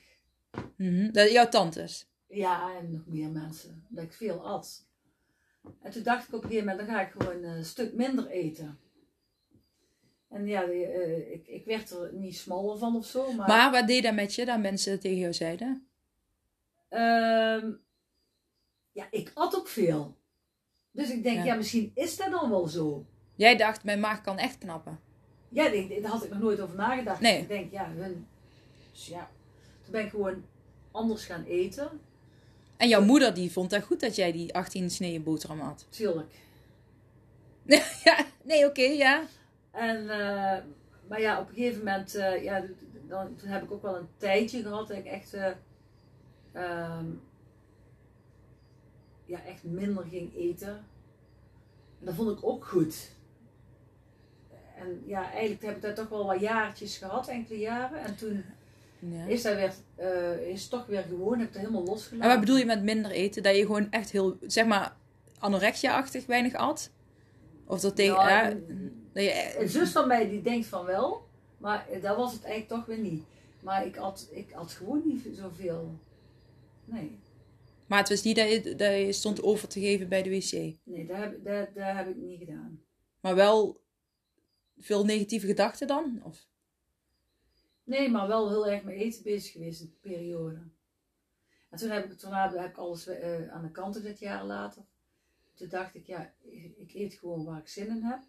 Mhm, 0.77 1.11
Dat 1.11 1.31
jouw 1.31 1.49
tantes. 1.49 2.07
Ja, 2.27 2.71
en 2.79 2.91
nog 2.91 3.01
meer 3.05 3.29
mensen. 3.29 3.85
Dat 3.89 4.03
ik 4.03 4.13
veel 4.13 4.47
at. 4.47 4.87
En 5.81 5.91
toen 5.91 6.03
dacht 6.03 6.27
ik 6.27 6.33
op 6.33 6.43
een 6.43 6.49
gegeven 6.49 6.67
moment, 6.69 6.87
dan 6.87 6.95
ga 6.95 7.01
ik 7.01 7.11
gewoon 7.17 7.43
een 7.43 7.65
stuk 7.65 7.93
minder 7.93 8.27
eten. 8.27 8.79
En 10.29 10.47
ja, 10.47 10.63
eh, 10.63 11.31
ik, 11.33 11.47
ik 11.47 11.65
werd 11.65 11.91
er 11.91 12.09
niet 12.13 12.37
smaller 12.37 12.77
van 12.77 12.95
of 12.95 13.05
zo, 13.05 13.31
maar... 13.33 13.47
Maar 13.47 13.71
wat 13.71 13.87
deed 13.87 14.03
dat 14.03 14.13
met 14.13 14.35
je, 14.35 14.45
dat 14.45 14.59
mensen 14.59 14.99
tegen 14.99 15.17
jou 15.17 15.33
zeiden? 15.33 15.87
Ehm, 16.89 17.71
ja, 18.91 19.07
ik 19.11 19.31
at 19.33 19.55
ook 19.55 19.67
veel. 19.67 20.17
Dus 20.91 21.09
ik 21.09 21.23
denk, 21.23 21.37
Ja. 21.37 21.43
ja, 21.43 21.55
misschien 21.55 21.91
is 21.93 22.17
dat 22.17 22.31
dan 22.31 22.49
wel 22.49 22.67
zo. 22.67 23.05
Jij 23.35 23.55
dacht, 23.57 23.83
mijn 23.83 23.99
maag 23.99 24.21
kan 24.21 24.37
echt 24.37 24.57
knappen. 24.57 24.99
Ja, 25.49 25.69
daar 25.69 26.11
had 26.11 26.23
ik 26.23 26.29
nog 26.29 26.39
nooit 26.39 26.59
over 26.59 26.75
nagedacht. 26.75 27.19
Nee. 27.21 27.41
Ik 27.41 27.47
denk, 27.47 27.71
ja, 27.71 27.89
hun... 27.89 28.27
Dus 28.91 29.07
ja, 29.07 29.29
toen 29.83 29.91
ben 29.91 30.03
ik 30.05 30.09
gewoon 30.09 30.43
anders 30.91 31.25
gaan 31.25 31.43
eten. 31.43 32.01
En 32.77 32.87
jouw 32.87 33.01
moeder 33.01 33.33
die 33.33 33.51
vond 33.51 33.69
dat 33.69 33.83
goed 33.83 33.99
dat 33.99 34.15
jij 34.15 34.31
die 34.31 34.53
18 34.53 34.89
sneeën 34.89 35.23
boterham 35.23 35.59
had. 35.59 35.85
Tuurlijk. 35.89 36.33
ja, 38.03 38.25
nee, 38.43 38.65
oké, 38.65 38.81
ja. 38.81 39.23
En, 39.71 40.09
eh, 40.09 40.57
maar 41.07 41.21
ja, 41.21 41.39
op 41.39 41.47
een 41.49 41.53
gegeven 41.53 41.77
moment, 41.77 42.15
eh, 42.15 42.43
ja, 42.43 42.63
dan, 43.07 43.35
toen 43.35 43.49
heb 43.49 43.63
ik 43.63 43.71
ook 43.71 43.81
wel 43.81 43.95
een 43.95 44.09
tijdje 44.17 44.61
gehad 44.61 44.87
dat 44.87 44.97
ik 44.97 45.05
echt, 45.05 45.33
eh, 45.33 45.51
ehm, 46.63 47.05
ja, 49.25 49.43
echt 49.45 49.63
minder 49.63 50.03
ging 50.03 50.35
eten. 50.35 50.85
En 51.99 52.05
dat 52.05 52.15
vond 52.15 52.37
ik 52.37 52.45
ook 52.45 52.65
goed. 52.65 53.11
En 54.77 55.03
ja, 55.05 55.31
eigenlijk 55.31 55.61
heb 55.61 55.75
ik 55.75 55.81
dat 55.81 55.95
toch 55.95 56.09
wel 56.09 56.25
wat 56.25 56.39
jaartjes 56.39 56.97
gehad, 56.97 57.27
enkele 57.27 57.59
jaren. 57.59 58.03
En 58.03 58.15
toen 58.15 58.43
ja. 58.99 59.25
is 59.25 59.41
dat 59.41 59.55
weer, 59.55 59.73
eh, 59.95 60.47
is 60.47 60.61
het 60.61 60.69
toch 60.69 60.85
weer 60.85 61.01
gewoon, 61.01 61.39
heb 61.39 61.49
ik 61.49 61.55
helemaal 61.55 61.83
losgelaten. 61.83 62.21
En 62.21 62.29
wat 62.29 62.39
bedoel 62.39 62.57
je 62.57 62.65
met 62.65 62.83
minder 62.83 63.11
eten? 63.11 63.43
Dat 63.43 63.55
je 63.55 63.65
gewoon 63.65 63.91
echt 63.91 64.11
heel, 64.11 64.37
zeg 64.41 64.65
maar, 64.65 64.95
anorexia-achtig 65.39 66.25
weinig 66.25 66.53
at? 66.53 66.91
Of 67.65 67.79
dat 67.79 67.95
tegen... 67.95 68.13
Ja, 68.13 68.47
Ja, 68.47 68.55
dat 69.13 69.23
je, 69.23 69.55
Een 69.59 69.69
zus 69.69 69.91
van 69.91 70.07
mij 70.07 70.29
die 70.29 70.41
denkt 70.41 70.67
van 70.67 70.85
wel, 70.85 71.27
maar 71.57 71.85
dat 72.01 72.15
was 72.15 72.33
het 72.33 72.43
eigenlijk 72.43 72.73
toch 72.73 72.85
weer 72.85 73.11
niet. 73.11 73.23
Maar 73.59 73.85
ik 73.85 73.97
at, 73.97 74.27
ik 74.31 74.53
at 74.53 74.71
gewoon 74.71 75.01
niet 75.05 75.27
zoveel. 75.31 75.99
Nee, 76.91 77.19
maar 77.87 77.99
het 77.99 78.09
was 78.09 78.23
niet 78.23 78.35
dat 78.35 78.49
je, 78.49 78.75
dat 78.75 78.93
je 78.93 79.13
stond 79.13 79.43
over 79.43 79.67
te 79.67 79.79
geven 79.79 80.09
bij 80.09 80.23
de 80.23 80.29
wc. 80.29 80.51
nee 80.83 81.05
dat, 81.05 81.17
heb, 81.17 81.43
dat, 81.43 81.73
dat 81.73 81.95
heb 81.95 82.07
ik 82.07 82.15
niet 82.15 82.39
gedaan. 82.39 82.83
Maar 83.19 83.35
wel 83.35 83.81
veel 84.77 85.05
negatieve 85.05 85.47
gedachten 85.47 85.87
dan? 85.87 86.21
Of? 86.23 86.47
Nee, 87.83 88.09
maar 88.09 88.27
wel 88.27 88.49
heel 88.49 88.67
erg 88.67 88.83
met 88.83 88.95
eten 88.95 89.23
bezig 89.23 89.51
geweest 89.51 89.81
in 89.81 89.85
de 89.85 90.09
periode. 90.09 90.61
En 91.69 91.77
toen 91.77 91.89
heb 91.89 92.11
ik, 92.11 92.17
toen 92.17 92.33
heb 92.33 92.69
ik 92.69 92.77
alles 92.77 93.07
eh, 93.07 93.49
aan 93.49 93.63
de 93.63 93.71
kant 93.71 93.95
gezet, 93.95 94.19
jaren 94.19 94.47
later. 94.47 94.85
Toen 95.53 95.69
dacht 95.69 95.95
ik, 95.95 96.05
ja, 96.05 96.33
ik 96.41 96.77
ik 96.77 96.93
eet 96.93 97.13
gewoon 97.13 97.45
waar 97.45 97.59
ik 97.59 97.67
zin 97.67 97.87
in 97.87 98.03
heb. 98.03 98.21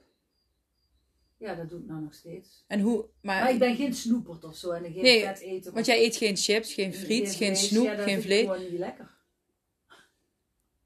Ja, 1.40 1.54
dat 1.54 1.68
doe 1.68 1.80
ik 1.80 1.86
nou 1.86 2.00
nog 2.00 2.14
steeds. 2.14 2.64
En 2.66 2.80
hoe... 2.80 3.04
Maar, 3.22 3.42
Maar 3.42 3.52
ik 3.52 3.58
ben 3.58 3.76
geen 3.76 3.94
snoepert 3.94 4.44
of 4.44 4.56
zo 4.56 4.70
en 4.70 4.84
ik 4.84 4.92
geen 4.92 5.02
Nee, 5.02 5.22
vet 5.24 5.40
eten. 5.40 5.72
Want 5.74 5.86
jij 5.86 6.04
eet 6.04 6.16
geen 6.16 6.36
chips, 6.36 6.74
geen 6.74 6.94
friet, 6.94 7.34
geen 7.34 7.56
snoep, 7.56 7.84
ja, 7.84 7.94
dat 7.94 8.04
geen 8.04 8.22
vlees. 8.22 8.40
gewoon 8.40 8.60
niet 8.60 8.78
lekker. 8.78 9.10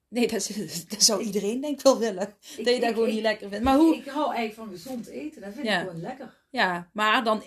Nee, 0.08 0.28
dat, 0.28 0.48
is- 0.50 0.88
dat 0.88 1.02
zou 1.02 1.22
iedereen 1.22 1.60
denk 1.60 1.74
ik 1.78 1.84
wel 1.84 1.98
willen. 1.98 2.34
Ik- 2.56 2.64
dat 2.64 2.74
je 2.74 2.80
dat 2.80 2.88
gewoon 2.92 3.08
ik- 3.08 3.14
niet 3.14 3.22
lekker 3.22 3.48
vindt. 3.48 3.64
Maar 3.64 3.76
hoe... 3.76 3.94
Ik 3.96 4.06
hou 4.06 4.34
eigenlijk 4.34 4.54
van 4.54 4.68
gezond 4.78 5.06
eten. 5.06 5.40
Dat 5.42 5.52
vind 5.54 5.66
Ja. 5.66 5.80
ik 5.80 5.86
gewoon 5.88 6.00
lekker. 6.02 6.36
Ja, 6.50 6.90
maar 6.92 7.24
dan... 7.24 7.42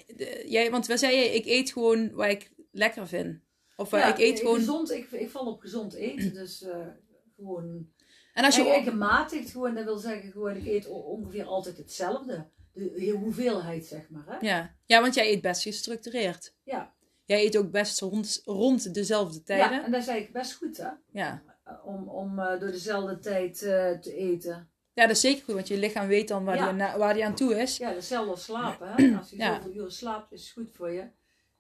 Jij, 0.45 0.71
want 0.71 0.87
wat 0.87 0.99
zei 0.99 1.15
je? 1.15 1.33
Ik 1.35 1.45
eet 1.45 1.71
gewoon 1.71 2.11
wat 2.11 2.29
ik 2.29 2.51
lekker 2.71 3.07
vind. 3.07 3.39
Of 3.75 3.91
Ja, 3.91 4.05
ik 4.13 4.17
eet 4.19 4.39
gewoon... 4.39 4.55
Gezond, 4.59 4.91
ik, 4.91 5.11
ik 5.11 5.29
val 5.29 5.45
op 5.45 5.59
gezond 5.59 5.93
eten. 5.93 6.33
Dus 6.33 6.61
eh, 6.63 6.87
gewoon... 7.35 7.87
En 8.33 8.43
als 8.45 8.55
je... 8.55 8.63
Je 8.63 8.81
gematigd 8.83 9.49
gewoon, 9.51 9.75
dat 9.75 9.83
wil 9.83 9.97
zeggen 9.97 10.31
gewoon, 10.31 10.55
ik 10.55 10.65
eet 10.65 10.87
ongeveer 10.87 11.45
altijd 11.45 11.77
hetzelfde. 11.77 12.47
De, 12.77 13.15
hoeveelheid, 13.21 13.85
zeg 13.85 14.09
maar. 14.09 14.23
Hè? 14.27 14.47
Ja. 14.47 14.75
ja, 14.85 15.01
want 15.01 15.13
jij 15.13 15.31
eet 15.31 15.41
best 15.41 15.61
gestructureerd. 15.61 16.53
Ja. 16.63 16.93
Jij 17.25 17.45
eet 17.45 17.57
ook 17.57 17.71
best 17.71 17.99
rond, 17.99 18.41
rond 18.45 18.93
dezelfde 18.93 19.43
tijden. 19.43 19.71
ja, 19.77 19.85
en 19.85 19.91
dat 19.91 20.01
is 20.01 20.07
eigenlijk 20.07 20.37
best 20.43 20.53
goed, 20.57 20.77
hè? 20.77 20.89
Ja. 21.11 21.43
Om, 21.83 22.07
om 22.09 22.39
eh, 22.39 22.59
door 22.59 22.71
dezelfde 22.71 23.19
tijd 23.19 23.61
eh, 23.61 23.91
te 23.91 24.13
eten. 24.15 24.69
Ja, 24.93 25.07
dat 25.07 25.15
is 25.15 25.21
zeker 25.21 25.43
goed, 25.43 25.53
want 25.53 25.67
je 25.67 25.77
lichaam 25.77 26.07
weet 26.07 26.27
dan 26.27 26.43
waar, 26.45 26.55
Ja. 26.55 26.65
die, 26.67 26.75
na- 26.75 26.97
waar 26.97 27.13
die 27.13 27.25
aan 27.25 27.35
toe 27.35 27.61
is. 27.61 27.77
Ja, 27.77 27.93
hetzelfde 27.93 28.31
als 28.31 28.43
slapen, 28.43 28.87
hè? 28.95 29.17
Als 29.17 29.29
je 29.29 29.35
Ja. 29.37 29.55
zoveel 29.55 29.73
uur 29.83 29.91
slaapt, 29.91 30.31
is 30.31 30.41
het 30.43 30.51
goed 30.51 30.69
voor 30.75 30.91
je. 30.91 31.03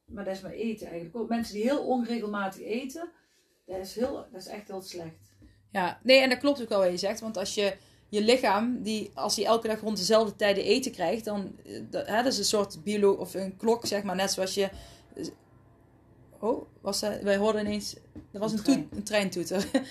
Maar 0.05 0.25
dat 0.25 0.35
is 0.35 0.41
maar 0.41 0.51
eten 0.51 0.85
eigenlijk 0.87 1.17
ook. 1.17 1.29
Mensen 1.29 1.53
die 1.53 1.63
heel 1.63 1.85
onregelmatig 1.85 2.61
eten, 2.61 3.09
dat 3.65 3.77
is, 3.77 3.95
heel, 3.95 4.13
dat 4.31 4.41
is 4.41 4.47
echt 4.47 4.67
heel 4.67 4.81
slecht. 4.81 5.35
Ja, 5.71 5.99
nee, 6.03 6.19
en 6.21 6.29
dat 6.29 6.37
klopt 6.37 6.61
ook 6.61 6.69
wel 6.69 6.79
wat 6.79 6.91
je 6.91 6.97
zegt. 6.97 7.19
Want 7.19 7.37
als 7.37 7.55
je 7.55 7.75
je 8.09 8.21
lichaam, 8.21 8.81
die, 8.83 9.11
als 9.13 9.35
hij 9.35 9.45
elke 9.45 9.67
dag 9.67 9.79
rond 9.81 9.97
dezelfde 9.97 10.35
tijden 10.35 10.63
eten 10.63 10.91
krijgt, 10.91 11.25
dan 11.25 11.55
eh, 11.65 11.81
dat, 11.89 12.07
hè, 12.07 12.23
dat 12.23 12.31
is 12.31 12.37
een 12.37 12.45
soort 12.45 12.83
biolo 12.83 13.11
of 13.11 13.33
een 13.33 13.57
klok, 13.57 13.85
zeg 13.85 14.03
maar. 14.03 14.15
Net 14.15 14.31
zoals 14.31 14.53
je. 14.53 14.69
Oh, 16.39 16.65
was 16.81 16.99
dat, 16.99 17.21
wij 17.21 17.37
hoorden 17.37 17.65
ineens. 17.65 17.95
Er 18.31 18.39
was 18.39 18.51
Een 18.51 18.61
trein. 18.63 18.89
een 18.95 19.03
treintoeter. 19.03 19.65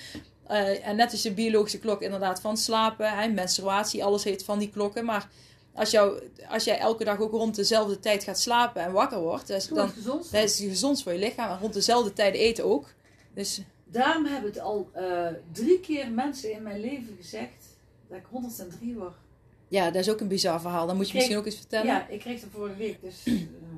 Eh, 0.46 0.86
en 0.86 0.96
net 0.96 1.12
als 1.12 1.22
je 1.22 1.32
biologische 1.32 1.78
klok 1.78 2.02
inderdaad 2.02 2.40
van 2.40 2.56
slapen, 2.56 3.18
hè, 3.18 3.28
menstruatie, 3.28 4.04
alles 4.04 4.24
heeft 4.24 4.44
van 4.44 4.58
die 4.58 4.70
klokken. 4.70 5.04
Maar 5.04 5.28
als, 5.74 5.90
jou, 5.90 6.20
als 6.48 6.64
jij 6.64 6.78
elke 6.78 7.04
dag 7.04 7.20
ook 7.20 7.30
rond 7.32 7.54
dezelfde 7.54 7.98
tijd 8.00 8.24
gaat 8.24 8.38
slapen 8.38 8.82
en 8.82 8.92
wakker 8.92 9.18
wordt, 9.20 9.52
Gewoon 9.52 9.86
dan, 9.86 9.88
gezond. 9.94 10.32
dat 10.32 10.42
is 10.42 10.58
gezond 10.58 11.02
voor 11.02 11.12
je 11.12 11.18
lichaam. 11.18 11.50
En 11.50 11.58
rond 11.58 11.72
dezelfde 11.74 12.12
tijden 12.12 12.40
eten 12.40 12.64
ook. 12.64 12.86
Dus 13.34 13.60
Daarom 13.84 14.24
hebben 14.24 14.50
het 14.50 14.60
al 14.60 14.90
eh, 14.92 15.26
drie 15.52 15.80
keer 15.80 16.10
mensen 16.10 16.52
in 16.52 16.62
mijn 16.62 16.80
leven 16.80 17.16
gezegd 17.20 17.65
dat 18.08 18.18
ik 18.18 18.24
103 18.30 18.94
word. 18.94 19.14
Ja, 19.68 19.84
dat 19.90 19.94
is 20.02 20.10
ook 20.10 20.20
een 20.20 20.28
bizar 20.28 20.60
verhaal. 20.60 20.86
Dan 20.86 20.96
moet 20.96 21.08
je 21.08 21.14
misschien 21.14 21.36
ook 21.36 21.44
eens 21.46 21.56
vertellen. 21.56 21.86
Ja, 21.86 21.92
Ja, 21.98 22.08
ik 22.08 22.20
kreeg 22.20 22.40
het 22.40 22.50
vorige 22.52 22.76
week 22.76 23.00
dus 23.02 23.22
eh, 23.24 23.34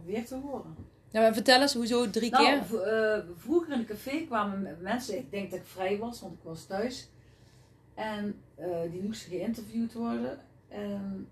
weer 0.07 0.27
te 0.27 0.35
horen. 0.35 0.77
maar 1.13 1.35
vertel 1.35 1.61
eens, 1.61 1.75
hoezo 1.75 2.11
drie 2.11 2.31
Nou, 2.31 2.45
keer? 2.45 2.83
eh, 2.83 3.19
vroeger 3.37 3.73
in 3.73 3.79
een 3.79 3.87
café 3.87 4.25
kwamen 4.27 4.77
mensen, 4.81 5.19
ik 5.19 5.31
denk 5.31 5.51
dat 5.51 5.59
ik 5.61 5.67
vrij 5.67 5.99
was, 5.99 6.21
want 6.21 6.33
ik 6.33 6.39
was 6.43 6.65
thuis. 6.65 7.09
En 7.95 8.41
eh, 8.55 8.67
die 8.91 9.03
moesten 9.03 9.31
geïnterviewd 9.31 9.93
worden. 9.93 10.39
En 10.69 11.29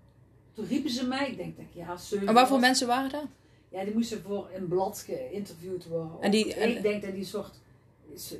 toen 0.53 0.65
riepen 0.65 0.89
ze 0.89 1.07
mij, 1.07 1.29
ik 1.29 1.37
denk 1.37 1.55
dat 1.57 1.65
ik 1.65 1.73
ja, 1.73 1.97
zeven 1.97 2.27
En 2.27 2.33
waarvoor 2.33 2.59
mensen 2.59 2.87
waren 2.87 3.09
dat? 3.11 3.23
Ja, 3.69 3.83
die 3.83 3.93
moesten 3.93 4.21
voor 4.21 4.49
een 4.55 4.67
blad 4.67 4.99
geïnterviewd 4.99 5.87
worden. 5.87 6.11
En 6.21 6.31
die- 6.31 6.53
en- 6.53 6.69
ik 6.75 6.81
denk 6.81 7.01
dat 7.01 7.13
die 7.13 7.25
soort, 7.25 7.59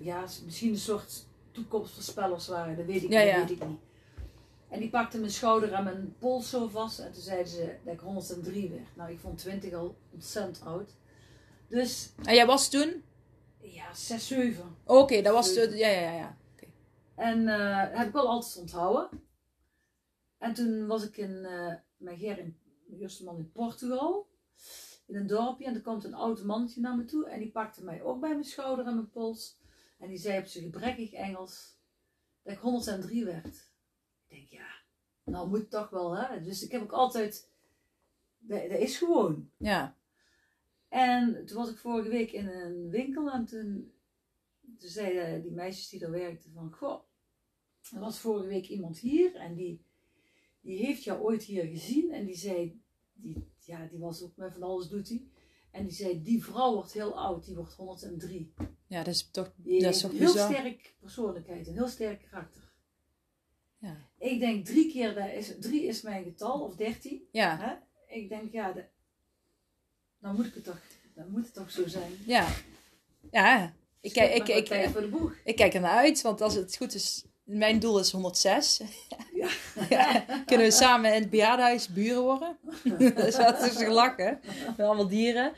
ja, 0.01 0.23
misschien 0.45 0.69
een 0.71 0.77
soort 0.77 1.25
toekomstvoorspellers 1.51 2.47
waren, 2.47 2.77
dat 2.77 2.85
weet 2.85 3.03
ik, 3.03 3.09
Ja, 3.11 3.19
dat 3.19 3.29
ja. 3.29 3.39
weet 3.39 3.49
ik 3.51 3.67
niet. 3.67 3.77
En 4.69 4.79
die 4.79 4.89
pakte 4.89 5.19
mijn 5.19 5.31
schouder 5.31 5.73
en 5.73 5.83
mijn 5.83 6.15
pols 6.19 6.49
zo 6.49 6.67
vast 6.67 6.99
en 6.99 7.11
toen 7.11 7.21
zeiden 7.21 7.47
ze 7.47 7.75
dat 7.83 7.93
ik 7.93 7.99
103 7.99 8.69
werd. 8.69 8.95
Nou, 8.95 9.11
ik 9.11 9.19
vond 9.19 9.37
20 9.37 9.73
al 9.73 9.97
ontzettend 10.13 10.61
oud. 10.65 10.91
Dus 11.67 12.11
En 12.23 12.35
jij 12.35 12.45
was 12.45 12.69
toen? 12.69 13.03
ja, 13.61 13.93
6, 13.93 14.27
7. 14.27 14.75
Oké, 14.85 15.21
dat 15.21 15.33
was... 15.33 15.53
de- 15.53 15.77
ja, 15.77 15.87
ja, 15.87 15.99
ja. 16.01 16.13
ja. 16.13 16.37
En 17.15 17.47
eh, 17.47 17.89
dat 17.89 17.97
heb 17.97 18.07
ik 18.07 18.13
wel 18.13 18.27
altijd 18.27 18.57
onthouden. 18.57 19.09
En 20.37 20.53
toen 20.53 20.87
was 20.87 21.03
ik 21.03 21.17
in, 21.17 21.45
eh 21.45 21.73
mijn 21.97 22.17
Ger 22.17 22.37
in, 22.39 22.57
mijn 22.85 23.01
eerste 23.01 23.23
man 23.23 23.37
in 23.37 23.51
Portugal. 23.51 24.27
In 25.05 25.15
een 25.15 25.27
dorpje. 25.27 25.65
En 25.65 25.75
er 25.75 25.81
komt 25.81 26.03
een 26.03 26.13
oud 26.13 26.43
mannetje 26.43 26.81
naar 26.81 26.95
me 26.95 27.05
toe. 27.05 27.29
En 27.29 27.39
die 27.39 27.51
pakte 27.51 27.83
mij 27.83 28.01
ook 28.01 28.19
bij 28.19 28.29
mijn 28.29 28.43
schouder 28.43 28.85
en 28.85 28.95
mijn 28.95 29.09
pols. 29.09 29.57
En 29.99 30.07
die 30.07 30.17
zei 30.17 30.39
op 30.39 30.45
zijn 30.45 30.63
gebrekkig 30.63 31.11
Engels 31.13 31.77
dat 32.43 32.53
ik 32.53 32.59
103 32.59 33.25
werd. 33.25 33.66
Ik 34.27 34.35
denk, 34.35 34.47
ja, 34.47 34.67
nou 35.23 35.49
moet 35.49 35.59
het 35.59 35.69
toch 35.69 35.89
wel, 35.89 36.17
hè. 36.17 36.41
Dus 36.41 36.63
ik 36.63 36.71
heb 36.71 36.81
ook 36.81 36.91
altijd, 36.91 37.49
dat, 38.37 38.69
dat 38.69 38.79
is 38.79 38.97
gewoon. 38.97 39.51
Ja. 39.57 39.97
En 40.89 41.45
toen 41.45 41.57
was 41.57 41.69
ik 41.69 41.77
vorige 41.77 42.09
week 42.09 42.31
in 42.31 42.47
een 42.47 42.89
winkel 42.89 43.31
en 43.31 43.45
toen, 43.45 43.93
toen 44.77 44.89
zeiden 44.89 45.41
die 45.41 45.51
meisjes 45.51 45.89
die 45.89 45.99
daar 45.99 46.11
werkten 46.11 46.51
van, 46.51 46.71
goh, 46.71 47.03
er 47.91 47.99
was 47.99 48.19
vorige 48.19 48.47
week 48.47 48.67
iemand 48.67 48.99
hier 48.99 49.35
en 49.35 49.55
die, 49.55 49.85
die 50.61 50.77
heeft 50.77 51.03
jou 51.03 51.21
ooit 51.21 51.43
hier 51.43 51.65
gezien 51.65 52.11
en 52.11 52.25
die 52.25 52.37
zei, 52.37 52.81
die, 53.13 53.51
ja, 53.59 53.85
die 53.85 53.99
was 53.99 54.23
ook 54.23 54.35
met 54.35 54.53
van 54.53 54.63
alles 54.63 54.87
doet 54.87 55.09
hij. 55.09 55.27
En 55.71 55.83
die 55.83 55.95
zei, 55.95 56.23
die 56.23 56.43
vrouw 56.43 56.73
wordt 56.73 56.93
heel 56.93 57.17
oud, 57.19 57.45
die 57.45 57.55
wordt 57.55 57.73
103. 57.73 58.53
Ja, 58.87 59.03
dat 59.03 59.13
is 59.13 59.29
toch... 59.29 59.53
Die 59.55 59.81
Dat 59.81 59.95
is 59.95 60.01
toch 60.01 60.11
een 60.11 60.17
heel 60.17 60.33
bizar. 60.33 60.53
sterk 60.53 60.95
persoonlijkheid, 60.99 61.67
een 61.67 61.73
heel 61.73 61.87
sterk 61.87 62.27
karakter. 62.29 62.66
Ik 64.19 64.39
denk 64.39 64.65
drie 64.65 64.91
keer, 64.91 65.13
dat 65.13 65.29
is, 65.37 65.51
drie 65.59 65.83
is 65.83 66.01
mijn 66.01 66.23
getal, 66.23 66.59
of 66.61 66.75
dertien. 66.75 67.21
Ja. 67.31 67.57
Hè? 67.59 67.73
Ik 68.15 68.29
denk, 68.29 68.51
ja, 68.51 68.71
de, 68.71 68.83
dan 70.19 70.35
moet 70.35 70.45
ik 70.45 70.53
het 70.53 70.63
toch, 70.63 70.79
dan 71.15 71.31
moet 71.31 71.43
het 71.45 71.53
toch 71.53 71.71
zo 71.71 71.87
zijn. 71.87 72.11
Ja. 72.25 72.47
Ja. 73.31 73.73
Ik, 74.01 74.13
kijk, 74.13 74.31
ik, 74.33 74.47
ik, 74.47 74.55
wat 74.55 74.65
tijd 74.65 74.91
voor 74.91 75.01
de 75.01 75.07
boeg. 75.07 75.33
ik 75.43 75.55
kijk 75.55 75.73
er 75.73 75.81
naar 75.81 75.97
uit, 75.97 76.21
want 76.21 76.41
als 76.41 76.53
het 76.55 76.75
goed 76.77 76.93
is... 76.93 77.25
Mijn 77.43 77.79
doel 77.79 77.99
is 77.99 78.11
106. 78.11 78.79
Ja. 79.33 79.49
Ja, 79.89 80.25
kunnen 80.45 80.65
we 80.65 80.71
samen 80.71 81.13
in 81.15 81.21
het 81.21 81.29
bejaardenhuis 81.29 81.87
buren 81.87 82.21
worden? 82.23 82.57
dat 83.15 83.25
is 83.27 83.37
wel 83.37 83.57
tussen 83.57 83.91
lachen. 83.91 84.39
Met 84.77 84.79
allemaal 84.85 85.07
dieren. 85.07 85.53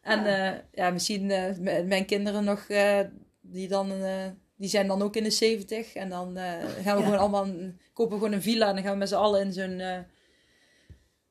En 0.00 0.24
Ja. 0.24 0.36
ja, 0.36 0.64
ja 0.72 0.90
misschien 0.90 1.30
eh, 1.30 1.56
m- 1.56 1.86
mijn 1.88 2.04
kinderen 2.06 2.44
nog, 2.44 2.68
eh, 2.68 3.00
die, 3.40 3.68
dan, 3.68 3.92
eh, 3.92 4.26
die 4.58 4.68
zijn 4.68 4.86
dan 4.86 5.02
ook 5.02 5.16
in 5.16 5.22
de 5.22 5.30
70. 5.30 5.94
En 5.94 6.08
dan 6.08 6.36
eh, 6.36 6.52
gaan 6.82 6.96
we 6.96 7.00
Ja. 7.00 7.04
gewoon 7.04 7.18
allemaal, 7.18 7.46
kopen 7.92 8.12
we 8.12 8.18
gewoon 8.24 8.32
een 8.32 8.42
villa 8.42 8.68
en 8.68 8.74
dan 8.74 8.82
gaan 8.82 8.92
we 8.92 8.98
met 8.98 9.08
z'n 9.08 9.14
allen 9.14 9.40
in 9.40 9.52
zo'n... 9.52 9.80
eh, 9.80 9.98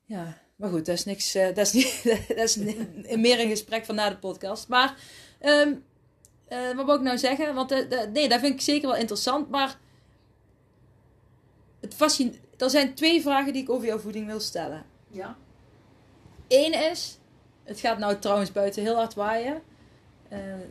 ja, 0.04 0.38
maar 0.56 0.70
goed, 0.70 0.86
dat 0.86 0.94
is 0.96 1.04
niks, 1.04 1.34
eh, 1.34 1.46
dat 1.54 1.58
is, 1.66 1.72
niet, 1.72 2.02
dat 2.28 2.38
is 2.38 2.56
meer 3.16 3.40
een 3.40 3.48
gesprek 3.48 3.84
van 3.84 3.94
na 3.94 4.08
de 4.10 4.16
podcast. 4.18 4.68
Maar, 4.68 4.96
ehm, 5.38 5.74
eh, 6.48 6.72
wat 6.76 6.84
wil 6.86 6.94
ik 6.94 7.00
nou 7.00 7.18
zeggen? 7.18 7.54
Want 7.54 7.70
nee, 8.12 8.28
dat 8.28 8.40
vind 8.40 8.54
ik 8.54 8.60
zeker 8.60 8.88
wel 8.88 8.96
interessant, 8.96 9.50
maar 9.50 9.78
het 11.80 11.94
fascin 11.94 12.36
er 12.56 12.70
zijn 12.70 12.94
twee 12.94 13.22
vragen 13.22 13.52
die 13.52 13.62
ik 13.62 13.70
over 13.70 13.86
jouw 13.86 13.98
voeding 13.98 14.26
wil 14.26 14.40
stellen. 14.40 14.84
Ja. 15.10 15.36
Eén 16.48 16.90
is, 16.90 17.18
het 17.64 17.80
gaat 17.80 17.98
nou 17.98 18.18
trouwens 18.18 18.52
buiten 18.52 18.82
heel 18.82 18.94
hard 18.94 19.14
waaien. 19.14 19.62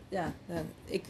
Ja, 0.09 0.33
ik, 0.85 1.03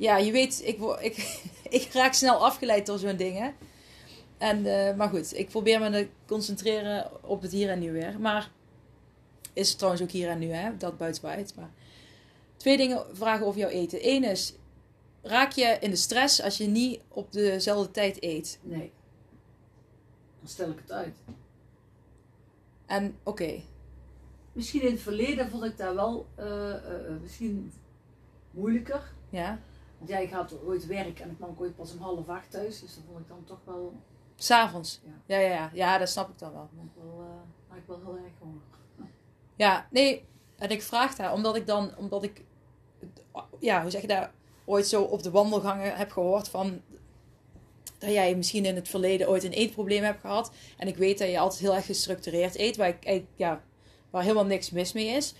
ja, 0.00 0.16
je 0.16 0.32
weet, 0.32 0.62
ik, 0.64 0.78
ik, 1.00 1.40
ik 1.80 1.92
raak 1.92 2.12
snel 2.12 2.44
afgeleid 2.44 2.86
door 2.86 2.98
zo'n 2.98 3.16
ding. 3.16 3.38
Hè? 3.38 3.50
En, 4.38 4.66
eh, 4.66 4.96
maar 4.96 5.08
goed, 5.08 5.38
ik 5.38 5.48
probeer 5.48 5.80
me 5.80 5.90
te 5.90 6.08
concentreren 6.26 7.24
op 7.24 7.42
het 7.42 7.52
hier 7.52 7.70
en 7.70 7.78
nu 7.78 7.92
weer. 7.92 8.20
Maar 8.20 8.50
is 9.52 9.68
het 9.68 9.76
trouwens 9.78 10.02
ook 10.02 10.10
hier 10.10 10.28
en 10.28 10.38
nu, 10.38 10.50
hè? 10.52 10.76
dat 10.76 10.96
buiten. 10.96 11.54
Maar 11.56 11.70
twee 12.56 12.76
dingen 12.76 13.04
vragen 13.12 13.46
over 13.46 13.60
jouw 13.60 13.68
eten. 13.68 14.08
Eén 14.08 14.24
is, 14.24 14.54
raak 15.22 15.52
je 15.52 15.76
in 15.80 15.90
de 15.90 15.96
stress 15.96 16.42
als 16.42 16.56
je 16.56 16.66
niet 16.66 17.00
op 17.08 17.32
dezelfde 17.32 17.90
tijd 17.90 18.22
eet? 18.22 18.58
Nee. 18.62 18.92
Dan 20.40 20.48
stel 20.48 20.70
ik 20.70 20.78
het 20.78 20.92
uit. 20.92 21.16
En 22.86 23.16
oké, 23.22 23.62
Misschien 24.52 24.82
in 24.82 24.92
het 24.92 25.00
verleden 25.00 25.50
vond 25.50 25.64
ik 25.64 25.78
dat 25.78 25.94
wel 25.94 26.26
eh, 26.34 26.74
eh, 26.74 27.20
misschien 27.22 27.72
moeilijker. 28.50 29.12
ja. 29.30 29.60
Want 30.00 30.12
ja, 30.12 30.18
ik 30.18 30.30
had 30.30 30.62
ooit 30.64 30.86
werk 30.86 31.20
en 31.20 31.30
ik 31.30 31.36
kwam 31.36 31.54
ooit 31.58 31.76
pas 31.76 31.92
om 31.92 31.98
half 31.98 32.28
acht 32.28 32.50
thuis. 32.50 32.80
Dus 32.80 32.94
dat 32.94 33.04
vond 33.06 33.18
ik 33.18 33.28
dan 33.28 33.44
toch 33.44 33.60
wel, 33.64 33.92
S'avonds. 34.36 35.00
Ja. 35.04 35.36
Ja, 35.36 35.38
ja, 35.38 35.54
ja. 35.54 35.70
Ja, 35.72 35.98
dat 35.98 36.08
snap 36.08 36.28
ik 36.28 36.38
dan 36.38 36.52
wel. 36.52 36.68
ik 36.82 37.02
wel, 37.02 37.24
eh, 37.70 37.76
ik 37.76 37.82
wel 37.86 38.00
heel 38.04 38.16
erg 38.24 38.32
honger. 38.38 38.60
Ja, 39.56 39.86
nee. 39.90 40.24
En 40.58 40.70
ik 40.70 40.82
vraag 40.82 41.14
daar 41.14 41.32
omdat 41.32 41.56
ik 41.56 41.66
dan, 41.66 41.96
omdat 41.96 42.22
ik, 42.22 42.44
ja, 43.58 43.82
hoe 43.82 43.90
zeg 43.90 44.00
je 44.00 44.06
dat, 44.06 44.30
ooit 44.64 44.86
zo 44.86 45.02
op 45.02 45.22
de 45.22 45.30
wandelgangen 45.30 45.96
heb 45.96 46.10
gehoord 46.10 46.48
van 46.48 46.80
dat 47.98 48.12
jij 48.12 48.36
misschien 48.36 48.64
in 48.64 48.74
het 48.74 48.88
verleden 48.88 49.28
ooit 49.28 49.44
een 49.44 49.52
eetprobleem 49.52 50.02
hebt 50.02 50.20
gehad. 50.20 50.52
En 50.76 50.88
ik 50.88 50.96
weet 50.96 51.18
dat 51.18 51.28
je 51.28 51.38
altijd 51.38 51.60
heel 51.60 51.74
erg 51.74 51.86
gestructureerd 51.86 52.58
eet, 52.58 52.76
waar, 52.76 52.96
ik, 53.00 53.24
ja, 53.34 53.62
waar 54.10 54.22
helemaal 54.22 54.44
niks 54.44 54.70
mis 54.70 54.92
mee 54.92 55.06
is. 55.06 55.34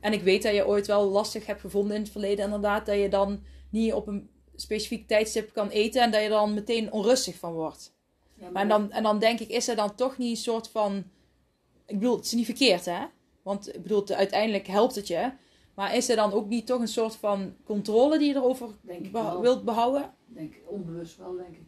En 0.00 0.12
ik 0.12 0.22
weet 0.22 0.42
dat 0.42 0.54
je 0.54 0.66
ooit 0.66 0.86
wel 0.86 1.08
lastig 1.10 1.46
hebt 1.46 1.60
gevonden 1.60 1.96
in 1.96 2.02
het 2.02 2.10
verleden, 2.10 2.44
inderdaad, 2.44 2.86
dat 2.86 2.96
je 2.96 3.08
dan 3.08 3.42
niet 3.76 3.92
op 3.92 4.06
een 4.06 4.28
specifiek 4.56 5.08
tijdstip 5.08 5.52
kan 5.52 5.68
eten 5.68 6.02
en 6.02 6.10
dat 6.10 6.22
je 6.22 6.28
dan 6.28 6.54
meteen 6.54 6.92
onrustig 6.92 7.36
van 7.36 7.52
wordt. 7.52 7.94
Ja, 8.34 8.50
Maar 8.50 8.68
dan, 8.68 8.90
en 8.92 9.02
dan 9.02 9.18
denk 9.18 9.40
ik, 9.40 9.48
is 9.48 9.68
er 9.68 9.76
dan 9.76 9.94
toch 9.94 10.18
niet 10.18 10.30
een 10.30 10.42
soort 10.42 10.68
van. 10.68 11.04
Ik 11.86 11.98
bedoel, 11.98 12.16
het 12.16 12.24
is 12.24 12.32
niet 12.32 12.44
verkeerd, 12.44 12.84
hè? 12.84 13.04
Want 13.42 13.74
ik 13.74 13.82
bedoel, 13.82 14.06
uiteindelijk 14.08 14.66
helpt 14.66 14.94
het 14.94 15.06
je. 15.06 15.30
Maar 15.74 15.96
is 15.96 16.08
er 16.08 16.16
dan 16.16 16.32
ook 16.32 16.48
niet 16.48 16.66
toch 16.66 16.80
een 16.80 16.88
soort 16.88 17.16
van 17.16 17.54
controle 17.64 18.18
die 18.18 18.28
je 18.28 18.34
erover 18.34 18.68
Denk 18.80 19.04
ik 19.04 19.12
beha- 19.12 19.40
wilt 19.40 19.64
behouden? 19.64 20.14
denk 20.26 20.54
ik 20.54 20.62
onbewust 20.66 21.16
wel, 21.16 21.36
denk 21.36 21.54
ik. 21.56 21.62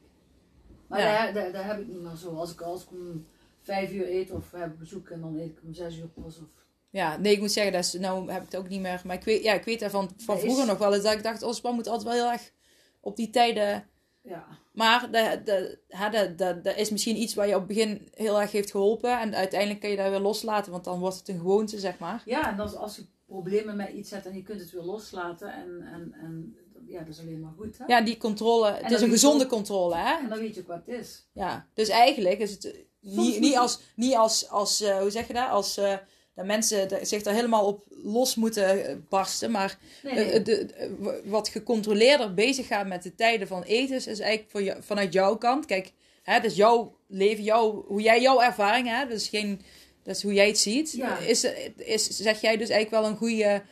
Maar 0.86 1.00
Ja. 1.00 1.04
daar, 1.24 1.34
daar, 1.34 1.52
daar 1.52 1.66
heb 1.66 1.80
ik 1.80 1.86
niet 1.88 2.00
meer 2.00 2.16
zo. 2.16 2.34
Als 2.36 2.52
ik, 2.52 2.60
als 2.60 2.82
ik 2.82 2.90
om 2.90 3.26
vijf 3.60 3.92
uur 3.92 4.08
eet 4.10 4.30
of 4.30 4.50
heb 4.52 4.78
bezoek 4.78 5.08
en 5.08 5.20
dan 5.20 5.36
eet 5.38 5.50
ik 5.50 5.58
om 5.64 5.74
zes 5.74 5.96
uur 5.98 6.08
pas. 6.08 6.38
Of... 6.38 6.44
Ja, 6.90 7.16
nee, 7.16 7.32
ik 7.32 7.40
moet 7.40 7.52
zeggen, 7.52 7.72
dat 7.72 7.84
is, 7.84 7.92
nou 7.92 8.30
heb 8.30 8.42
ik 8.42 8.50
het 8.52 8.60
ook 8.60 8.68
niet 8.68 8.80
meer. 8.80 9.00
Maar 9.04 9.16
ik 9.16 9.24
weet, 9.24 9.42
ja, 9.42 9.52
ik 9.52 9.64
weet 9.64 9.80
daarvan 9.80 10.10
van 10.16 10.34
Er 10.36 10.40
is- 10.40 10.46
vroeger 10.46 10.66
nog 10.66 10.78
wel 10.78 10.94
eens 10.94 11.02
dat 11.02 11.12
ik 11.12 11.22
dacht, 11.22 11.42
oh, 11.42 11.52
Span 11.52 11.74
moet 11.74 11.86
altijd 11.86 12.06
wel 12.14 12.22
heel 12.24 12.32
erg 12.32 12.52
op 13.00 13.16
die 13.16 13.30
tijden. 13.30 13.88
Ja. 14.22 14.46
Maar 14.72 15.10
dat, 15.10 15.46
dat, 15.46 16.38
dat, 16.38 16.64
dat, 16.64 16.76
is 16.76 16.90
misschien 16.90 17.16
iets 17.16 17.34
waar 17.34 17.46
je 17.48 17.54
op 17.54 17.58
het 17.58 17.68
begin 17.68 18.08
heel 18.14 18.40
erg 18.40 18.52
heeft 18.52 18.70
geholpen. 18.70 19.20
En 19.20 19.34
uiteindelijk 19.34 19.80
kan 19.80 19.90
je 19.90 19.96
dat 19.96 20.10
weer 20.10 20.18
loslaten, 20.18 20.72
want 20.72 20.84
dan 20.84 20.98
wordt 20.98 21.16
het 21.16 21.28
een 21.28 21.38
gewoonte, 21.38 21.78
zeg 21.78 21.98
maar. 21.98 22.22
Ja, 22.24 22.52
en 22.52 22.60
als, 22.60 22.74
als 22.74 22.96
je 22.96 23.02
problemen 23.26 23.76
met 23.76 23.88
iets 23.88 24.10
hebt 24.10 24.26
en 24.26 24.34
je 24.34 24.42
kunt 24.42 24.60
het 24.60 24.70
weer 24.70 24.82
loslaten 24.82 25.52
en, 25.52 25.82
en, 25.92 26.14
en 26.22 26.56
ja, 26.86 26.98
dat 26.98 27.08
is 27.08 27.20
alleen 27.20 27.40
maar 27.40 27.52
goed. 27.56 27.78
Hè? 27.78 27.84
Ja, 27.86 28.00
die 28.00 28.16
controle, 28.16 28.70
het 28.72 28.82
dan 28.82 28.92
is 28.92 29.00
een 29.00 29.10
gezonde 29.10 29.44
ook- 29.44 29.50
controle, 29.50 29.96
hè? 29.96 30.16
En 30.18 30.28
dan 30.28 30.38
weet 30.38 30.54
je 30.54 30.60
ook 30.60 30.66
wat 30.66 30.82
het 30.86 31.00
is. 31.00 31.26
Ja, 31.32 31.66
dus 31.74 31.88
eigenlijk 31.88 32.38
is 32.38 32.50
het 32.50 32.62
Soms 33.02 33.16
niet, 33.16 33.40
niet 33.40 33.56
als, 33.56 33.80
niet 33.96 34.14
als, 34.14 34.48
als 34.48 34.80
eh, 34.80 34.98
hoe 34.98 35.10
zeg 35.10 35.26
je 35.26 35.32
dat, 35.32 35.48
als 35.48 35.76
eh, 35.76 35.96
dat 36.38 36.46
mensen 36.46 37.06
zich 37.06 37.24
er 37.24 37.32
helemaal 37.32 37.66
op 37.66 37.84
los 38.02 38.34
moeten 38.34 38.84
eh, 38.86 38.96
barsten, 39.08 39.50
maar 39.50 39.78
Nee, 40.02 40.12
eh, 40.14 40.26
nee. 40.30 40.42
de, 40.42 41.20
wat 41.24 41.48
gecontroleerder 41.48 42.34
bezig 42.34 42.66
gaan 42.66 42.88
met 42.88 43.02
de 43.02 43.14
tijden 43.14 43.46
van 43.48 43.62
eten, 43.62 43.96
is 43.96 44.06
eigenlijk 44.06 44.50
voor 44.50 44.62
jou- 44.62 44.82
vanuit 44.82 45.12
jouw 45.12 45.36
kant. 45.36 45.66
Kijk, 45.66 45.92
hè, 46.22 46.34
dat 46.40 46.50
is 46.50 46.56
jouw 46.56 46.96
leven, 47.06 47.44
jouw, 47.44 47.84
hoe 47.86 48.00
jij 48.00 48.20
jouw 48.20 48.40
ervaring 48.40 48.86
hebt, 48.88 49.10
dat 49.10 49.20
is, 49.20 49.28
geen, 49.28 49.60
dat 50.02 50.16
is 50.16 50.22
hoe 50.22 50.32
jij 50.32 50.46
het 50.46 50.58
ziet. 50.58 50.92
Ja. 50.92 51.18
Is, 51.18 51.46
is, 51.76 52.06
zeg 52.08 52.40
jij 52.40 52.56
dus 52.56 52.68
eigenlijk 52.68 53.02
wel 53.02 53.10
een 53.10 53.16
goede 53.16 53.62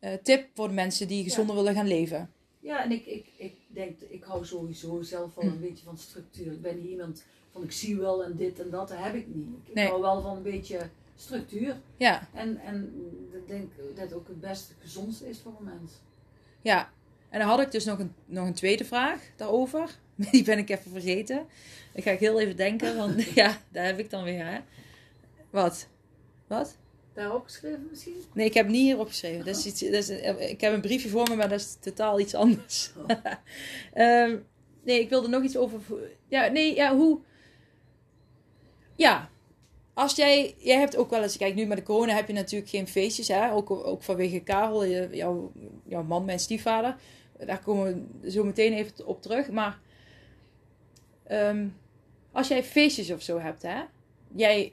eh, 0.00 0.12
tip 0.22 0.46
voor 0.54 0.68
de 0.68 0.74
mensen 0.74 1.08
die 1.08 1.24
gezonder 1.24 1.56
willen 1.56 1.74
gaan 1.74 1.88
leven? 1.88 2.30
Ja, 2.60 2.84
en 2.84 2.92
ik, 2.92 3.06
ik, 3.06 3.26
ik 3.36 3.54
denk, 3.66 4.00
ik 4.08 4.22
hou 4.24 4.44
sowieso 4.46 5.02
zelf 5.02 5.34
wel 5.34 5.44
een 5.44 5.60
beetje 5.60 5.84
van 5.84 5.98
structuur. 5.98 6.52
Ik 6.52 6.62
ben 6.62 6.76
niet 6.76 6.90
iemand 6.90 7.22
van 7.52 7.62
ik 7.62 7.72
zie 7.72 7.96
wel 7.96 8.24
en 8.24 8.36
dit 8.36 8.60
en 8.60 8.70
dat, 8.70 8.88
dat 8.88 8.98
heb 9.00 9.14
ik 9.14 9.26
niet. 9.26 9.46
Ik, 9.46 9.68
ik 9.68 9.74
Nee. 9.74 9.86
hou 9.86 10.00
wel 10.00 10.22
van 10.22 10.36
een 10.36 10.42
beetje 10.42 10.78
structuur. 11.20 11.76
Ja, 11.96 12.28
En, 12.34 12.60
en 12.60 12.94
ik 13.32 13.48
denk 13.48 13.70
dat 13.76 14.04
het 14.04 14.12
ook 14.12 14.28
het 14.28 14.40
beste, 14.40 14.72
gezondste 14.78 15.28
is 15.28 15.38
voor 15.38 15.54
een 15.58 15.64
mens. 15.64 15.92
ja. 16.62 16.90
En 17.28 17.38
dan 17.38 17.48
had 17.48 17.60
ik 17.60 17.70
dus 17.70 17.84
nog 17.84 17.98
een, 17.98 18.14
nog 18.26 18.46
een 18.46 18.54
tweede 18.54 18.84
vraag 18.84 19.20
daarover. 19.36 19.98
Die 20.30 20.44
ben 20.44 20.58
ik 20.58 20.68
even 20.70 20.90
vergeten. 20.90 21.46
Dan 21.92 22.02
ga 22.02 22.10
ik 22.10 22.18
heel 22.18 22.40
even 22.40 22.56
denken, 22.56 22.96
want 22.96 23.22
ja, 23.40 23.60
daar 23.68 23.84
heb 23.84 23.98
ik 23.98 24.10
dan 24.10 24.24
weer. 24.24 24.46
Hè. 24.46 24.60
Wat? 25.50 25.88
Wat? 26.46 26.76
Daar 27.12 27.34
opgeschreven 27.34 27.86
misschien? 27.90 28.14
Nee, 28.34 28.46
ik 28.46 28.54
heb 28.54 28.66
niet 28.66 28.80
hierop 28.80 29.08
geschreven. 29.08 29.44
Dat 29.44 29.56
is 29.56 29.66
iets, 29.66 29.80
dat 29.80 29.92
is, 29.92 30.08
ik 30.50 30.60
heb 30.60 30.72
een 30.72 30.80
briefje 30.80 31.08
voor 31.08 31.28
me, 31.28 31.36
maar 31.36 31.48
dat 31.48 31.60
is 31.60 31.76
totaal 31.80 32.20
iets 32.20 32.34
anders. 32.34 32.92
Oh. 32.96 33.06
Ehm, 33.92 34.38
nee, 34.82 35.00
ik 35.00 35.08
wilde 35.08 35.28
nog 35.28 35.42
iets 35.42 35.56
over. 35.56 35.80
Ja, 36.28 36.46
nee, 36.46 36.74
ja, 36.74 36.96
hoe. 36.96 37.20
Ja, 38.96 39.30
als 39.94 40.14
jij. 40.16 40.54
Jij 40.58 40.78
hebt 40.78 40.96
ook 40.96 41.10
wel 41.10 41.22
eens. 41.22 41.36
Kijk, 41.36 41.54
nu 41.54 41.66
met 41.66 41.76
de 41.76 41.82
corona 41.82 42.14
heb 42.14 42.26
je 42.26 42.32
natuurlijk 42.32 42.70
geen 42.70 42.88
feestjes, 42.88 43.28
hè? 43.28 43.52
Ook, 43.52 43.70
ook 43.70 44.02
vanwege 44.02 44.40
Karel, 44.40 44.84
je, 44.84 45.08
jouw, 45.12 45.52
jouw 45.88 46.02
man, 46.02 46.24
mijn 46.24 46.40
stiefvader. 46.40 46.96
Daar 47.46 47.62
komen 47.62 48.08
we 48.20 48.30
zo 48.30 48.44
meteen 48.44 48.72
even 48.72 49.06
op 49.06 49.22
terug. 49.22 49.50
Maar. 49.50 49.78
ehm, 51.26 51.66
als 52.32 52.48
jij 52.48 52.64
feestjes 52.64 53.10
of 53.10 53.22
zo 53.22 53.38
hebt, 53.38 53.62
hè? 53.62 53.80
Jij. 54.34 54.72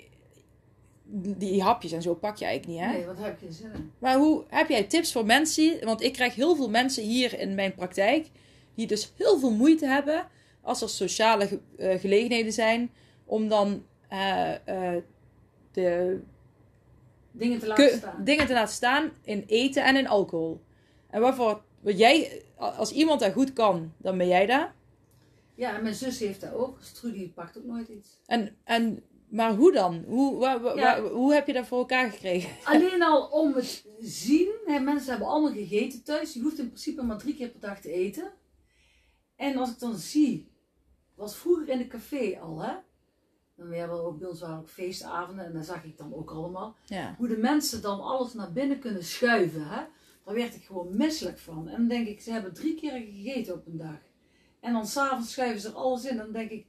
Die 1.38 1.61
hapjes 1.61 1.91
en 1.91 2.01
zo 2.01 2.13
pak 2.15 2.38
je 2.38 2.45
eigenlijk 2.45 2.80
niet, 2.80 2.89
hè? 2.89 2.97
Nee, 2.97 3.05
wat 3.05 3.18
heb 3.18 3.39
je 3.41 3.51
zin 3.51 3.72
in? 3.74 3.91
Maar 3.99 4.18
hoe 4.18 4.43
heb 4.49 4.70
jij 4.70 4.84
tips 4.84 5.11
voor 5.11 5.26
mensen? 5.26 5.86
Want 5.86 6.01
ik 6.01 6.13
krijg 6.13 6.36
heel 6.36 6.55
veel 6.55 6.70
mensen 6.70 7.03
hier 7.03 7.39
in 7.39 7.55
mijn 7.55 7.76
praktijk 7.76 8.28
die 8.76 8.88
dus 8.88 9.13
heel 9.18 9.39
veel 9.39 9.51
moeite 9.51 9.86
hebben 9.86 10.28
als 10.61 10.82
er 10.82 10.89
sociale 10.89 11.47
ge- 11.47 11.59
eh, 11.78 11.99
gelegenheden 11.99 12.53
zijn 12.53 12.91
om 13.26 13.47
dan 13.47 13.84
eh, 14.08 14.95
eh, 14.95 15.03
de 15.72 16.20
Dingen 17.32 17.60
te 17.60 17.68
laten 17.68 17.97
staan. 17.97 18.24
dingen 18.24 18.45
te 18.47 18.53
laten 18.53 18.74
staan 18.74 19.12
in 19.24 19.43
eten 19.47 19.84
en 19.86 19.95
in 19.95 20.08
alcohol. 20.08 20.62
En 21.10 21.22
waarvoor, 21.22 21.62
wat 21.80 21.97
jij, 21.97 22.43
als 22.55 22.91
iemand 22.91 23.20
dat 23.20 23.34
goed 23.34 23.53
kan, 23.53 23.93
dan 23.97 24.18
ben 24.18 24.28
jij 24.28 24.45
daar. 24.45 24.76
Ja, 25.55 25.76
en 25.76 25.84
mijn 25.84 25.95
zus 25.95 26.20
heeft 26.20 26.41
dat 26.41 26.53
ook. 26.53 26.80
Trudy 26.82 27.32
pakt 27.32 27.58
ook 27.58 27.64
nooit 27.66 27.88
iets. 27.88 28.20
En, 28.26 28.55
en, 28.64 29.03
maar 29.30 29.55
hoe 29.55 29.72
dan? 29.72 30.03
Hoe, 30.08 30.38
wa- 30.38 30.60
wa- 30.62 30.74
Ja. 30.76 31.01
wa- 31.01 31.10
hoe 31.10 31.34
heb 31.34 31.47
je 31.47 31.53
dat 31.53 31.68
voor 31.68 31.78
elkaar 31.80 32.10
gekregen? 32.12 32.49
Alleen 32.74 33.03
al 33.03 33.28
om 33.28 33.53
het 33.53 33.86
zien. 33.99 34.49
Hè, 34.66 34.80
mensen 34.80 35.10
hebben 35.10 35.28
allemaal 35.28 35.53
gegeten 35.53 36.03
thuis. 36.03 36.34
Je 36.34 36.41
hoeft 36.41 36.60
in 36.60 36.68
principe 36.68 37.01
maar 37.03 37.18
drie 37.18 37.36
keer 37.36 37.49
per 37.49 37.60
dag 37.60 37.80
te 37.80 37.91
eten. 37.91 38.32
En 39.36 39.58
als 39.58 39.70
ik 39.72 39.80
dan 39.80 39.95
zie, 39.95 40.51
was 41.16 41.36
vroeger 41.38 41.70
in 41.70 41.78
de 41.78 41.88
café 41.88 42.39
al, 42.41 42.62
hè. 42.62 42.74
Dan 43.58 43.70
we 43.70 43.76
hebben 43.76 44.03
ook 44.03 44.20
bij 44.20 44.28
ons 44.28 44.39
waren 44.39 44.58
ook 44.58 44.70
feestavonden 44.70 45.45
en 45.45 45.53
daar 45.53 45.64
zag 45.64 45.84
ik 45.84 45.97
dan 45.97 46.14
ook 46.14 46.32
allemaal. 46.32 46.76
Ja. 46.86 47.16
Hoe 47.18 47.28
de 47.28 47.38
mensen 47.38 47.82
dan 47.82 48.01
alles 48.01 48.34
naar 48.34 48.51
binnen 48.51 48.80
kunnen 48.80 49.03
schuiven, 49.03 49.68
hè. 49.68 49.82
Daar 50.24 50.36
werd 50.36 50.55
ik 50.55 50.64
gewoon 50.64 50.97
misselijk 50.97 51.38
van. 51.39 51.68
En 51.68 51.78
dan 51.78 51.88
denk 51.88 52.08
ik, 52.08 52.22
ze 52.22 52.32
hebben 52.32 52.53
drie 52.53 52.76
keer 52.76 52.91
gegeten 52.91 53.53
op 53.53 53.68
een 53.68 53.78
dag. 53.78 53.99
En 54.60 54.74
dan 54.74 54.88
s'avonds 54.88 55.32
schuiven 55.32 55.62
ze 55.62 55.68
er 55.68 55.74
alles 55.74 56.05
in. 56.05 56.18
Dan 56.18 56.32
denk 56.32 56.49
ik, 56.49 56.66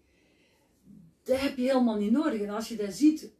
dat 1.22 1.40
heb 1.40 1.56
je 1.56 1.62
helemaal 1.62 1.96
niet 1.96 2.10
nodig. 2.10 2.40
En 2.40 2.50
als 2.50 2.68
je 2.68 2.76
dat 2.76 2.92
ziet, 2.92 3.30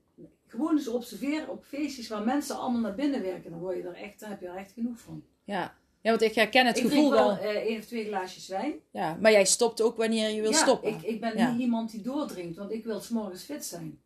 gewoon 0.47 0.77
eens 0.77 0.89
observeren 0.89 1.49
op 1.49 1.65
feestjes 1.65 2.09
waar 2.09 2.25
mensen 2.25 2.59
allemaal 2.59 2.81
naar 2.81 2.95
binnen 2.95 3.23
werken, 3.23 3.51
dan, 3.51 3.61
word 3.61 3.77
je 3.77 3.83
er 3.83 3.95
echt, 3.95 4.21
dan 4.21 4.31
heb 4.31 4.41
je 4.41 4.47
er 4.47 4.57
echt 4.57 4.73
genoeg 4.73 4.99
van. 4.99 5.25
Ja. 5.45 5.78
Ja, 6.03 6.11
want 6.11 6.23
ik 6.23 6.35
herken 6.35 6.67
het 6.67 6.77
ik 6.77 6.83
gevoel 6.83 7.11
drink 7.11 7.15
wel 7.25 7.37
wel. 7.37 7.39
eh, 7.51 7.57
één 7.57 7.79
of 7.79 7.85
twee 7.85 8.05
glaasjes 8.07 8.49
wijn. 8.49 8.73
Ja, 8.93 9.17
maar 9.21 9.33
jij 9.33 9.45
stopt 9.45 9.83
ook 9.83 9.97
wanneer 9.97 10.29
je 10.31 10.41
wil 10.41 10.51
ja, 10.51 10.57
stoppen. 10.57 10.89
Ik, 10.91 11.03
ik 11.03 11.21
ben 11.21 11.37
Ja. 11.37 11.51
niet 11.51 11.61
iemand 11.61 11.91
die 11.91 12.01
doordrinkt, 12.03 12.57
want 12.57 12.73
ik 12.73 12.85
wil 12.85 13.01
's 13.01 13.09
morgens 13.09 13.43
fit 13.43 13.65
zijn. 13.65 14.01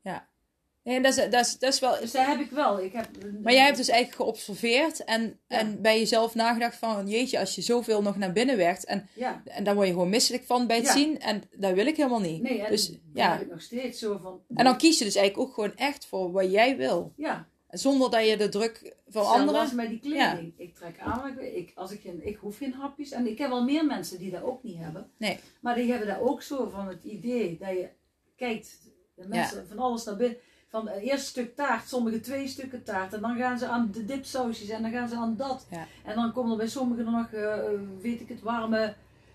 Nee, 0.85 1.01
dat 1.01 1.17
is, 1.19 1.31
dat, 1.31 1.47
is, 1.47 1.59
dat 1.59 1.73
is 1.73 1.81
wel. 1.81 2.01
Dus 2.01 2.11
dat 2.13 2.27
heb 2.27 2.41
ik 2.41 2.51
wel. 2.51 2.81
Ik 2.81 2.93
heb, 2.93 3.09
Maar 3.43 3.53
jij 3.53 3.65
hebt 3.65 3.77
dus 3.77 3.89
eigenlijk 3.89 4.23
geobserveerd 4.23 5.05
en, 5.05 5.41
Ja. 5.49 5.59
en 5.59 5.83
bij 5.83 5.99
jezelf 5.99 6.35
nagedacht 6.35 6.77
van, 6.77 7.09
jeetje, 7.09 7.39
als 7.39 7.55
je 7.55 7.61
zoveel 7.63 8.03
nog 8.03 8.17
naar 8.17 8.33
binnen 8.33 8.57
werkt 8.57 8.85
en, 8.85 9.09
Ja, 9.15 9.43
en 9.45 9.65
daar 9.65 9.75
word 9.75 9.87
je 9.87 9.93
gewoon 9.93 10.09
misselijk 10.09 10.45
van 10.45 10.67
bij 10.67 10.77
het 10.77 10.87
Ja. 10.87 10.93
zien 10.93 11.21
en 11.21 11.43
dat 11.57 11.73
wil 11.75 11.87
ik 11.87 11.97
helemaal 11.97 12.21
niet. 12.21 12.43
nee, 12.43 12.63
en 12.63 12.71
Dus, 12.71 12.93
ja. 13.15 13.33
heb 13.33 13.41
ik 13.41 13.51
nog 13.51 13.61
steeds 13.63 13.99
zo 13.99 14.19
van... 14.23 14.41
En 14.55 14.65
dan 14.65 14.77
kies 14.77 14.99
je 14.99 15.05
dus 15.05 15.15
eigenlijk 15.17 15.49
ook 15.49 15.55
gewoon 15.55 15.77
echt 15.77 16.07
voor 16.07 16.33
wat 16.33 16.51
jij 16.53 16.77
wil. 16.77 17.13
Ja, 17.17 17.49
Zonder 17.73 18.11
dat 18.11 18.29
je 18.29 18.37
de 18.37 18.49
druk 18.49 18.79
van 18.79 18.91
Hetzelfde 19.05 19.41
anderen... 19.41 19.61
als 19.61 19.73
met 19.73 19.89
die 19.89 20.01
kleding. 20.01 20.53
Ik 20.57 20.75
trek 20.75 20.99
aan, 20.99 21.39
ik, 21.39 21.73
als 21.75 21.93
ik, 21.93 22.01
geen, 22.01 22.27
ik 22.27 22.37
hoef 22.37 22.57
geen 22.57 22.73
hapjes. 22.73 23.11
En 23.11 23.27
ik 23.27 23.39
heb 23.39 23.49
wel 23.49 23.65
meer 23.65 23.87
mensen 23.87 24.19
die 24.19 24.31
dat 24.31 24.43
ook 24.43 24.63
niet 24.63 24.79
hebben. 24.79 25.11
Nee. 25.17 25.39
Maar 25.61 25.75
die 25.75 25.91
hebben 25.91 26.09
daar 26.09 26.21
ook 26.21 26.43
zo 26.43 26.69
van 26.69 26.89
het 26.89 27.05
idee 27.05 27.57
dat 27.61 27.69
je 27.69 27.89
kijkt, 28.37 28.79
de 29.15 29.29
mensen 29.29 29.67
van 29.69 29.79
alles 29.79 30.05
naar 30.05 30.17
binnen. 30.17 30.39
Van 30.69 30.89
het 30.89 31.03
eerste 31.03 31.27
stuk 31.27 31.57
taart, 31.57 31.89
sommige 31.89 32.21
twee 32.21 32.49
stukken 32.49 32.83
taart. 32.83 33.13
En 33.13 33.21
dan 33.21 33.37
gaan 33.37 33.59
ze 33.59 33.67
aan 33.67 33.91
de 33.93 34.05
dipsausjes 34.05 34.69
en 34.69 34.83
dan 34.83 34.91
gaan 34.91 35.09
ze 35.09 35.17
aan 35.17 35.37
dat. 35.37 35.67
Ja. 35.71 35.87
En 36.05 36.15
dan 36.15 36.33
komen 36.33 36.51
er 36.51 36.57
bij 36.57 36.69
sommigen 36.69 37.07
er 37.07 37.13
nog, 37.13 37.33
eh, 37.33 37.81
weet 38.01 38.21
ik 38.21 38.29
het, 38.29 38.41
warme 38.41 38.95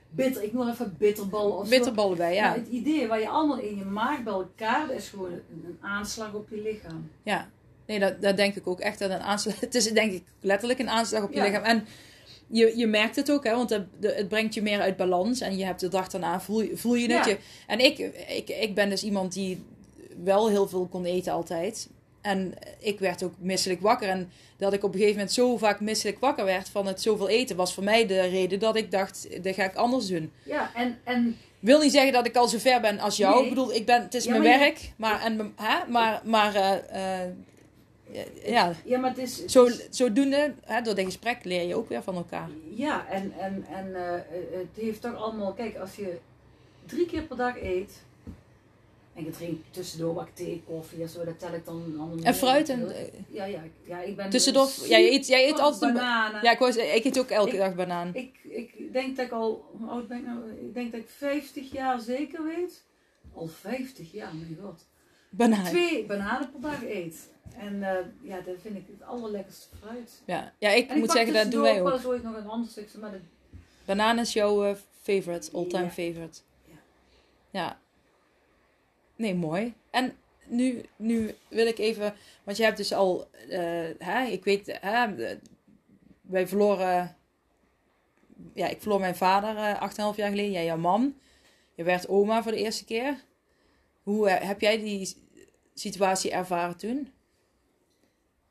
bitter. 0.09 0.43
Ik 0.43 0.53
noem 0.53 0.69
even 0.69 0.95
bitterballen 0.97 1.57
of 1.57 1.63
zo. 1.63 1.69
Bitterballen 1.69 2.17
bij, 2.17 2.33
ja. 2.33 2.47
Maar 2.47 2.57
het 2.57 2.67
idee 2.67 3.07
waar 3.07 3.19
je 3.19 3.29
allemaal 3.29 3.59
in 3.59 3.77
je 3.77 3.85
maakt 3.85 4.23
bij 4.23 4.33
elkaar, 4.33 4.87
dat 4.87 4.95
is 4.95 5.09
gewoon 5.09 5.31
een 5.31 5.77
aanslag 5.81 6.33
op 6.33 6.49
je 6.49 6.61
lichaam. 6.61 7.11
Ja, 7.23 7.49
nee, 7.87 7.99
dat, 7.99 8.21
dat 8.21 8.37
denk 8.37 8.55
ik 8.55 8.67
ook 8.67 8.79
echt. 8.79 8.99
Dat 8.99 9.09
een 9.09 9.19
aanslag, 9.19 9.59
het 9.69 9.75
is 9.75 9.91
denk 9.91 10.11
ik 10.11 10.23
letterlijk 10.41 10.79
een 10.79 10.89
aanslag 10.89 11.23
op 11.23 11.31
je 11.31 11.37
Ja. 11.37 11.45
lichaam. 11.45 11.63
En 11.63 11.85
je, 12.47 12.77
je 12.77 12.87
merkt 12.87 13.15
het 13.15 13.31
ook, 13.31 13.43
hè, 13.43 13.55
want 13.55 13.69
het, 13.69 13.85
het 14.01 14.27
brengt 14.27 14.53
je 14.53 14.61
meer 14.61 14.79
uit 14.81 14.97
balans. 14.97 15.41
En 15.41 15.57
je 15.57 15.65
hebt 15.65 15.79
de 15.79 15.87
dag 15.87 16.07
daarna, 16.07 16.41
voel, 16.41 16.61
je- 16.61 16.77
voel 16.77 16.95
je 16.95 17.13
het. 17.13 17.25
Ja. 17.25 17.31
Je, 17.31 17.37
en 17.67 17.79
ik, 17.79 17.97
ik, 18.27 18.49
ik 18.49 18.75
ben 18.75 18.89
dus 18.89 19.03
iemand 19.03 19.33
die 19.33 19.63
wel 20.23 20.49
heel 20.49 20.67
veel 20.67 20.87
kon 20.91 21.05
eten 21.05 21.33
altijd. 21.33 21.87
En 22.21 22.53
ik 22.79 22.99
werd 22.99 23.23
ook 23.23 23.33
misselijk 23.39 23.81
wakker. 23.81 24.09
En 24.09 24.29
dat 24.57 24.73
ik 24.73 24.83
op 24.83 24.89
een 24.89 24.95
gegeven 24.99 25.15
moment 25.17 25.33
zo 25.35 25.57
vaak 25.57 25.79
misselijk 25.79 26.19
wakker 26.19 26.45
werd 26.45 26.69
van 26.69 26.87
het 26.87 27.01
zoveel 27.01 27.29
eten, 27.29 27.55
was 27.55 27.73
voor 27.73 27.83
mij 27.83 28.07
de 28.07 28.21
reden 28.21 28.59
dat 28.59 28.75
ik 28.75 28.91
dacht, 28.91 29.27
dat 29.43 29.55
ga 29.55 29.63
ik 29.63 29.75
anders 29.75 30.07
doen. 30.07 30.31
Ja, 30.43 30.71
en, 30.75 30.97
en 31.03 31.37
wil 31.59 31.79
niet 31.81 31.91
zeggen 31.91 32.13
dat 32.13 32.25
ik 32.25 32.35
al 32.35 32.47
zo 32.47 32.57
ver 32.57 32.81
ben 32.81 32.99
als 32.99 33.17
jou. 33.17 33.33
Nee. 33.35 33.43
Ik 33.43 33.49
bedoel, 33.49 33.73
ik 33.73 33.85
ben, 33.85 34.01
het 34.01 34.13
is 34.13 34.23
Ja, 34.23 34.29
mijn 34.29 34.41
maar 34.43 34.51
je- 34.51 34.57
werk. 34.59 34.91
Maar, 34.97 35.21
en, 35.21 35.53
hè, 35.55 35.91
maar, 35.91 36.21
maar 36.23 36.55
eh, 36.55 37.21
eh, 37.23 37.29
ja, 38.45 38.73
ja, 38.85 38.99
maar 38.99 39.09
het 39.09 39.19
is... 39.19 39.37
het 39.37 39.51
zo, 39.51 39.69
zodoende, 39.89 40.53
hè, 40.65 40.81
door 40.81 40.95
dit 40.95 41.05
gesprek 41.05 41.43
leer 41.43 41.67
je 41.67 41.75
ook 41.75 41.89
weer 41.89 42.03
van 42.03 42.15
elkaar. 42.15 42.49
Ja, 42.69 43.07
en, 43.07 43.33
en, 43.39 43.65
en 43.73 43.95
eh, 43.95 44.11
het 44.59 44.67
heeft 44.75 45.01
toch 45.01 45.15
allemaal... 45.15 45.53
Kijk, 45.53 45.77
als 45.77 45.95
je 45.95 46.17
drie 46.85 47.05
keer 47.05 47.21
per 47.21 47.37
dag 47.37 47.61
eet... 47.61 48.05
En 49.13 49.23
je 49.23 49.29
drinkt 49.31 49.73
tussendoor 49.73 50.13
wat 50.13 50.27
thee, 50.33 50.63
koffie 50.67 51.01
en 51.01 51.09
zo, 51.09 51.23
dat 51.25 51.39
tel 51.39 51.53
ik 51.53 51.65
dan 51.65 51.95
allemaal 51.97 52.23
En 52.23 52.35
fruit 52.35 52.69
en... 52.69 52.91
Ja, 53.29 53.45
ja, 53.45 53.61
ja, 53.83 54.01
ik 54.01 54.15
ben... 54.15 54.29
Tussendoor, 54.29 54.65
dus- 54.65 54.87
ja, 54.87 54.97
je 54.97 55.11
eet, 55.11 55.27
jij 55.27 55.47
eet 55.47 55.53
Oh, 55.57 55.59
altijd 55.59 55.93
bananen. 55.93 56.43
Ja, 56.43 56.51
ik, 56.51 56.57
zeggen, 56.59 56.95
ik 56.95 57.05
eet 57.05 57.19
ook 57.19 57.29
elke 57.29 57.51
Ik- 57.51 57.57
dag 57.57 57.75
banaan. 57.75 58.09
Ik, 58.13 58.35
ik 58.43 58.93
denk 58.93 59.15
dat 59.15 59.25
ik 59.25 59.31
al... 59.31 59.65
Hoe 59.77 59.89
oud 59.89 60.07
ben 60.07 60.17
ik 60.17 60.25
nou? 60.25 60.51
Ik 60.51 60.73
denk 60.73 60.91
dat 60.91 61.01
ik 61.01 61.09
50 61.09 61.71
jaar 61.71 61.99
zeker 61.99 62.43
weet. 62.43 62.83
Al 63.33 63.47
50 63.47 64.11
jaar, 64.11 64.35
mijn 64.35 64.57
god. 64.61 64.85
Banaan. 65.29 65.65
Twee 65.65 66.05
bananen 66.05 66.51
per 66.51 66.61
dag 66.61 66.83
eet. 66.83 67.29
En 67.57 67.83
eh, 67.83 68.05
ja, 68.21 68.41
dat 68.41 68.55
vind 68.61 68.75
ik 68.75 68.83
het 68.87 69.07
allerlekkerste 69.07 69.67
fruit. 69.81 70.21
Ja, 70.25 70.53
ja 70.57 70.69
ik 70.69 70.95
moet 70.95 71.11
zeggen, 71.11 71.33
dat 71.33 71.51
doen 71.51 71.61
wij 71.61 71.75
wel 71.75 71.87
ook. 71.87 71.93
eens 71.93 72.05
ooit 72.05 72.23
nog 72.23 72.35
een 72.35 72.47
ander 72.47 72.69
stukje, 72.69 72.97
maar 72.99 73.11
dat 73.11 73.19
Banaan 73.85 74.19
is 74.19 74.33
jouw 74.33 74.63
eh, 74.65 74.75
favorite, 75.01 75.51
all-time 75.53 75.83
Ja. 75.83 75.89
favorite. 75.89 76.39
Ja. 76.65 76.75
Ja. 77.51 77.79
Nee, 79.15 79.35
mooi. 79.35 79.73
En 79.89 80.17
nu, 80.45 80.85
nu 80.95 81.35
wil 81.47 81.67
ik 81.67 81.77
even, 81.77 82.13
want 82.43 82.57
je 82.57 82.63
hebt 82.63 82.77
dus 82.77 82.93
al, 82.93 83.27
eh, 83.49 83.89
hè, 83.97 84.25
ik 84.25 84.43
weet, 84.43 84.77
hè, 84.81 85.15
de- 85.15 85.39
wij 86.21 86.47
verloren, 86.47 87.15
ja, 88.53 88.67
ik 88.67 88.81
verloor 88.81 88.99
mijn 88.99 89.15
vader 89.15 89.57
eh 89.57 89.81
8,5 89.81 90.15
jaar 90.17 90.29
geleden, 90.29 90.51
jij 90.51 90.65
jouw 90.65 90.77
man. 90.77 91.15
Je 91.75 91.83
werd 91.83 92.07
oma 92.07 92.43
voor 92.43 92.51
de 92.51 92.57
eerste 92.57 92.85
keer. 92.85 93.23
Hoe 94.03 94.29
heb 94.29 94.61
jij 94.61 94.77
die 94.79 95.15
situatie 95.73 96.31
ervaren 96.31 96.77
toen? 96.77 97.11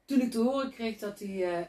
Toen 0.07 0.21
ik 0.21 0.31
te 0.31 0.39
horen 0.39 0.71
kreeg 0.71 0.99
dat 0.99 1.19
hij. 1.19 1.59
eh 1.59 1.67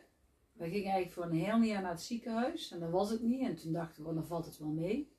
wij 0.58 0.70
gingen 0.70 0.92
eigenlijk 0.92 1.14
voor 1.14 1.24
een 1.24 1.46
hernia 1.46 1.80
naar 1.80 1.92
het 1.92 2.02
ziekenhuis 2.02 2.72
en 2.72 2.80
dat 2.80 2.90
was 2.90 3.10
het 3.10 3.22
niet. 3.22 3.42
En 3.42 3.56
toen 3.56 3.72
dachten 3.72 4.04
we, 4.04 4.10
oh, 4.10 4.16
dan 4.16 4.28
valt 4.28 4.46
het 4.46 4.58
wel 4.58 4.70
mee. 4.70 5.16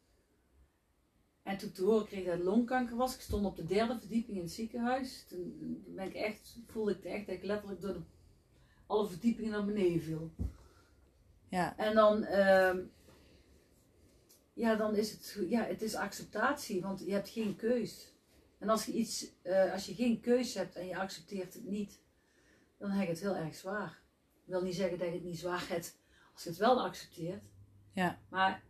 En 1.42 1.58
toen 1.58 1.68
ik 1.68 1.74
te 1.74 1.84
horen 1.84 2.06
kreeg 2.06 2.24
dat 2.24 2.34
het 2.34 2.44
longkanker 2.44 2.96
was, 2.96 3.14
ik 3.14 3.20
stond 3.20 3.46
op 3.46 3.56
de 3.56 3.64
derde 3.64 3.98
verdieping 3.98 4.36
in 4.36 4.42
het 4.42 4.52
ziekenhuis. 4.52 5.24
Toen 5.28 5.56
toen 5.84 5.94
ben 5.94 6.06
ik 6.06 6.14
echt, 6.14 6.58
voelde 6.66 6.92
ik 6.92 7.04
echt 7.04 7.26
dat 7.26 7.34
ik 7.34 7.42
letterlijk 7.44 7.80
door 7.80 7.92
de, 7.92 8.00
alle 8.86 9.08
verdiepingen 9.08 9.50
naar 9.50 9.64
beneden 9.64 10.02
viel. 10.02 10.30
Ja, 11.48 11.76
En 11.76 11.94
dan, 11.94 12.24
ehm, 12.24 12.78
ja, 14.52 14.74
dan 14.76 14.96
is 14.96 15.10
het, 15.10 15.46
ja, 15.48 15.64
het 15.64 15.82
is 15.82 15.94
acceptatie, 15.94 16.80
want 16.80 17.00
je 17.00 17.12
hebt 17.12 17.28
geen 17.28 17.56
keus. 17.56 18.12
En 18.58 18.68
als 18.68 18.84
je 18.84 18.92
iets, 18.92 19.32
eh, 19.42 19.72
als 19.72 19.86
je 19.86 19.94
geen 19.94 20.20
keus 20.20 20.54
hebt 20.54 20.76
en 20.76 20.86
je 20.86 20.96
accepteert 20.96 21.54
het 21.54 21.64
niet, 21.64 22.00
dan 22.78 22.90
heb 22.90 23.02
je 23.06 23.12
het 23.12 23.20
heel 23.20 23.36
erg 23.36 23.54
zwaar. 23.54 23.98
Ik 24.34 24.52
wil 24.54 24.62
niet 24.62 24.74
zeggen 24.74 24.98
dat 24.98 25.08
je 25.08 25.14
het 25.14 25.24
niet 25.24 25.38
zwaar 25.38 25.64
hebt 25.68 25.96
als 26.34 26.42
je 26.42 26.48
het 26.48 26.58
wel 26.58 26.84
accepteert. 26.84 27.42
ja. 27.92 28.18
Maar 28.28 28.62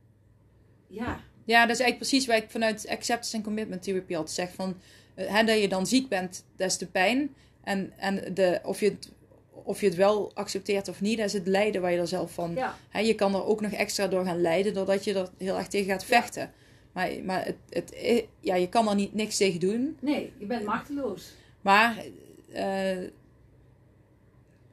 ja, 0.86 1.20
Ja, 1.44 1.60
dat 1.66 1.74
is 1.76 1.80
eigenlijk 1.82 1.98
precies 1.98 2.26
waar 2.26 2.36
ik 2.36 2.50
vanuit 2.50 2.88
acceptance 2.88 3.36
en 3.36 3.42
commitment 3.42 3.82
therapy 3.82 4.16
altijd 4.16 4.34
zeg 4.34 4.52
van, 4.52 4.76
eh, 5.14 5.34
hè, 5.34 5.44
dat 5.44 5.60
je 5.60 5.68
dan 5.68 5.86
ziek 5.86 6.08
bent, 6.08 6.44
dat 6.56 6.70
is 6.70 6.78
de 6.78 6.86
pijn. 6.86 7.34
En, 7.62 7.92
en 7.96 8.34
de, 8.34 8.60
of, 8.62 8.80
je 8.80 8.88
het, 8.90 9.12
of 9.50 9.80
je 9.80 9.86
het 9.86 9.94
wel 9.96 10.30
accepteert 10.34 10.88
of 10.88 11.00
niet, 11.00 11.16
dat 11.16 11.26
is 11.26 11.32
het 11.32 11.46
lijden 11.46 11.80
waar 11.80 11.92
je 11.92 11.98
er 11.98 12.08
zelf 12.08 12.32
van. 12.32 12.54
Ja, 12.54 12.78
Hè, 12.88 13.00
je 13.00 13.14
kan 13.14 13.34
er 13.34 13.44
ook 13.44 13.60
nog 13.60 13.72
extra 13.72 14.06
door 14.06 14.24
gaan 14.24 14.40
lijden, 14.40 14.74
doordat 14.74 15.04
je 15.04 15.14
er 15.14 15.28
heel 15.38 15.56
erg 15.56 15.68
tegen 15.68 15.90
gaat 15.90 16.04
vechten. 16.04 16.52
Maar, 16.92 17.10
maar 17.24 17.44
het, 17.44 17.56
het, 17.68 18.26
ja, 18.40 18.54
je 18.54 18.68
kan 18.68 18.88
er 18.88 18.94
niet, 18.94 19.14
niks 19.14 19.36
tegen 19.36 19.60
doen. 19.60 19.96
nee, 20.00 20.32
je 20.38 20.46
bent 20.46 20.64
machteloos. 20.64 21.32
Maar 21.60 22.04
eh, 22.52 22.98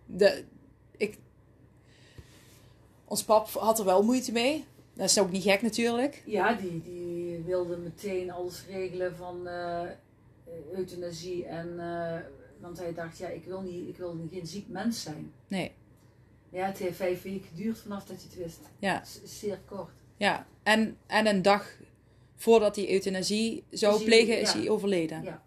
de, 0.06 0.44
ik, 0.98 1.18
ons 3.06 3.24
pap 3.24 3.48
had 3.50 3.80
er 3.80 3.86
wel 3.86 4.04
moeite 4.04 4.32
mee. 4.32 4.66
Dat 4.94 5.10
is 5.10 5.20
ook 5.20 5.32
niet 5.32 5.44
gek 5.44 5.62
natuurlijk. 5.62 6.22
Ja, 6.26 6.54
die, 6.54 6.82
die 6.84 7.38
wilde 7.46 7.78
meteen 7.78 8.32
alles 8.32 8.64
regelen 8.70 9.16
van 9.16 9.48
eh, 9.48 9.82
euthanasie. 10.74 11.46
En, 11.46 11.80
eh, 11.80 12.20
want 12.60 12.78
hij 12.78 12.94
dacht, 12.94 13.18
ja, 13.18 13.28
ik 13.28 13.44
wil, 13.46 13.62
niet, 13.62 13.88
ik 13.90 13.98
wil 13.98 14.18
geen 14.32 14.48
ziek 14.48 14.68
mens 14.68 15.02
zijn. 15.02 15.32
Nee, 15.48 15.72
Ja, 16.50 16.66
het 16.66 16.78
heeft 16.78 16.96
vijf 16.98 17.22
weken 17.22 17.48
geduurd 17.48 17.78
vanaf 17.78 18.06
dat 18.06 18.22
je 18.22 18.28
het 18.28 18.38
wist. 18.38 18.60
ja. 18.80 19.04
Zeer 19.24 19.60
kort. 19.66 19.90
ja. 20.18 20.48
En, 20.64 20.98
en 21.08 21.28
een 21.28 21.42
dag 21.42 21.78
voordat 22.36 22.76
hij 22.76 22.92
euthanasie 22.92 23.64
zou 23.70 23.94
Is 23.94 24.00
hij- 24.00 24.08
plegen, 24.10 24.40
is 24.40 24.54
hij 24.54 24.70
overleden. 24.70 25.24
Ja. 25.24 25.44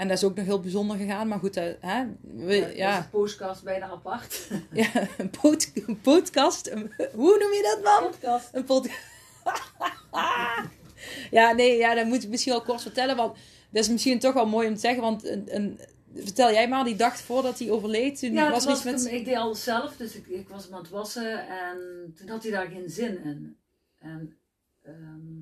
En 0.00 0.08
dat 0.08 0.16
is 0.16 0.24
ook 0.24 0.34
nog 0.36 0.44
heel 0.44 0.60
bijzonder 0.60 0.96
gegaan. 0.96 1.28
Maar 1.28 1.38
goed, 1.38 1.56
eh, 1.56 1.64
hè? 1.80 2.04
We- 2.20 2.54
Ja, 2.54 2.68
ja. 2.68 3.00
De 3.00 3.08
podcast 3.08 3.62
bijna 3.62 3.86
apart. 3.90 4.48
Ja, 4.72 4.90
een, 5.18 5.30
pod- 5.30 5.70
een 5.86 6.00
podcast. 6.00 6.66
Een- 6.70 6.92
hoe 7.12 7.38
noem 7.38 7.52
je 7.52 7.74
dat 7.74 7.84
man? 7.84 8.10
podcast. 8.10 8.48
Een 8.52 8.64
podcast. 8.64 8.98
ja, 11.30 11.52
nee, 11.52 11.76
ja, 11.76 11.94
dat 11.94 12.06
moet 12.06 12.22
ik 12.22 12.28
misschien 12.28 12.52
wel 12.52 12.62
kort 12.62 12.82
vertellen. 12.82 13.16
Want 13.16 13.36
dat 13.70 13.82
is 13.84 13.88
misschien 13.90 14.18
toch 14.18 14.34
wel 14.34 14.46
mooi 14.46 14.68
om 14.68 14.74
te 14.74 14.80
zeggen. 14.80 15.02
Want 15.02 15.24
een, 15.24 15.54
een, 15.54 15.80
vertel 16.14 16.52
jij 16.52 16.68
maar, 16.68 16.84
die 16.84 16.96
dag 16.96 17.16
voordat 17.18 17.58
hij 17.58 17.70
overleed. 17.70 18.18
Toen 18.18 18.32
Ja, 18.32 18.50
was 18.50 18.64
was 18.64 18.84
met. 18.84 19.04
ik 19.04 19.24
deed 19.24 19.36
alles 19.36 19.64
zelf, 19.64 19.96
dus 19.96 20.14
ik, 20.14 20.26
ik 20.26 20.48
was 20.48 20.64
hem 20.64 20.74
aan 20.74 20.80
het 20.80 20.90
wassen 20.90 21.48
en 21.48 21.78
toen 22.18 22.28
had 22.28 22.42
hij 22.42 22.52
daar 22.52 22.66
geen 22.66 22.90
zin 22.90 23.24
in. 23.24 23.56
En 23.98 24.36
ehm, 24.82 25.38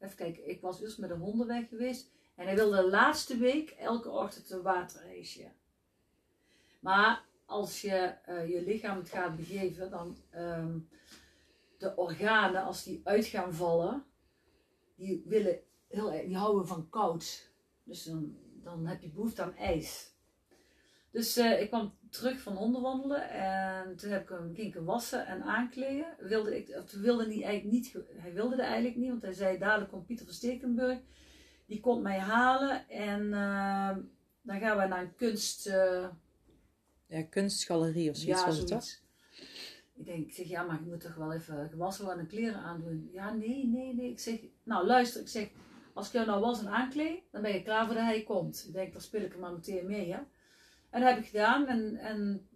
even 0.00 0.16
kijken, 0.16 0.48
ik 0.50 0.60
was 0.60 0.80
dus 0.80 0.96
met 0.96 1.08
de 1.08 1.14
honden 1.16 1.46
weg 1.46 1.68
geweest 1.68 2.10
en 2.42 2.48
hij 2.48 2.56
wilde 2.56 2.76
de 2.76 2.90
laatste 2.90 3.36
week 3.36 3.70
elke 3.70 4.10
ochtend 4.10 4.50
een 4.50 4.62
waterijsje. 4.62 5.50
Maar 6.80 7.24
als 7.46 7.80
je 7.80 8.14
eh, 8.24 8.48
je 8.48 8.62
lichaam 8.62 8.98
het 8.98 9.08
gaat 9.08 9.36
begeven, 9.36 9.90
dan 9.90 10.16
ehm, 10.30 10.78
de 11.78 11.96
organen, 11.96 12.64
als 12.64 12.84
die 12.84 13.00
uit 13.04 13.24
gaan 13.24 13.54
vallen, 13.54 14.04
die 14.94 15.22
willen 15.26 15.58
heel 15.88 16.10
die 16.10 16.36
houden 16.36 16.66
van 16.66 16.88
koud. 16.88 17.50
Dus 17.84 18.04
dan, 18.04 18.36
dan 18.62 18.86
heb 18.86 19.02
je 19.02 19.10
behoefte 19.10 19.42
aan 19.42 19.56
ijs. 19.56 20.10
Dus 21.10 21.36
eh, 21.36 21.60
ik 21.60 21.68
kwam 21.68 21.94
terug 22.10 22.40
van 22.40 22.56
hondenwandelen 22.56 23.30
en 23.30 23.96
toen 23.96 24.10
heb 24.10 24.22
ik 24.22 24.28
hem, 24.28 24.72
hem 24.72 24.84
wassen 24.84 25.26
en 25.26 25.42
aankleden. 25.42 26.16
Wilde 26.18 26.56
ik, 26.56 26.76
of 26.76 26.92
wilde 26.92 27.24
hij 27.24 27.42
eigenlijk 27.42 27.64
niet, 27.64 27.96
hij 28.16 28.32
wilde 28.32 28.56
dat 28.56 28.64
eigenlijk 28.64 28.96
niet, 28.96 29.10
want 29.10 29.22
hij 29.22 29.32
zei 29.32 29.58
dadelijk 29.58 29.90
komt 29.90 30.06
Pieter 30.06 30.26
van 30.26 30.34
Stekenburg. 30.34 30.98
Die 31.72 31.80
komt 31.80 32.02
mij 32.02 32.18
halen 32.18 32.88
en 32.88 33.32
eh, 33.32 33.96
dan 34.42 34.60
gaan 34.60 34.78
we 34.78 34.86
naar 34.86 35.02
een 35.02 35.14
kunst... 35.14 35.66
eh, 35.66 36.08
Ja, 37.06 37.22
kunstgalerie 37.22 38.10
of 38.10 38.16
zoiets 38.16 38.40
ja, 38.40 38.46
was 38.46 38.58
het. 38.58 39.02
Ik 39.94 40.04
denk, 40.04 40.26
ik 40.26 40.32
zeg, 40.34 40.46
ja, 40.48 40.62
maar 40.62 40.80
je 40.82 40.86
moet 40.90 41.00
toch 41.00 41.14
wel 41.14 41.32
even 41.32 41.68
gewassen 41.68 42.04
worden 42.04 42.22
en 42.22 42.28
kleren 42.28 42.60
aandoen. 42.60 43.10
Ja, 43.12 43.32
nee, 43.32 43.66
nee, 43.66 43.94
nee. 43.94 44.10
Ik 44.10 44.20
zeg, 44.20 44.40
nou 44.62 44.86
luister, 44.86 45.20
ik 45.20 45.28
zeg, 45.28 45.48
als 45.94 46.06
ik 46.06 46.12
jou 46.12 46.26
nou 46.26 46.40
was 46.40 46.60
en 46.60 46.68
aankleed, 46.68 47.22
dan 47.30 47.42
ben 47.42 47.52
je 47.52 47.62
klaar 47.62 47.86
voor 47.86 47.94
dat 47.94 48.04
hij 48.04 48.22
komt. 48.22 48.64
Ik 48.66 48.72
denk, 48.72 48.92
dan 48.92 49.00
speel 49.02 49.22
ik 49.22 49.32
hem 49.32 49.40
maar 49.40 49.52
meteen 49.52 49.86
mee, 49.86 50.12
hè. 50.12 50.18
En 50.90 51.00
dat 51.00 51.08
heb 51.14 51.18
ik 51.18 51.26
gedaan 51.26 51.66
en, 51.66 51.96
en 51.96 52.48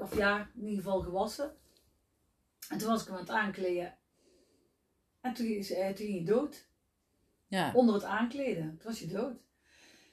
of 0.00 0.16
ja, 0.16 0.50
in 0.54 0.62
ieder 0.66 0.82
geval 0.84 1.00
gewassen. 1.00 1.56
En 2.68 2.78
toen 2.78 2.88
was 2.88 3.00
ik 3.00 3.06
hem 3.06 3.16
aan 3.16 3.22
het 3.22 3.30
aankleden. 3.30 3.96
En 5.20 5.34
toen, 5.34 5.46
is- 5.46 5.72
eh, 5.72 5.86
toen 5.86 6.06
ging 6.06 6.16
hij 6.26 6.34
dood. 6.34 6.66
Ja. 7.54 7.72
Onder 7.74 7.94
het 7.94 8.04
aankleden. 8.04 8.62
Toen 8.82 8.90
was 8.90 8.98
hij 9.00 9.08
dood. 9.08 9.32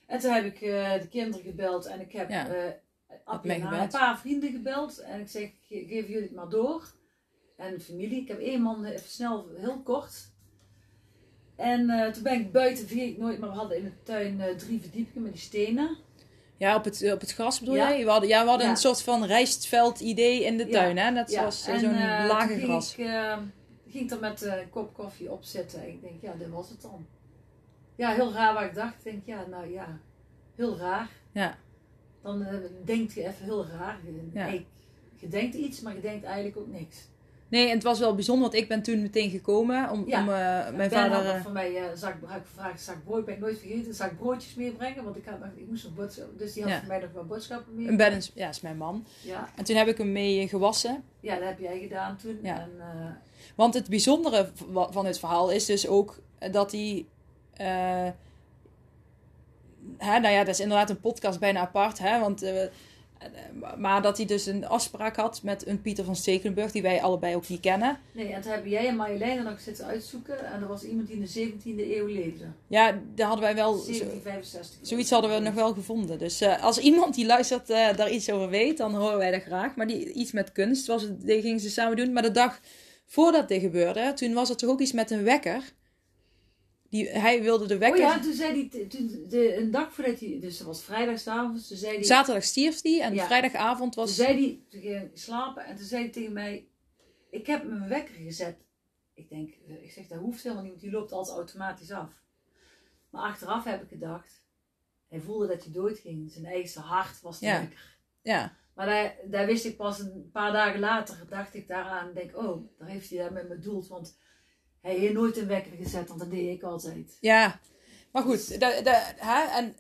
En 0.06 0.20
toen 0.20 0.32
heb 0.32 0.46
ik 0.46 0.62
eh, 0.62 0.94
de 1.02 1.08
kinderen 1.10 1.46
gebeld 1.46 1.86
en 1.86 2.00
ik 2.02 2.12
heb 2.12 2.30
Ja. 2.30 2.48
eh, 2.48 2.72
een 3.34 3.88
paar 3.90 4.20
vrienden 4.20 4.52
gebeld. 4.52 4.98
En 5.00 5.20
ik 5.20 5.30
zeg, 5.30 5.50
ge- 5.62 5.86
geef 5.88 6.08
jullie 6.08 6.22
het 6.22 6.34
maar 6.36 6.50
door. 6.50 6.94
En 7.58 7.82
familie. 7.82 8.22
Ik 8.22 8.28
heb 8.28 8.40
één 8.40 8.62
man 8.62 8.86
even 8.86 9.10
snel, 9.10 9.48
heel 9.56 9.82
kort. 9.82 10.30
En 11.56 11.90
eh, 11.90 12.12
toen 12.12 12.24
ben 12.24 12.40
ik 12.40 12.52
buiten, 12.52 12.88
vergeet 12.88 13.10
ik 13.12 13.18
nooit, 13.18 13.40
maar 13.40 13.50
we 13.50 13.56
hadden 13.56 13.78
in 13.78 13.84
de 13.84 14.04
tuin 14.04 14.42
eh, 14.42 14.56
drie 14.56 14.80
verdiepingen 14.82 15.22
met 15.24 15.32
die 15.32 15.42
stenen. 15.42 15.98
Ja, 16.58 16.76
op 16.76 16.84
het, 16.84 17.12
op 17.14 17.20
het 17.20 17.34
gras 17.34 17.60
bedoel 17.60 17.76
Ja. 17.76 17.90
jij? 17.90 18.04
We 18.04 18.10
hadden, 18.12 18.30
ja, 18.30 18.42
we 18.44 18.48
hadden 18.50 18.66
Ja. 18.68 18.72
een 18.74 18.80
soort 18.80 19.02
van 19.02 19.24
rijstveld 19.26 20.00
idee 20.00 20.44
in 20.44 20.58
de 20.58 20.68
tuin, 20.68 20.98
hè? 20.98 21.14
Dat 21.14 21.36
was 21.36 21.68
eh, 21.68 21.78
zo'n 21.78 21.94
eh, 21.94 22.26
lage 22.28 22.60
gras. 22.60 22.96
Ik 22.98 23.06
eh, 23.06 23.38
ging 23.90 24.12
er 24.12 24.20
met 24.20 24.42
eh, 24.42 24.62
een 24.62 24.70
kop 24.70 24.94
koffie 24.94 25.32
op 25.32 25.44
zitten. 25.44 25.82
En 25.82 25.88
ik 25.88 26.02
denk, 26.02 26.22
ja, 26.22 26.34
dit 26.38 26.50
was 26.50 26.70
het 26.70 26.82
dan. 26.82 27.06
Ja, 28.02 28.10
heel 28.14 28.34
raar 28.34 28.54
wat 28.54 28.64
ik 28.64 28.74
dacht. 28.76 28.94
Ik 28.98 29.04
denk, 29.04 29.22
ja, 29.26 29.46
nou 29.50 29.72
ja, 29.72 30.00
heel 30.56 30.78
raar. 30.78 31.10
Ja. 31.32 31.58
Dan 32.22 32.44
eh, 32.44 32.54
denkt 32.86 33.14
je 33.14 33.22
even 33.22 33.44
heel 33.46 33.66
raar. 33.66 34.00
Je, 34.06 34.30
Ja. 34.34 34.42
hey, 34.42 34.66
je 35.16 35.28
denkt 35.28 35.56
iets, 35.56 35.82
maar 35.82 35.96
je 35.96 36.02
denkt 36.02 36.26
eigenlijk 36.26 36.58
ook 36.58 36.68
niks. 36.68 37.10
Nee, 37.48 37.68
en 37.68 37.74
het 37.74 37.84
was 37.84 38.00
wel 38.00 38.16
bijzonder, 38.16 38.50
want 38.50 38.62
ik 38.62 38.68
ben 38.68 38.82
toen 38.82 39.02
meteen 39.02 39.30
gekomen 39.30 39.90
om, 39.90 40.04
Ja. 40.08 40.22
om 40.22 40.30
eh, 40.30 40.36
mijn 40.64 40.76
ben 40.76 40.90
vader... 40.92 41.12
had 41.26 41.36
eh, 41.36 41.42
van 41.44 41.52
mij 41.52 41.72
uh, 41.72 41.86
zak, 41.96 42.16
had 42.26 42.38
ik 42.38 42.46
gevraagd, 42.46 42.82
zak 42.82 43.04
brood, 43.04 43.26
ben 43.26 43.34
ik 43.34 43.40
nooit 43.40 43.60
vergeten, 43.60 43.94
zak 43.94 44.18
broodjes 44.18 44.54
meebrengen, 44.56 45.04
want 45.04 45.16
ik, 45.18 45.26
had 45.26 45.40
nog, 45.40 45.50
ik 45.56 45.68
moest 45.68 45.84
nog 45.84 45.94
boodschappen, 45.96 46.38
dus 46.38 46.54
die 46.54 46.64
had 46.64 46.72
Ja. 46.72 46.78
voor 46.80 46.88
mij 46.88 47.00
nog 47.00 47.12
wel 47.12 47.26
boodschappen 47.26 47.76
mee. 47.76 47.88
een 47.88 48.18
is- 48.18 48.32
ja, 48.36 48.50
is 48.50 48.62
mijn 48.62 48.78
man. 48.78 49.06
Ja, 49.22 49.50
En 49.56 49.64
toen 49.64 49.76
heb 49.76 49.88
ik 49.88 49.98
hem 49.98 50.12
mee 50.12 50.48
gewassen. 50.48 51.04
ja, 51.20 51.36
dat 51.36 51.44
heb 51.48 51.60
jij 51.60 51.80
gedaan 51.80 52.18
toen. 52.18 52.40
Ja. 52.44 52.60
En, 52.60 53.18
Want 53.56 53.74
het 53.74 53.90
bijzondere 53.90 54.50
van 54.90 55.06
dit 55.06 55.20
verhaal 55.20 55.52
is 55.52 55.66
dus 55.66 55.88
ook 55.88 56.20
dat 56.52 56.72
hij. 56.72 57.06
Eh, 57.66 58.12
hè, 59.98 60.20
nou 60.20 60.34
ja, 60.34 60.40
dat 60.44 60.54
is 60.54 60.60
inderdaad 60.60 60.90
een 60.90 61.00
podcast 61.00 61.40
bijna 61.40 61.60
apart. 61.60 62.00
Hè, 62.00 62.20
want, 62.20 62.42
eh, 62.42 62.64
eh, 62.64 62.70
maar 63.78 64.02
dat 64.02 64.18
hij 64.18 64.26
dus 64.26 64.46
een 64.46 64.68
afspraak 64.68 65.16
had 65.16 65.44
met 65.44 65.68
een 65.68 65.82
Pieter 65.82 66.06
van 66.06 66.16
Stekelenburg, 66.16 66.72
die 66.72 66.82
wij 66.82 67.02
allebei 67.02 67.36
ook 67.36 67.48
niet 67.48 67.60
kennen. 67.60 67.98
nee, 68.12 68.34
en 68.34 68.42
toen 68.42 68.52
hebben 68.52 68.70
jij 68.70 68.88
en 68.88 68.96
Marjolein 68.96 69.44
nog 69.44 69.60
zitten 69.60 69.86
uitzoeken 69.86 70.46
en 70.46 70.62
er 70.62 70.68
was 70.68 70.84
iemand 70.84 71.08
die 71.08 71.16
in 71.16 71.22
de 71.22 71.28
17e 71.28 71.96
eeuw 71.98 72.06
leefde. 72.06 72.46
Ja, 72.68 73.00
daar 73.16 73.28
hadden 73.28 73.46
wij 73.46 73.56
wel. 73.56 73.74
zo- 73.74 73.86
1765. 73.86 74.80
Zoiets 74.88 75.10
hadden 75.10 75.32
we 75.34 75.40
nog 75.40 75.54
wel 75.54 75.74
gevonden. 75.74 76.18
Dus 76.18 76.42
als 76.62 76.78
iemand 76.78 77.16
die 77.16 77.26
luistert 77.26 77.68
daar 77.68 78.12
iets 78.12 78.30
over 78.32 78.50
weet, 78.50 78.78
dan 78.78 78.96
horen 78.96 79.18
wij 79.18 79.32
dat 79.32 79.42
graag. 79.42 79.76
Maar 79.76 79.88
die, 79.88 80.12
iets 80.14 80.32
met 80.32 80.52
kunst, 80.52 80.88
was 80.88 81.02
het, 81.02 81.22
die 81.22 81.42
gingen 81.42 81.60
ze 81.60 81.70
samen 81.70 81.98
doen. 81.98 82.14
Maar 82.14 82.24
de 82.24 82.32
dag 82.32 82.60
voordat 83.06 83.48
dit 83.48 83.62
gebeurde, 83.62 84.14
toen 84.14 84.34
was 84.34 84.50
er 84.50 84.56
toch 84.58 84.70
ook 84.70 84.80
iets 84.82 84.92
met 84.92 85.12
een 85.12 85.24
wekker. 85.24 85.62
Die, 86.92 87.10
hij 87.10 87.42
wilde 87.42 87.66
de 87.66 87.74
Oh 87.74 87.80
wekker. 87.80 88.00
ja, 88.02 88.20
toen 88.20 88.34
zei 88.34 88.70
hij, 88.72 88.86
toen, 88.88 89.26
de, 89.28 89.56
een 89.58 89.72
dag 89.72 89.94
voordat 89.94 90.20
hij, 90.20 90.38
dus 90.42 90.58
dat 90.58 90.68
was 90.68 90.84
vrijdagavond, 90.84 91.68
toen 91.68 91.78
zei 91.78 91.94
hij, 91.96 92.04
Zaterdag 92.04 92.44
stierf 92.44 92.82
die 92.82 93.02
en 93.02 93.14
Ja. 93.14 93.26
vrijdagavond 93.26 93.94
toen 93.94 94.04
was. 94.04 94.16
zei 94.16 94.62
hij, 94.70 94.82
toen 94.82 95.10
slapen 95.14 95.66
en 95.66 95.76
toen 95.76 95.86
zei 95.86 96.02
hij 96.04 96.12
tegen 96.12 96.34
mij, 96.34 96.68
ik 97.30 97.48
heb 97.48 97.64
mijn 97.64 97.88
wekker 97.90 98.16
gezet. 98.16 98.58
Ik 99.14 99.30
denk, 99.30 99.54
eh, 99.68 99.84
ik 99.84 99.92
zeg, 99.92 100.08
dat 100.08 100.20
hoeft 100.20 100.44
helemaal 100.44 100.64
niet, 100.64 100.72
want 100.72 100.84
die 100.84 100.92
loopt 100.92 101.12
altijd 101.12 101.38
automatisch 101.38 101.92
af. 101.92 102.12
Maar 103.10 103.22
achteraf 103.22 103.64
heb 103.64 103.82
ik 103.82 103.90
gedacht, 103.90 104.42
hij 105.08 105.20
voelde 105.20 105.48
dat 105.48 105.64
hij 105.64 105.74
doodging. 105.74 106.32
Zijn 106.32 106.46
eigen 106.46 106.82
hart 106.82 107.22
was 107.22 107.40
de 107.40 107.46
Ja. 107.46 107.60
wekker. 107.60 107.98
Ja, 108.22 108.56
Maar 108.76 108.86
daar, 108.86 109.16
daar 109.26 109.46
wist 109.46 109.66
ik 109.66 109.78
pas 109.78 110.00
een 110.00 110.30
paar 110.32 110.52
dagen 110.52 110.80
later, 110.80 111.26
dacht 111.30 111.54
ik 111.54 111.68
daaraan, 111.68 112.08
en 112.08 112.14
denk, 112.14 112.38
oh, 112.38 112.78
daar 112.80 112.88
heeft 112.88 113.10
hij 113.10 113.18
daar 113.20 113.34
met 113.34 113.50
me 113.50 113.56
bedoeld. 113.56 113.88
Want 113.88 114.18
hij 114.82 114.96
heeft 114.96 115.14
nooit 115.14 115.38
een 115.38 115.48
wekker 115.48 115.72
gezet, 115.78 116.08
want 116.08 116.20
dat 116.20 116.30
deed 116.32 116.56
ik 116.56 116.64
altijd. 116.64 117.18
ja. 117.20 117.60
Maar 118.12 118.24
goed, 118.24 118.60
da, 118.60 118.70
hè, 119.16 119.42
en, 119.58 119.76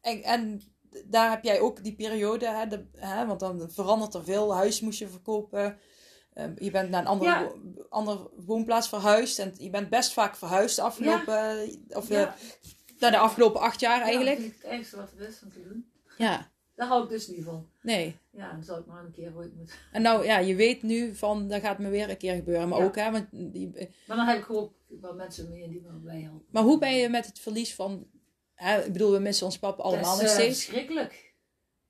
en, 0.00 0.22
en 0.22 0.62
daar 1.04 1.30
heb 1.30 1.44
jij 1.44 1.60
ook 1.60 1.84
die 1.84 1.94
periode, 1.94 2.46
hè, 2.48 2.66
de, 2.66 2.86
hè, 2.96 3.26
want 3.26 3.40
dan 3.40 3.70
verandert 3.70 4.14
er 4.14 4.24
veel. 4.24 4.54
Huis 4.54 4.80
moest 4.80 4.98
je 4.98 5.08
verkopen. 5.08 5.78
Eh, 6.32 6.46
je 6.56 6.70
bent 6.70 6.90
naar 6.90 7.00
een 7.00 7.06
andere, 7.06 7.30
Ja. 7.30 7.42
wo- 7.44 7.86
andere 7.88 8.30
woonplaats 8.36 8.88
verhuisd. 8.88 9.38
En 9.38 9.54
je 9.56 9.70
bent 9.70 9.88
best 9.88 10.12
vaak 10.12 10.36
verhuisd 10.36 10.76
de 10.76 10.82
afgelopen, 10.82 11.68
of, 11.88 12.10
eh, 12.10 12.28
Ja, 12.98 13.10
de 13.10 13.18
afgelopen 13.18 13.60
acht 13.60 13.80
jaar 13.80 14.00
eigenlijk. 14.00 14.38
Ja, 14.38 14.42
dat 14.44 14.52
is 14.52 14.62
het 14.62 14.70
ergste 14.72 14.96
wat 14.96 15.12
er 15.18 15.28
is 15.28 15.42
om 15.42 15.52
te 15.52 15.62
doen. 15.62 15.90
Ja, 16.18 16.50
Daar 16.82 16.90
hou 16.90 17.04
ik 17.04 17.10
dus 17.10 17.28
niet 17.28 17.44
van. 17.44 17.66
nee. 17.82 18.16
Ja, 18.30 18.52
dan 18.52 18.62
zal 18.62 18.78
ik 18.78 18.86
maar 18.86 19.04
een 19.04 19.10
keer 19.12 19.32
ooit 19.36 19.54
moeten. 19.56 19.74
En 19.92 20.02
nou 20.02 20.24
ja, 20.24 20.38
je 20.38 20.54
weet 20.54 20.82
nu 20.82 21.14
van, 21.14 21.48
dat 21.48 21.60
gaat 21.60 21.78
me 21.78 21.88
weer 21.88 22.10
een 22.10 22.16
keer 22.16 22.34
gebeuren. 22.34 22.68
Maar 22.68 22.78
Ja. 22.78 22.84
ook, 22.84 22.96
hè, 22.96 23.10
want 23.10 23.26
die, 23.30 23.70
Maar 24.06 24.16
dan 24.16 24.26
heb 24.26 24.38
ik 24.38 24.50
ook 24.50 24.72
wel 25.00 25.14
mensen 25.14 25.48
mee 25.50 25.68
die 25.68 25.80
me 25.80 25.88
bij 25.92 26.20
helpen. 26.20 26.44
maar 26.50 26.62
hoe 26.62 26.78
ben 26.78 26.94
je 26.96 27.08
met 27.08 27.26
het 27.26 27.38
verlies 27.38 27.74
van, 27.74 28.06
hè, 28.54 28.80
ik 28.84 28.92
bedoel, 28.92 29.12
we 29.12 29.18
missen 29.18 29.46
ons 29.46 29.58
papa 29.58 29.82
allemaal 29.82 30.02
dat 30.10 30.20
nog 30.20 30.22
is 30.22 30.28
eh, 30.30 30.34
steeds. 30.38 30.64
verschrikkelijk. 30.64 31.34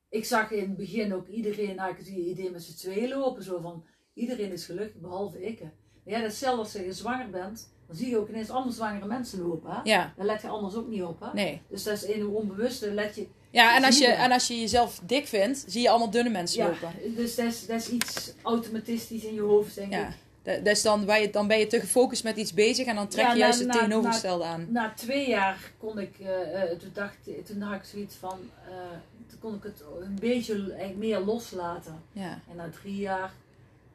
Ik 0.09 0.25
zag 0.25 0.51
in 0.51 0.59
het 0.59 0.77
begin 0.77 1.13
ook 1.13 1.27
iedereen 1.27 1.77
eigenlijk 1.77 1.99
het 1.99 2.07
idee 2.27 2.51
met 2.51 2.63
z'n 2.63 2.77
tweeën 2.77 3.09
lopen. 3.09 3.43
Zo 3.43 3.59
van, 3.59 3.85
iedereen 4.13 4.51
is 4.51 4.65
gelukkig 4.65 5.01
behalve 5.01 5.45
ik. 5.45 5.61
Maar 5.61 5.71
ja, 6.13 6.19
dat 6.21 6.31
is 6.31 6.39
zelfs 6.39 6.59
als 6.59 6.83
je 6.85 6.93
zwanger 6.93 7.29
bent, 7.29 7.69
dan 7.87 7.95
zie 7.95 8.09
je 8.09 8.17
ook 8.17 8.29
ineens 8.29 8.49
allemaal 8.49 8.71
zwangere 8.73 9.05
mensen 9.05 9.41
lopen. 9.41 9.71
Hè? 9.71 9.79
Ja, 9.83 10.13
Daar 10.17 10.25
let 10.25 10.41
je 10.41 10.47
anders 10.47 10.75
ook 10.75 10.87
niet 10.87 11.03
op. 11.03 11.19
Hè? 11.19 11.33
nee. 11.33 11.61
Dus 11.69 11.83
dat 11.83 11.93
is 11.93 12.03
in 12.03 12.21
een 12.21 12.27
onbewuste, 12.27 12.93
let 12.93 13.15
je, 13.15 13.27
Ja, 13.53 13.75
en 13.75 13.83
als, 13.83 13.97
je, 13.97 14.07
en 14.07 14.31
als 14.31 14.47
je 14.47 14.59
jezelf 14.59 14.99
dik 15.03 15.27
vindt, 15.27 15.63
zie 15.67 15.81
je 15.81 15.89
allemaal 15.89 16.09
dunne 16.09 16.29
mensen 16.29 16.63
Ja, 16.63 16.69
lopen. 16.69 17.15
dus 17.15 17.35
dat 17.35 17.45
is, 17.45 17.65
dat 17.65 17.79
is 17.81 17.89
iets 17.89 18.31
automatistisch 18.41 19.23
in 19.23 19.33
je 19.33 19.41
hoofd, 19.41 19.75
denk 19.75 19.91
Ja. 19.93 20.07
ik. 20.07 20.13
Da- 20.43 20.57
Dus 20.57 20.81
dan 20.81 21.05
ben, 21.05 21.21
je, 21.21 21.29
dan 21.29 21.47
ben 21.47 21.59
je 21.59 21.67
te 21.67 21.79
gefocust 21.79 22.23
met 22.23 22.37
iets 22.37 22.53
bezig 22.53 22.85
en 22.87 22.95
dan 22.95 23.07
trek 23.07 23.25
je 23.25 23.31
Ja, 23.31 23.37
juist 23.37 23.59
na- 23.59 23.65
het 23.65 23.73
tegenovergestelde 23.73 24.43
aan. 24.43 24.67
Na 24.69 24.93
twee 24.95 25.29
jaar 25.29 25.71
kon 25.77 25.99
ik, 25.99 26.15
eh, 26.19 26.63
eh, 26.63 26.77
toen, 26.79 26.89
dacht, 26.93 27.15
toen 27.45 27.61
had 27.61 27.75
ik 27.75 27.83
zoiets 27.83 28.15
van, 28.15 28.39
eh, 28.67 28.73
toen 29.29 29.39
kon 29.39 29.55
ik 29.55 29.63
het 29.63 29.81
een 30.01 30.17
beetje 30.19 30.53
eigenlijk 30.53 30.97
meer 30.97 31.19
loslaten. 31.19 31.95
Ja. 32.11 32.39
En 32.49 32.55
na 32.55 32.69
drie 32.81 32.95
jaar 32.95 33.31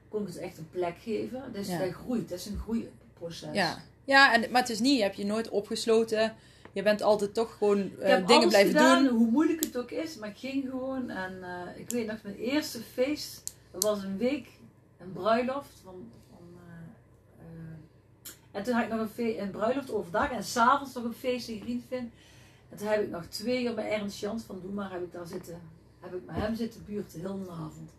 kon 0.09 0.21
ik 0.23 0.27
het 0.29 0.37
echt 0.39 0.59
een 0.59 0.69
plek 0.71 0.95
geven. 1.03 1.43
Dus 1.53 1.69
Ja. 1.69 1.79
dat 1.79 1.93
groeit, 1.93 2.29
dat 2.29 2.39
is 2.39 2.47
een 2.47 2.59
groeiproces. 2.63 3.49
Ja, 3.53 3.79
ja 4.05 4.33
en, 4.35 4.51
maar 4.51 4.61
het 4.61 4.71
is 4.71 4.81
niet, 4.81 4.97
je 4.97 5.03
hebt 5.03 5.17
je 5.17 5.25
nooit 5.25 5.49
opgesloten. 5.49 6.35
Je 6.79 6.85
bent 6.85 7.03
altijd 7.03 7.35
toch 7.35 7.57
gewoon 7.57 7.99
eh, 8.01 8.27
dingen 8.27 8.49
blijven 8.49 8.73
gedaan, 8.73 9.05
doen. 9.05 9.17
hoe 9.17 9.31
moeilijk 9.31 9.65
het 9.65 9.77
ook 9.77 9.91
is, 9.91 10.17
maar 10.17 10.29
ik 10.29 10.37
ging 10.39 10.69
gewoon. 10.71 11.11
En 11.11 11.43
eh, 11.43 11.81
ik 11.81 11.91
weet 11.91 12.07
nog, 12.07 12.17
mijn 12.23 12.37
eerste 12.37 12.81
feest, 12.81 13.55
dat 13.71 13.83
was 13.83 14.03
een 14.03 14.19
week, 14.19 14.49
een 14.99 15.13
bruiloft 15.13 15.81
van... 15.85 16.11
van 16.31 16.39
eh, 17.39 18.31
en 18.51 18.63
toen 18.63 18.75
had 18.75 18.83
ik 18.83 18.91
nog 18.91 19.01
een, 19.01 19.09
fe- 19.09 19.39
een 19.39 19.51
bruiloft 19.51 19.91
overdag 19.91 20.31
en 20.31 20.45
s'avonds 20.45 20.95
nog 20.95 21.05
een 21.05 21.15
feest 21.15 21.49
in 21.49 21.61
Greenfin. 21.61 22.13
En 22.69 22.77
toen 22.79 22.87
heb 22.89 23.03
ik 23.03 23.11
nog 23.11 23.25
twee 23.27 23.65
uur 23.65 23.75
bij 23.75 23.91
Ernst 23.93 24.21
Jans 24.21 24.43
van 24.43 24.61
Doe 24.63 24.73
maar, 24.73 24.93
heb 24.93 25.03
ik 25.03 25.13
daar 25.13 25.27
zitten, 25.27 25.61
heb 26.01 26.15
ik 26.15 26.25
met 26.27 26.37
hem 26.37 26.55
zitten 26.55 26.85
buurten, 26.87 27.21
heel 27.21 27.39
de 27.45 27.51
avond. 27.51 27.91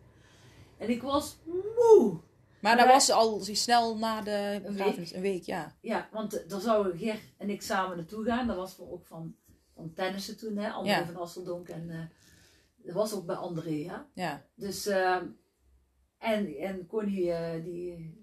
En 0.77 0.89
ik 0.89 1.01
was 1.01 1.37
moe. 1.43 2.17
Maar 2.61 2.77
dat 2.77 2.87
was 2.87 3.11
al 3.11 3.39
snel 3.43 3.97
na 3.97 4.21
de 4.21 4.61
begrafenis. 4.65 5.13
Een 5.13 5.21
week, 5.21 5.43
ja. 5.43 5.75
Ja, 5.81 6.09
want 6.11 6.33
eh, 6.41 6.49
daar 6.49 6.59
zouden 6.61 6.97
Ger 6.97 7.19
en 7.37 7.49
ik 7.49 7.61
samen 7.61 7.97
naartoe 7.97 8.25
gaan. 8.25 8.47
Dat 8.47 8.55
was 8.55 8.73
voor, 8.73 8.91
ook 8.91 9.05
van, 9.05 9.35
van 9.75 9.93
tennissen 9.93 10.37
toen, 10.37 10.57
hè. 10.57 10.69
André 10.69 10.91
Ja. 10.91 11.05
van 11.05 11.15
Asseldonk. 11.15 11.69
En 11.69 11.89
eh, 11.89 11.99
dat 12.85 12.93
was 12.95 13.13
ook 13.13 13.25
bij 13.25 13.35
André, 13.35 13.69
ja. 13.69 14.07
Ja, 14.13 14.45
Dus, 14.55 14.85
ehm, 14.87 15.25
en, 16.17 16.55
en 16.57 16.87
Connie, 16.87 17.31
eh, 17.31 17.63
die 17.63 18.17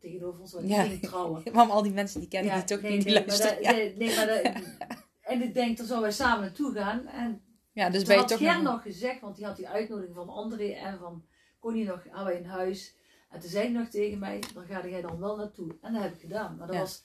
tegenover 0.00 0.40
ons, 0.40 0.52
was, 0.52 0.62
Ja. 0.64 0.82
ging 0.82 1.02
trouwen. 1.02 1.42
maar 1.52 1.66
al 1.70 1.82
die 1.82 1.92
mensen 1.92 2.20
die 2.20 2.28
kennen 2.28 2.50
Ja, 2.52 2.56
die 2.58 2.66
toch 2.66 2.80
nee, 2.80 2.96
niet 2.96 3.04
nee, 3.04 3.14
maar 3.14 3.24
luisteren. 3.26 3.74
nee, 3.74 3.96
nee, 3.96 4.16
maar 4.16 4.28
en 5.32 5.42
ik 5.42 5.54
denk, 5.54 5.76
daar 5.76 5.86
zouden 5.86 6.08
wij 6.08 6.16
samen 6.18 6.40
naartoe 6.40 6.72
gaan. 6.74 7.06
En 7.06 7.42
ja, 7.72 7.90
dus 7.90 8.02
ben 8.04 8.14
je 8.14 8.20
had 8.20 8.28
toch 8.28 8.38
Ger 8.38 8.62
nog... 8.62 8.72
nog 8.72 8.82
gezegd, 8.82 9.20
want 9.20 9.36
die 9.36 9.44
had 9.46 9.56
die 9.56 9.68
uitnodiging 9.68 10.14
van 10.14 10.28
André 10.28 10.68
en 10.72 10.98
van 10.98 11.24
Connie 11.60 11.84
nog, 11.84 12.04
hadden 12.10 12.24
wij 12.32 12.36
in 12.42 12.44
huis. 12.48 12.94
En 13.32 13.40
toen 13.40 13.50
zei 13.50 13.64
hij 13.64 13.72
nog 13.72 13.88
tegen 13.88 14.18
mij, 14.18 14.42
dan 14.54 14.64
ga 14.66 14.86
jij 14.88 15.00
dan 15.00 15.18
wel 15.18 15.36
naartoe. 15.36 15.76
En 15.80 15.92
dat 15.92 16.02
heb 16.02 16.14
ik 16.14 16.20
gedaan. 16.20 16.56
Maar 16.56 16.66
dat 16.66 16.76
Ja. 16.76 16.82
was, 16.82 17.04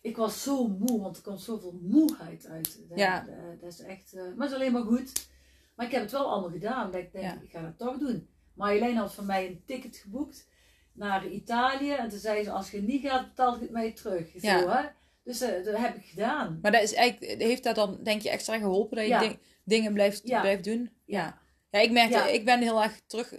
ik 0.00 0.16
was 0.16 0.42
zo 0.42 0.68
moe, 0.68 1.00
want 1.02 1.16
er 1.16 1.22
komt 1.22 1.40
zoveel 1.40 1.78
moeheid 1.82 2.46
uit. 2.46 2.88
Dat, 2.88 2.98
Ja. 2.98 3.20
dat, 3.20 3.60
dat 3.60 3.72
is 3.72 3.80
echt, 3.80 4.12
eh, 4.12 4.22
maar 4.22 4.46
het 4.46 4.48
is 4.50 4.54
alleen 4.54 4.72
maar 4.72 4.82
goed. 4.82 5.28
Maar 5.76 5.86
ik 5.86 5.92
heb 5.92 6.02
het 6.02 6.10
wel 6.10 6.30
allemaal 6.30 6.50
gedaan. 6.50 6.90
Dat 6.90 7.00
ik 7.00 7.12
denk, 7.12 7.24
Ja. 7.24 7.40
ik 7.42 7.50
ga 7.50 7.62
dat 7.62 7.78
toch 7.78 7.98
doen. 7.98 8.28
Marjolein 8.54 8.96
had 8.96 9.14
van 9.14 9.26
mij 9.26 9.46
een 9.46 9.62
ticket 9.66 9.96
geboekt 9.96 10.48
naar 10.92 11.26
Italië. 11.26 11.90
En 11.92 12.08
toen 12.08 12.18
zei 12.18 12.44
ze, 12.44 12.50
als 12.50 12.70
je 12.70 12.80
niet 12.82 13.02
gaat, 13.06 13.28
betaal 13.28 13.54
ik 13.54 13.60
het 13.60 13.70
mij 13.70 13.92
terug. 13.92 14.28
Zo, 14.40 14.68
hè? 14.68 14.88
Dus 15.24 15.40
eh, 15.40 15.64
dat 15.64 15.76
heb 15.76 15.96
ik 15.96 16.04
gedaan. 16.04 16.58
Maar 16.62 16.72
dat 16.72 16.82
is 16.82 16.94
eigenlijk, 16.94 17.40
heeft 17.42 17.64
dat 17.64 17.74
dan, 17.74 17.98
denk 18.02 18.22
je, 18.22 18.30
extra 18.30 18.58
geholpen 18.58 18.96
dat 18.96 19.06
je 19.06 19.18
ding- 19.18 19.38
dingen 19.64 19.92
blijft, 19.92 20.64
doen? 20.64 20.90
Ja. 21.04 21.40
Ja. 21.70 21.80
Ik 21.80 21.90
merk, 21.90 22.14
ik 22.14 22.44
ben 22.44 22.60
heel 22.60 22.82
erg 22.82 23.00
terug, 23.06 23.32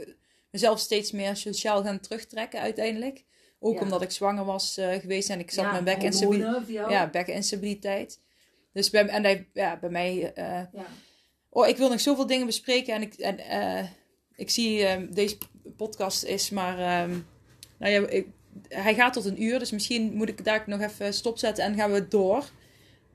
mezelf 0.51 0.79
steeds 0.79 1.11
meer 1.11 1.35
sociaal 1.35 1.83
gaan 1.83 1.99
terugtrekken 1.99 2.59
uiteindelijk. 2.61 3.23
Ook 3.59 3.73
Ja. 3.73 3.81
omdat 3.81 4.01
ik 4.01 4.11
zwanger 4.11 4.45
was 4.45 4.77
eh, 4.77 4.93
geweest 4.93 5.29
en 5.29 5.39
ik 5.39 5.51
zat 5.51 5.81
met 5.81 6.13
hormonen 6.19 6.63
voor 6.63 6.73
jou. 6.73 6.91
Ja, 6.91 7.07
bekkeninstabiliteit. 7.09 8.19
Dus 8.73 8.89
bij, 8.89 9.07
en 9.07 9.23
hij, 9.23 9.47
ja, 9.53 9.77
bij 9.79 9.89
mij, 9.89 10.33
eh, 10.33 10.45
Ja. 10.45 10.85
oh, 11.49 11.67
ik 11.67 11.77
wil 11.77 11.89
nog 11.89 11.99
zoveel 11.99 12.25
dingen 12.27 12.45
bespreken 12.45 12.93
en 12.93 13.01
ik, 13.01 13.13
en, 13.13 13.37
eh, 13.39 13.85
ik 14.35 14.49
zie, 14.49 14.85
ehm, 14.85 15.13
deze 15.13 15.37
podcast 15.77 16.23
is 16.23 16.49
maar, 16.49 16.79
ehm, 16.79 17.17
nou 17.77 17.91
ja, 17.93 18.07
ik, 18.07 18.27
hij 18.67 18.93
gaat 18.95 19.13
tot 19.13 19.25
een 19.25 19.43
uur, 19.43 19.59
dus 19.59 19.71
misschien 19.71 20.13
moet 20.13 20.29
ik 20.29 20.43
daar 20.43 20.63
nog 20.65 20.81
even 20.81 21.13
stopzetten 21.13 21.63
en 21.63 21.75
gaan 21.75 21.91
we 21.91 22.07
door. 22.07 22.49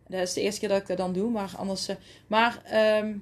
Dat 0.09 0.20
is 0.20 0.32
de 0.32 0.41
eerste 0.41 0.61
keer 0.61 0.68
dat 0.68 0.80
ik 0.80 0.87
dat 0.87 0.97
dan 0.97 1.12
doe, 1.12 1.30
maar 1.30 1.53
anders. 1.57 1.89
maar 2.26 2.62
ehm, 2.64 3.16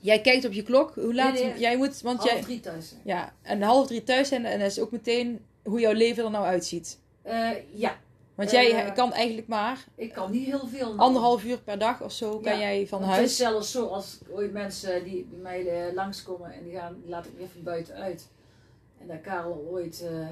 jij 0.00 0.20
kijkt 0.20 0.44
op 0.44 0.52
je 0.52 0.62
klok. 0.62 0.94
Hoe 0.94 1.14
laat? 1.14 1.32
Nee, 1.32 1.44
nee. 1.44 1.58
Jij 1.58 1.76
moet, 1.76 2.00
want 2.00 2.18
Half 2.18 2.30
jij, 2.30 2.40
drie 2.42 2.60
thuis 2.60 2.88
zijn. 2.88 3.00
ja, 3.04 3.32
en 3.42 3.62
half 3.62 3.86
drie 3.86 4.02
thuis 4.02 4.28
zijn 4.28 4.44
en 4.44 4.58
dat 4.58 4.70
is 4.70 4.78
ook 4.78 4.90
meteen 4.90 5.40
hoe 5.62 5.80
jouw 5.80 5.92
leven 5.92 6.24
er 6.24 6.30
nou 6.30 6.44
uitziet. 6.46 6.98
Eh, 7.22 7.48
ja, 7.74 7.98
Want 8.34 8.52
Eh, 8.52 8.62
jij 8.70 8.92
kan 8.92 9.12
eigenlijk 9.12 9.46
maar 9.48 9.84
ik 9.96 10.12
kan 10.12 10.30
niet 10.30 10.46
heel 10.46 10.66
veel. 10.68 10.94
anderhalf 10.96 11.44
uur 11.44 11.58
per 11.58 11.78
dag 11.78 12.02
of 12.02 12.12
zo 12.12 12.38
kan 12.38 12.52
Ja, 12.52 12.58
jij 12.58 12.86
van 12.86 13.00
Want 13.00 13.12
Het 13.12 13.20
is 13.30 13.38
huis. 13.38 13.50
zelfs 13.52 13.70
zo 13.70 13.86
als 13.86 14.18
ooit 14.30 14.52
mensen 14.52 15.04
die 15.04 15.26
bij 15.30 15.38
mij 15.40 15.86
eh, 15.88 15.94
langskomen 15.94 16.52
en 16.52 16.64
die, 16.64 16.72
gaan, 16.72 16.96
die 17.02 17.10
laat 17.10 17.24
ik 17.26 17.32
weer 17.36 17.48
van 17.52 17.62
buiten 17.62 17.94
uit. 17.94 18.28
En 19.00 19.06
dat 19.06 19.20
Karel 19.20 19.66
ooit 19.70 20.02
eh 20.06 20.26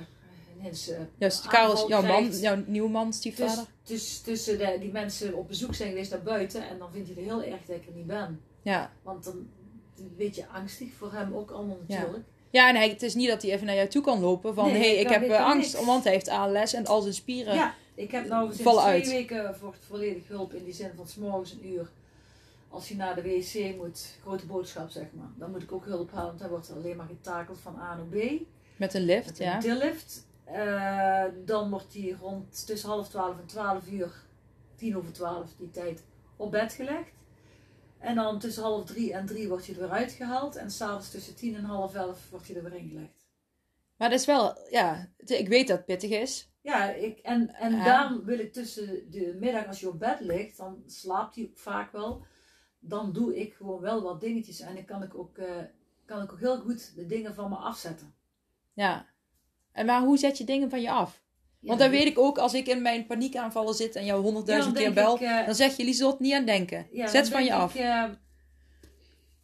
ineens 0.58 0.88
eh, 0.88 0.98
Juist, 1.18 1.46
Karel 1.46 1.72
is 1.72 1.84
jouw 1.88 2.02
man, 2.02 2.30
jouw 2.30 2.62
nieuwe 2.66 2.88
man, 2.90 3.06
Dus, 3.06 3.16
stiefvader. 3.16 3.64
dus 3.84 4.20
tussen 4.20 4.58
de, 4.58 4.76
die 4.80 4.92
mensen 4.92 5.34
op 5.34 5.48
bezoek 5.48 5.74
zijn 5.74 5.88
geweest 5.88 6.10
naar 6.10 6.22
buiten 6.22 6.68
en 6.68 6.78
dan 6.78 6.88
vindt 6.92 7.08
hij 7.08 7.16
het 7.16 7.24
heel 7.26 7.42
erg 7.42 7.60
dat 7.66 7.76
ik 7.76 7.86
er 7.86 7.92
niet 7.94 8.06
ben. 8.06 8.40
Ja. 8.62 8.90
Want 9.02 9.24
dan 9.24 9.46
een 9.98 10.14
beetje 10.16 10.46
angstig 10.52 10.88
voor 10.98 11.12
hem 11.12 11.34
ook 11.34 11.50
allemaal 11.50 11.78
Ja. 11.86 11.98
natuurlijk. 11.98 12.24
Ja, 12.50 12.68
en 12.68 12.76
hij, 12.76 12.88
het 12.88 13.02
is 13.02 13.14
niet 13.14 13.28
dat 13.28 13.42
hij 13.42 13.52
even 13.52 13.66
naar 13.66 13.74
jou 13.74 13.88
toe 13.88 14.02
kan 14.02 14.20
lopen 14.20 14.54
van... 14.54 14.64
Nee, 14.72 14.80
hé, 14.82 14.88
hey, 14.88 14.96
ik 14.96 15.08
heb 15.08 15.22
eh, 15.22 15.44
angst, 15.44 15.72
niks. 15.74 15.86
want 15.86 16.04
hij 16.04 16.12
heeft 16.12 16.28
ALS 16.28 16.72
en 16.72 16.86
al 16.86 17.00
zijn 17.00 17.14
spieren... 17.14 17.54
Ja, 17.54 17.74
ik 17.94 18.10
heb 18.10 18.28
nou 18.28 18.54
sinds 18.54 18.70
twee 18.70 18.78
uit. 18.78 19.06
weken 19.08 19.56
voor 19.56 19.74
volledig 19.88 20.28
hulp 20.28 20.54
in 20.54 20.64
die 20.64 20.74
zin 20.74 20.90
van 20.96 21.06
's 21.06 21.14
morgens 21.14 21.52
een 21.52 21.66
uur. 21.66 21.90
Als 22.68 22.88
je 22.88 22.96
naar 22.96 23.14
de 23.14 23.22
wc 23.22 23.76
moet, 23.76 24.16
grote 24.22 24.46
boodschap 24.46 24.90
zeg 24.90 25.06
maar. 25.12 25.30
Dan 25.36 25.50
moet 25.50 25.62
ik 25.62 25.72
ook 25.72 25.84
hulp 25.84 26.10
halen, 26.10 26.26
want 26.26 26.40
hij 26.40 26.48
wordt 26.48 26.72
alleen 26.76 26.96
maar 26.96 27.06
getakeld 27.06 27.58
van 27.62 27.76
A 27.80 27.96
naar 27.96 28.06
B. 28.20 28.42
Met 28.76 28.94
een 28.94 29.02
lift, 29.04 29.26
Met 29.26 29.38
ja. 29.38 29.54
een 29.54 29.60
tillift. 29.60 30.26
Eh, 30.44 31.24
dan 31.44 31.70
wordt 31.70 31.94
hij 31.94 32.16
rond 32.20 32.66
tussen 32.66 32.88
half 32.88 33.08
twaalf 33.08 33.38
en 33.38 33.46
twaalf 33.46 33.90
uur, 33.90 34.12
tien 34.76 34.96
over 34.96 35.12
twaalf 35.12 35.50
die 35.58 35.70
tijd, 35.70 36.02
op 36.36 36.50
bed 36.50 36.72
gelegd. 36.72 37.12
En 37.98 38.14
dan 38.14 38.38
tussen 38.38 38.62
half 38.62 38.84
drie 38.84 39.12
en 39.12 39.26
drie 39.26 39.48
wordt 39.48 39.66
hij 39.66 39.74
er 39.74 39.80
weer 39.80 39.90
uitgehaald. 39.90 40.56
En 40.56 40.70
s'avonds 40.70 41.10
tussen 41.10 41.34
tien 41.34 41.54
en 41.56 41.64
half 41.64 41.94
elf 41.94 42.30
wordt 42.30 42.46
hij 42.46 42.56
er 42.56 42.62
weer 42.62 42.74
ingelegd. 42.74 43.26
Maar 43.96 44.10
dat 44.10 44.18
is 44.18 44.26
wel... 44.26 44.58
Ja, 44.70 45.08
ik 45.24 45.48
weet 45.48 45.68
dat 45.68 45.76
het 45.76 45.86
pittig 45.86 46.10
is. 46.10 46.50
Ja, 46.60 46.90
ik, 46.90 47.18
en, 47.18 47.54
en 47.54 47.72
Ja. 47.76 47.84
daarom 47.84 48.24
wil 48.24 48.38
ik 48.38 48.52
tussen 48.52 49.10
de 49.10 49.36
middag, 49.40 49.66
als 49.66 49.80
je 49.80 49.88
op 49.88 49.98
bed 49.98 50.20
ligt, 50.20 50.56
dan 50.56 50.82
slaapt 50.86 51.34
hij 51.34 51.50
vaak 51.54 51.92
wel. 51.92 52.24
Dan 52.80 53.12
doe 53.12 53.38
ik 53.40 53.54
gewoon 53.54 53.80
wel 53.80 54.02
wat 54.02 54.20
dingetjes. 54.20 54.60
En 54.60 54.74
dan 54.74 54.84
kan 54.84 55.02
ik 55.02 55.14
ook, 55.14 55.38
eh, 55.38 55.56
kan 56.04 56.22
ik 56.22 56.32
ook 56.32 56.38
heel 56.38 56.60
goed 56.60 56.94
de 56.94 57.06
dingen 57.06 57.34
van 57.34 57.48
me 57.50 57.56
afzetten. 57.56 58.14
Ja. 58.72 59.06
En 59.72 59.86
maar 59.86 60.02
hoe 60.02 60.18
zet 60.18 60.38
je 60.38 60.44
dingen 60.44 60.70
van 60.70 60.80
je 60.80 60.90
af? 60.90 61.22
Want 61.60 61.78
dan 61.78 61.90
weet 61.90 62.06
ik 62.06 62.18
ook, 62.18 62.38
als 62.38 62.54
ik 62.54 62.66
in 62.66 62.82
mijn 62.82 63.06
paniekaanvallen 63.06 63.74
zit 63.74 63.96
en 63.96 64.04
jou 64.04 64.22
honderdduizend 64.22 64.76
keer 64.76 64.92
bel... 64.92 65.14
ik, 65.14 65.20
eh, 65.20 65.46
dan 65.46 65.54
zeg 65.54 65.76
je, 65.76 65.84
Lieselot, 65.84 66.20
niet 66.20 66.32
aan 66.32 66.44
denken. 66.44 66.86
Zet 67.08 67.28
van 67.28 67.44
je 67.44 67.52
af. 67.54 67.74
Ik, 67.74 67.80
eh, 67.80 68.04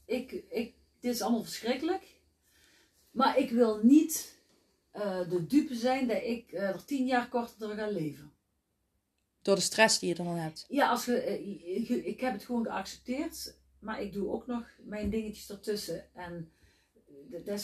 ik, 0.07 0.33
ik, 0.51 0.75
dit 1.01 1.15
is 1.15 1.21
allemaal 1.23 1.43
verschrikkelijk. 1.43 2.03
Maar 3.11 3.39
ik 3.39 3.51
wil 3.51 3.81
niet 3.83 4.39
eh, 4.91 5.29
de 5.29 5.47
dupe 5.47 5.75
zijn 5.75 6.07
dat 6.09 6.23
ik 6.23 6.53
eh, 6.53 6.62
er 6.62 6.85
tien 6.85 7.07
jaar 7.07 7.29
korter 7.29 7.69
ga 7.77 7.87
leven. 7.89 8.33
Door 9.43 9.55
de 9.55 9.61
stress 9.61 9.99
die 9.99 10.09
je 10.09 10.15
er 10.15 10.25
dan 10.25 10.37
hebt. 10.37 10.65
Ja, 10.69 10.89
als 10.91 11.05
je- 11.05 12.03
ik 12.05 12.21
heb 12.21 12.33
het 12.33 12.45
gewoon 12.45 12.65
geaccepteerd. 12.65 13.55
Maar 13.79 14.03
ik 14.03 14.12
doe 14.12 14.29
ook 14.29 14.47
nog 14.47 14.67
mijn 14.85 15.11
dingetjes 15.11 15.51
ertussen. 15.51 16.05
En, 16.15 16.53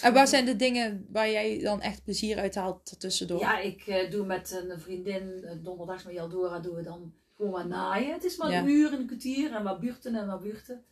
En 0.03 0.13
waar 0.13 0.29
zijn 0.29 0.45
de 0.45 0.57
dingen 0.57 1.07
waar 1.13 1.31
jij 1.31 1.59
dan 1.59 1.81
echt 1.81 2.05
plezier 2.05 2.39
uit 2.39 2.55
haalt 2.55 2.91
ertussendoor? 2.91 3.39
Ja, 3.41 3.59
ik 3.59 3.87
eh, 3.87 4.11
doe 4.11 4.27
met 4.27 4.51
een 4.71 4.81
vriendin, 4.81 5.45
eh, 5.45 5.57
donderdags 5.63 6.05
met 6.05 6.15
Jaldora, 6.15 6.59
doen 6.61 6.75
we 6.75 6.83
dan 6.83 7.13
gewoon 7.37 7.53
wat 7.53 7.67
naaien. 7.67 8.13
Het 8.13 8.25
is 8.25 8.37
maar 8.37 8.51
Ja. 8.51 8.61
een 8.61 8.69
uur 8.69 8.93
en 8.93 8.99
een 9.01 9.07
kwartier 9.07 9.53
en 9.55 9.63
wat 9.63 9.81
buurten 9.81 10.15
en 10.15 10.27
wat 10.27 10.41
buurten. 10.41 10.85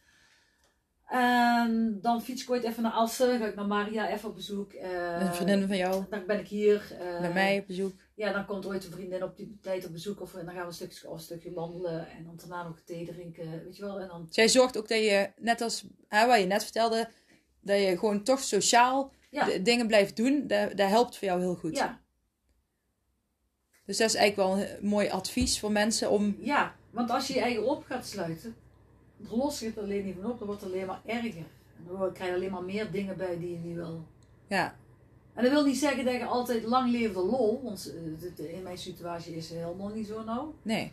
En 1.06 1.98
dan 2.02 2.22
fiets 2.22 2.42
ik 2.42 2.50
ooit 2.50 2.64
even 2.64 2.82
naar 2.82 2.92
Assen, 2.92 3.38
ga 3.38 3.46
ik 3.46 3.54
naar 3.54 3.66
Maria 3.66 4.10
even 4.10 4.28
op 4.28 4.34
bezoek. 4.34 4.72
eh, 4.72 5.20
Een 5.20 5.34
vriendin 5.34 5.66
van 5.66 5.76
jou, 5.76 6.04
Dan 6.10 6.26
ben 6.26 6.38
ik 6.38 6.48
hier. 6.48 6.96
eh, 7.00 7.20
bij 7.20 7.32
mij 7.32 7.58
op 7.58 7.66
bezoek. 7.66 7.92
Ja, 8.14 8.32
dan 8.32 8.46
komt 8.46 8.66
ooit 8.66 8.84
een 8.84 8.92
vriendin 8.92 9.22
op 9.22 9.36
die 9.36 9.58
tijd 9.62 9.86
op 9.86 9.92
bezoek 9.92 10.20
of 10.20 10.32
dan 10.32 10.44
gaan 10.44 10.54
we 10.54 10.60
een 10.66 10.72
stukje, 10.72 11.08
een 11.08 11.18
stukje 11.18 11.52
wandelen 11.52 12.08
en 12.10 12.24
dan 12.24 12.36
daarna 12.36 12.62
nog 12.68 12.80
thee 12.84 13.06
drinken, 13.06 13.64
weet 13.64 13.76
je 13.76 13.82
wel. 13.82 14.00
En 14.00 14.08
dan, 14.08 14.26
Zij 14.30 14.48
zorgt 14.48 14.76
ook 14.78 14.88
dat 14.88 14.98
je, 14.98 15.30
net 15.36 15.60
als 15.60 15.84
hè, 16.08 16.26
wat 16.26 16.38
je 16.40 16.46
net 16.46 16.62
vertelde, 16.62 17.08
dat 17.68 17.80
je 17.80 17.98
gewoon 17.98 18.22
toch 18.22 18.40
sociaal 18.40 19.12
Ja. 19.30 19.58
dingen 19.58 19.86
blijft 19.86 20.16
doen. 20.16 20.46
Dat, 20.46 20.76
dat 20.76 20.88
helpt 20.88 21.16
voor 21.16 21.28
jou 21.28 21.40
heel 21.40 21.54
goed. 21.54 21.76
ja, 21.76 22.00
Dus 23.84 23.96
dat 23.96 24.08
is 24.08 24.14
eigenlijk 24.14 24.48
wel 24.48 24.58
een 24.64 24.88
mooi 24.88 25.08
advies 25.08 25.60
voor 25.60 25.72
mensen 25.72 26.10
om... 26.10 26.36
ja, 26.40 26.74
want 26.90 27.10
als 27.10 27.26
je 27.26 27.34
je 27.34 27.40
eigen 27.40 27.66
op 27.66 27.84
gaat 27.84 28.06
sluiten, 28.06 28.56
dan 29.16 29.38
los 29.38 29.58
je 29.60 29.66
het 29.66 29.78
alleen 29.78 30.04
niet 30.04 30.14
van 30.20 30.30
op, 30.30 30.38
dan 30.38 30.46
wordt 30.46 30.62
het 30.62 30.72
alleen 30.72 30.86
maar 30.86 31.00
erger. 31.06 31.44
En 31.76 31.84
dan 31.98 32.12
krijg 32.12 32.30
je 32.30 32.36
alleen 32.36 32.50
maar 32.50 32.62
meer 32.62 32.90
dingen 32.90 33.16
bij 33.16 33.38
die 33.38 33.50
je 33.50 33.58
niet 33.58 33.74
wil. 33.74 34.06
Ja, 34.48 34.76
En 35.34 35.42
dat 35.44 35.52
wil 35.52 35.64
niet 35.64 35.76
zeggen 35.78 36.04
dat 36.04 36.14
je 36.14 36.24
altijd 36.24 36.64
lang 36.64 36.90
leefde 36.90 37.20
lol, 37.20 37.60
want 37.62 37.92
eh, 38.38 38.54
in 38.54 38.62
mijn 38.62 38.78
situatie 38.78 39.36
is 39.36 39.48
het 39.48 39.58
helemaal 39.58 39.88
niet 39.88 40.06
zo 40.06 40.24
nou. 40.24 40.48
nee. 40.62 40.92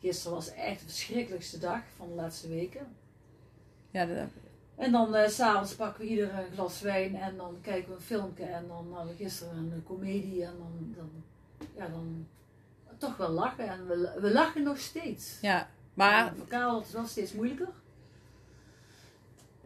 Gisteren 0.00 0.32
was 0.36 0.52
echt 0.54 0.80
de 0.80 0.86
verschrikkelijkste 0.86 1.58
dag 1.58 1.80
van 1.96 2.08
de 2.08 2.14
laatste 2.14 2.48
weken. 2.48 2.86
Ja, 3.90 4.06
dat- 4.06 4.28
En 4.76 4.92
dan 4.92 5.12
s 5.12 5.16
eh, 5.16 5.28
s'avonds 5.28 5.74
pakken 5.74 6.04
we 6.04 6.10
ieder 6.10 6.34
een 6.34 6.52
glas 6.54 6.80
wijn 6.80 7.16
en 7.16 7.36
dan 7.36 7.56
kijken 7.62 7.88
we 7.88 7.94
een 7.94 8.00
filmpje 8.00 8.44
en 8.44 8.64
dan 8.68 8.86
hadden 8.92 9.16
we 9.16 9.24
gisteren 9.24 9.56
een 9.56 9.82
comedie 9.84 10.44
en 10.44 10.54
dan, 10.58 10.94
dan, 10.96 11.10
ja, 11.76 11.88
dan 11.88 12.26
toch 12.98 13.16
wel 13.16 13.30
lachen. 13.30 13.68
En 13.68 13.86
we, 13.86 14.18
we 14.20 14.32
lachen 14.32 14.62
nog 14.62 14.78
steeds. 14.78 15.38
Ja, 15.40 15.68
maar... 15.94 16.32
Is 16.34 16.40
het 16.50 16.92
wel 16.92 17.06
steeds 17.06 17.32
moeilijker. 17.32 17.68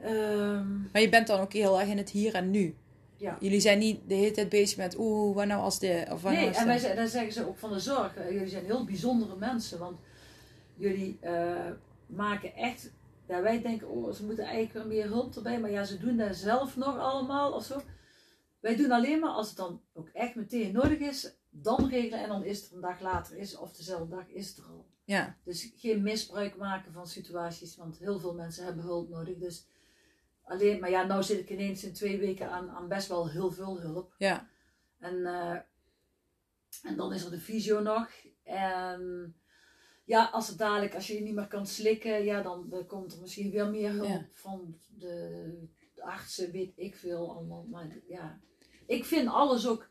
Um, 0.04 0.88
maar 0.92 1.02
je 1.02 1.08
bent 1.08 1.26
dan 1.26 1.40
ook 1.40 1.52
heel 1.52 1.80
erg 1.80 1.88
in 1.88 1.96
het 1.98 2.10
hier 2.10 2.34
en 2.34 2.50
nu. 2.50 2.74
Ja. 3.16 3.36
Jullie 3.40 3.60
zijn 3.60 3.78
niet 3.78 4.00
de 4.06 4.14
hele 4.14 4.30
tijd 4.30 4.48
bezig 4.48 4.76
met 4.76 4.98
oeh, 4.98 5.34
wat 5.34 5.46
nou 5.46 5.60
als 5.62 5.78
de... 5.78 6.06
Of 6.10 6.22
nee, 6.22 6.50
nou 6.50 6.54
en 6.54 6.66
wij, 6.66 6.94
dan 6.94 7.08
zeggen 7.08 7.32
ze 7.32 7.46
ook 7.48 7.58
van 7.58 7.72
de 7.72 7.80
zorg. 7.80 8.16
Eh, 8.16 8.30
jullie 8.30 8.48
zijn 8.48 8.64
heel 8.64 8.84
bijzondere 8.84 9.36
mensen, 9.36 9.78
want 9.78 9.98
jullie 10.76 11.18
uh, 11.24 11.70
maken 12.06 12.54
echt... 12.54 12.90
Ja, 13.30 13.42
wij 13.42 13.62
denken, 13.62 13.88
oh, 13.88 14.12
ze 14.12 14.24
moeten 14.24 14.44
eigenlijk 14.44 14.88
meer 14.88 15.06
hulp 15.06 15.36
erbij, 15.36 15.60
maar 15.60 15.70
ja, 15.70 15.84
ze 15.84 15.98
doen 15.98 16.16
dat 16.16 16.36
zelf 16.36 16.76
nog 16.76 16.98
allemaal 16.98 17.52
of 17.52 17.64
zo. 17.64 17.80
Wij 18.60 18.76
doen 18.76 18.90
alleen 18.90 19.20
maar 19.20 19.30
als 19.30 19.48
het 19.48 19.56
dan 19.56 19.82
ook 19.92 20.08
echt 20.08 20.34
meteen 20.34 20.72
nodig 20.72 20.98
is, 20.98 21.36
dan 21.50 21.88
regelen 21.88 22.22
en 22.22 22.28
dan 22.28 22.44
is 22.44 22.62
het 22.62 22.72
een 22.72 22.80
dag 22.80 23.00
later 23.00 23.36
is, 23.36 23.56
of 23.56 23.72
dezelfde 23.72 24.16
dag 24.16 24.28
is 24.28 24.48
het 24.48 24.58
er 24.58 24.64
al. 24.64 24.86
Ja. 25.04 25.36
Dus 25.44 25.72
geen 25.76 26.02
misbruik 26.02 26.56
maken 26.56 26.92
van 26.92 27.06
situaties, 27.06 27.76
want 27.76 27.98
heel 27.98 28.18
veel 28.18 28.34
mensen 28.34 28.64
hebben 28.64 28.84
hulp 28.84 29.08
nodig. 29.08 29.38
Dus 29.38 29.66
alleen, 30.42 30.80
maar 30.80 30.90
ja, 30.90 31.02
nou 31.02 31.22
zit 31.22 31.38
ik 31.38 31.50
ineens 31.50 31.84
in 31.84 31.92
twee 31.92 32.18
weken 32.18 32.50
aan, 32.50 32.70
aan 32.70 32.88
best 32.88 33.08
wel 33.08 33.30
heel 33.30 33.50
veel 33.50 33.80
hulp. 33.80 34.14
Ja. 34.18 34.48
En, 34.98 35.14
uh, 35.14 35.58
en 36.82 36.96
dan 36.96 37.12
is 37.12 37.24
er 37.24 37.30
de 37.30 37.40
fysio 37.40 37.80
nog. 37.80 38.08
En 38.42 39.34
ja, 40.10 40.24
als 40.24 40.48
het 40.48 40.58
dadelijk, 40.58 40.94
als 40.94 41.06
je 41.06 41.14
je 41.14 41.20
niet 41.20 41.34
meer 41.34 41.46
kan 41.46 41.66
slikken, 41.66 42.24
ja, 42.24 42.42
dan, 42.42 42.84
komt 42.86 43.12
er 43.12 43.20
misschien 43.20 43.50
weer 43.50 43.70
meer 43.70 43.90
hulp 43.90 44.24
van 44.32 44.78
de, 44.98 45.68
artsen, 45.96 46.50
weet 46.50 46.72
ik 46.76 46.96
veel 46.96 47.30
allemaal. 47.30 47.66
Maar 47.70 47.96
ja, 48.08 48.40
ik 48.86 49.04
vind 49.04 49.28
alles 49.28 49.68
ook. 49.68 49.88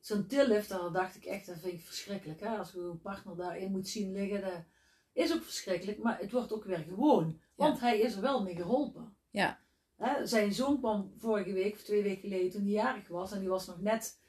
Zo'n 0.00 0.26
tillifter, 0.26 0.92
dacht 0.92 1.16
ik 1.16 1.24
echt, 1.24 1.46
dat 1.46 1.58
vind 1.58 1.72
ik 1.72 1.80
verschrikkelijk. 1.80 2.40
Hè? 2.40 2.48
Als 2.48 2.72
we 2.72 2.80
een 2.80 3.00
partner 3.00 3.36
daarin 3.36 3.70
moet 3.70 3.88
zien 3.88 4.12
liggen, 4.12 4.40
dat 4.40 4.64
is 5.12 5.34
ook 5.34 5.42
verschrikkelijk. 5.42 5.98
Maar 5.98 6.18
het 6.18 6.32
wordt 6.32 6.52
ook 6.52 6.64
weer 6.64 6.84
gewoon. 6.88 7.40
Want 7.54 7.80
hij 7.80 8.00
is 8.00 8.14
er 8.14 8.20
wel 8.20 8.42
mee 8.42 8.54
geholpen. 8.54 9.16
Ja. 9.30 9.60
Hè? 9.96 10.26
Zijn 10.26 10.52
zoon 10.52 10.78
kwam 10.78 11.12
vorige 11.18 11.52
week, 11.52 11.74
of 11.74 11.82
twee 11.82 12.02
weken 12.02 12.20
geleden, 12.20 12.50
toen 12.50 12.62
hij 12.62 12.70
jarig 12.70 13.08
was. 13.08 13.32
En 13.32 13.40
die 13.40 13.48
was 13.48 13.66
nog 13.66 13.80
net, 13.80 14.20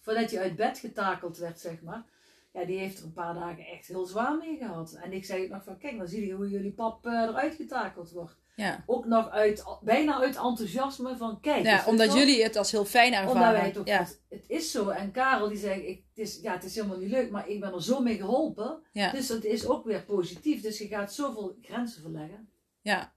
voordat 0.00 0.30
hij 0.30 0.42
uit 0.42 0.56
bed 0.56 0.78
getakeld 0.78 1.36
werd, 1.36 1.60
zeg 1.60 1.82
maar 1.82 2.18
ja, 2.52 2.64
die 2.64 2.78
heeft 2.78 2.98
er 2.98 3.04
een 3.04 3.12
paar 3.12 3.34
dagen 3.34 3.66
echt 3.66 3.86
heel 3.86 4.06
zwaar 4.06 4.36
mee 4.36 4.56
gehad. 4.56 4.92
En 4.92 5.12
ik 5.12 5.24
zei 5.24 5.48
nog 5.48 5.64
van, 5.64 5.78
kijk, 5.78 5.98
dan 5.98 6.08
zie 6.08 6.26
je 6.26 6.32
hoe 6.32 6.48
jullie 6.48 6.72
pap 6.72 7.06
uh, 7.06 7.12
eruit 7.12 7.54
getakeld 7.54 8.10
wordt. 8.10 8.38
Ja. 8.56 8.84
Ook 8.86 9.04
nog 9.06 9.30
uit, 9.30 9.64
bijna 9.82 10.20
uit 10.20 10.36
enthousiasme 10.36 11.16
van, 11.16 11.40
kijk. 11.40 11.64
Ja, 11.64 11.84
omdat 11.86 12.12
jullie 12.12 12.42
het 12.42 12.56
als 12.56 12.70
heel 12.70 12.84
fijn 12.84 13.12
ervaren. 13.12 13.32
Omdat 13.32 13.52
wij 13.52 13.66
het 13.66 13.78
ook, 13.78 13.86
ja. 13.86 14.06
het, 14.28 14.44
is 14.46 14.70
zo. 14.70 14.88
En 14.88 15.10
Karel 15.10 15.48
die 15.48 15.58
zei, 15.58 15.80
ik, 15.80 16.04
het, 16.08 16.18
is, 16.18 16.40
ja, 16.40 16.52
het 16.52 16.64
is 16.64 16.74
helemaal 16.74 16.98
niet 16.98 17.10
leuk, 17.10 17.30
maar 17.30 17.48
ik 17.48 17.60
ben 17.60 17.72
er 17.72 17.82
zo 17.82 18.00
mee 18.00 18.16
geholpen. 18.16 18.82
Ja. 18.92 19.10
Dus 19.10 19.28
het 19.28 19.44
is 19.44 19.66
ook 19.66 19.84
weer 19.84 20.04
positief. 20.04 20.62
Dus 20.62 20.78
je 20.78 20.86
gaat 20.86 21.12
zoveel 21.12 21.56
grenzen 21.62 22.02
verleggen. 22.02 22.48
Ja. 22.80 23.12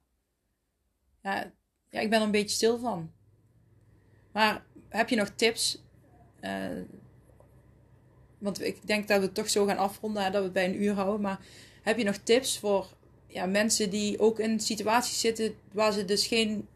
Ja, 1.22 1.52
ja 1.90 2.00
ik 2.00 2.10
ben 2.10 2.20
er 2.20 2.26
een 2.26 2.32
beetje 2.32 2.56
stil 2.56 2.78
van. 2.80 3.12
Maar 4.32 4.66
heb 4.90 5.10
je 5.10 5.16
nog 5.16 5.30
tips? 5.30 5.84
Uh, 6.42 6.68
want 8.44 8.62
ik 8.62 8.88
denk 8.88 9.08
dat 9.08 9.20
we 9.20 9.26
het 9.26 9.34
toch 9.34 9.50
zo 9.50 9.66
gaan 9.66 9.78
afronden, 9.78 10.24
dat 10.24 10.34
we 10.34 10.44
het 10.44 10.54
bij 10.54 10.66
een 10.66 10.84
uur 10.84 10.94
houden. 10.94 11.22
Maar 11.22 11.39
heb 11.82 11.98
je 11.98 12.04
nog 12.04 12.18
tips 12.18 12.60
voor 12.60 12.88
ja, 13.28 13.46
mensen 13.46 13.89
die 13.89 14.20
ook 14.20 14.39
in 14.39 14.60
situaties 14.60 15.20
zitten 15.20 15.56
waar 15.72 15.91
ze 15.91 16.06
dus 16.06 16.28
geen 16.28 16.68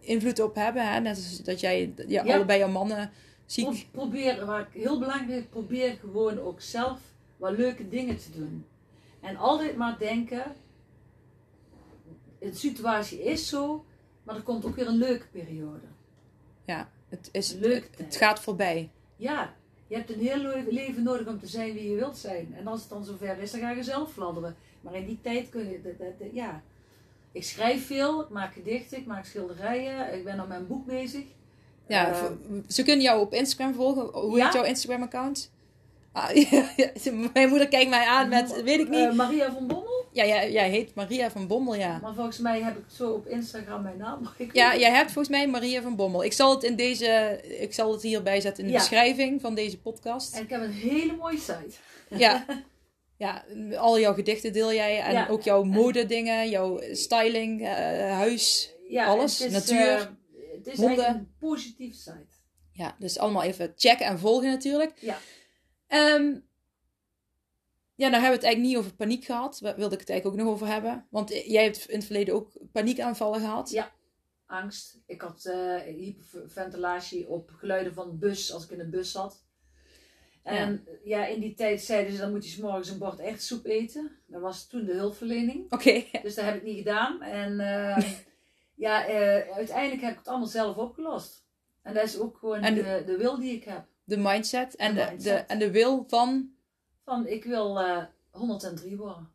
invloed 0.00 0.40
op 0.40 0.54
hebben? 0.54 0.92
Hè? 0.92 1.00
Net 1.00 1.16
als 1.16 1.42
dat 1.42 1.60
jij 1.60 1.92
ja, 2.06 2.22
allebei 2.22 2.58
jouw 2.58 2.68
mannen 2.68 3.10
ziek... 3.46 3.86
Probeer, 3.90 4.46
waar 4.46 4.60
ik 4.60 4.82
heel 4.82 4.98
belangrijk 4.98 5.50
probeer 5.50 5.96
gewoon 6.00 6.38
ook 6.38 6.60
zelf 6.60 7.00
wat 7.36 7.56
leuke 7.56 7.88
dingen 7.88 8.16
te 8.16 8.30
doen. 8.30 8.64
En 9.20 9.36
altijd 9.36 9.76
maar 9.76 9.98
denken, 9.98 10.44
de 12.38 12.54
situatie 12.54 13.22
is 13.22 13.48
zo, 13.48 13.84
maar 14.22 14.36
er 14.36 14.42
komt 14.42 14.64
ook 14.64 14.76
weer 14.76 14.86
een 14.86 14.98
leuke 14.98 15.26
periode. 15.26 15.86
Ja, 16.64 16.90
het, 17.08 17.28
is, 17.32 17.52
Leuk 17.52 17.90
het 17.96 18.16
gaat 18.16 18.40
voorbij. 18.40 18.90
Ja, 19.16 19.54
je 19.90 19.96
hebt 19.96 20.10
een 20.10 20.20
heel 20.20 20.62
leven 20.70 21.02
nodig 21.02 21.26
om 21.26 21.38
te 21.38 21.46
zijn 21.46 21.72
wie 21.72 21.90
je 21.90 21.96
wilt 21.96 22.18
zijn. 22.18 22.54
En 22.58 22.66
als 22.66 22.80
het 22.80 22.88
dan 22.88 23.04
zover 23.04 23.38
is, 23.38 23.50
dan 23.50 23.60
ga 23.60 23.70
je 23.70 23.82
zelf 23.82 24.12
fladderen. 24.12 24.56
Maar 24.80 24.94
in 24.94 25.06
die 25.06 25.18
tijd 25.22 25.48
kun 25.48 25.68
je, 25.68 26.30
ja. 26.32 26.62
Ik 27.32 27.44
schrijf 27.44 27.86
veel, 27.86 28.20
ik 28.20 28.28
maak 28.28 28.52
gedichten, 28.52 28.98
ik 28.98 29.06
maak 29.06 29.24
schilderijen, 29.24 30.14
ik 30.14 30.24
ben 30.24 30.40
aan 30.40 30.48
mijn 30.48 30.66
boek 30.66 30.86
bezig. 30.86 31.22
Ja, 31.86 32.10
uh, 32.10 32.24
ze 32.68 32.82
kunnen 32.82 33.02
jou 33.02 33.20
op 33.20 33.32
Instagram 33.32 33.74
volgen. 33.74 34.02
Hoe 34.02 34.36
ja? 34.36 34.44
heet 34.44 34.54
jouw 34.54 34.64
Instagram-account? 34.64 35.50
Ah, 36.12 36.34
ja, 36.50 36.64
mijn 37.32 37.48
moeder 37.48 37.68
kijkt 37.68 37.90
mij 37.90 38.06
aan 38.06 38.28
met, 38.28 38.62
weet 38.62 38.80
ik 38.80 38.88
niet. 38.88 38.98
Uh, 38.98 39.12
Maria 39.12 39.52
van 39.52 39.66
Bommel? 39.66 39.89
Ja, 40.12 40.26
jij, 40.26 40.52
jij 40.52 40.70
heet 40.70 40.94
Maria 40.94 41.30
van 41.30 41.46
Bommel, 41.46 41.74
ja. 41.74 41.98
Maar 42.02 42.14
volgens 42.14 42.38
mij 42.38 42.62
heb 42.62 42.76
ik 42.76 42.84
zo 42.86 43.10
op 43.10 43.26
Instagram 43.26 43.82
mijn 43.82 43.98
naam. 43.98 44.28
Ja, 44.52 44.76
jij 44.76 44.90
hebt 44.90 45.12
volgens 45.12 45.36
mij 45.36 45.48
Maria 45.48 45.82
van 45.82 45.96
Bommel. 45.96 46.24
Ik 46.24 46.32
zal 46.32 46.54
het, 46.54 46.62
in 46.62 46.76
deze, 46.76 47.40
ik 47.60 47.74
zal 47.74 47.92
het 47.92 48.02
hierbij 48.02 48.40
zetten 48.40 48.64
in 48.64 48.70
de 48.70 48.76
beschrijving 48.76 49.40
van 49.40 49.54
deze 49.54 49.80
podcast. 49.80 50.34
En 50.34 50.42
ik 50.42 50.50
heb 50.50 50.62
een 50.62 50.72
hele 50.72 51.16
mooie 51.16 51.38
site. 51.38 51.74
Ja, 52.08 52.44
ja 53.16 53.44
al 53.76 54.00
jouw 54.00 54.14
gedichten 54.14 54.52
deel 54.52 54.72
jij. 54.72 55.00
En 55.00 55.28
ook 55.28 55.42
jouw 55.42 55.62
modedingen, 55.62 56.48
jouw 56.48 56.80
styling, 56.92 57.60
uh, 57.60 57.68
huis, 58.10 58.74
ja, 58.88 59.06
alles, 59.06 59.38
het 59.38 59.46
is, 59.46 59.52
natuur, 59.52 59.96
uh, 59.96 60.06
Het 60.56 60.66
is 60.66 60.78
een 60.78 61.34
positieve 61.38 61.96
site. 61.96 62.38
Ja, 62.72 62.96
dus 62.98 63.18
allemaal 63.18 63.42
even 63.42 63.72
checken 63.76 64.06
en 64.06 64.18
volgen 64.18 64.48
natuurlijk. 64.48 64.92
Ja. 65.00 65.18
Um, 66.14 66.48
ja, 68.00 68.08
nou 68.08 68.22
hebben 68.22 68.40
we 68.40 68.46
het 68.46 68.54
eigenlijk 68.54 68.60
niet 68.60 68.76
over 68.76 68.94
paniek 68.94 69.24
gehad. 69.24 69.58
Daar 69.62 69.76
wilde 69.76 69.94
ik 69.94 70.00
het 70.00 70.10
eigenlijk 70.10 70.40
ook 70.40 70.44
nog 70.44 70.54
over 70.54 70.66
hebben. 70.66 71.06
Want 71.10 71.28
jij 71.28 71.64
hebt 71.64 71.88
in 71.88 71.96
het 71.96 72.04
verleden 72.04 72.34
ook 72.34 72.52
paniekaanvallen 72.72 73.40
gehad. 73.40 73.70
Ja, 73.70 73.92
angst. 74.46 74.98
Ik 75.06 75.20
had 75.20 75.44
uh, 75.46 75.76
hyperventilatie 75.76 77.28
op 77.28 77.50
geluiden 77.56 77.94
van 77.94 78.10
de 78.10 78.16
bus 78.16 78.52
als 78.52 78.64
ik 78.64 78.70
in 78.70 78.78
de 78.78 78.88
bus 78.88 79.12
zat. 79.12 79.44
En 80.42 80.86
ja. 81.04 81.26
in 81.26 81.40
die 81.40 81.54
tijd 81.54 81.80
zeiden 81.80 82.12
ze, 82.12 82.18
dan 82.18 82.30
moet 82.30 82.44
je 82.44 82.50
s 82.50 82.56
morgens 82.56 82.88
een 82.88 82.98
bord 82.98 83.18
echt 83.18 83.42
soep 83.42 83.64
eten. 83.64 84.10
Dat 84.26 84.40
was 84.40 84.66
toen 84.66 84.84
de 84.84 84.94
hulpverlening. 84.94 85.72
Oké. 85.72 86.04
Dus 86.22 86.34
dat 86.34 86.44
heb 86.44 86.56
ik 86.56 86.62
niet 86.62 86.78
gedaan. 86.78 87.22
En 87.22 87.52
uh, 87.52 88.10
ja, 88.86 89.08
uh, 89.08 89.54
uiteindelijk 89.56 90.02
heb 90.02 90.12
ik 90.12 90.18
het 90.18 90.28
allemaal 90.28 90.46
zelf 90.46 90.76
opgelost. 90.76 91.44
En 91.82 91.94
dat 91.94 92.04
is 92.04 92.18
ook 92.18 92.36
gewoon 92.36 92.60
de, 92.60 93.02
de, 93.06 93.16
wil 93.16 93.38
die 93.38 93.54
ik 93.54 93.64
heb. 93.64 93.86
De 94.04 94.16
mindset 94.16 94.76
en 94.76 94.94
de, 94.94 95.06
mindset. 95.10 95.22
de, 95.38 95.52
en 95.52 95.58
de 95.58 95.70
wil 95.70 96.04
van 96.08 96.58
van 97.04 97.26
ik 97.26 97.44
wil 97.44 97.80
uh, 97.80 97.96
eh, 97.96 98.04
103 98.30 98.96
worden. 98.96 99.30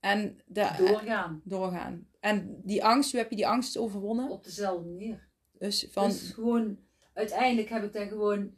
En 0.00 0.40
de, 0.46 0.70
doorgaan. 0.78 1.40
doorgaan. 1.44 2.06
En 2.20 2.60
die 2.62 2.84
angst, 2.84 3.10
hoe 3.10 3.20
heb 3.20 3.30
je 3.30 3.36
die 3.36 3.46
angst 3.46 3.76
overwonnen? 3.76 4.30
Op 4.30 4.44
dezelfde 4.44 4.88
manier. 4.88 5.28
Dus 5.58 5.86
van... 5.90 6.08
Dus 6.08 6.30
gewoon, 6.30 6.78
uiteindelijk 7.12 7.68
heb 7.68 7.84
ik 7.84 7.92
dan 7.92 8.08
gewoon 8.08 8.54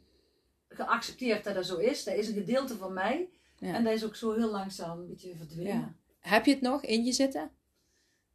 geaccepteerd 0.67 1.43
dat 1.43 1.55
dat 1.55 1.65
zo 1.65 1.77
is. 1.77 2.03
Dat 2.03 2.15
is 2.15 2.27
een 2.27 2.33
gedeelte 2.33 2.77
van 2.77 2.93
mij. 2.93 3.29
En 3.59 3.83
dat 3.83 3.93
is 3.93 4.05
ook 4.05 4.15
zo 4.15 4.33
heel 4.33 4.51
langzaam 4.51 4.99
een 4.99 5.07
beetje 5.07 5.35
verdwenen. 5.35 5.73
Ja. 5.73 5.93
Heb 6.19 6.45
je 6.45 6.51
het 6.51 6.61
nog 6.61 6.83
in 6.83 7.05
je 7.05 7.11
zitten? 7.11 7.51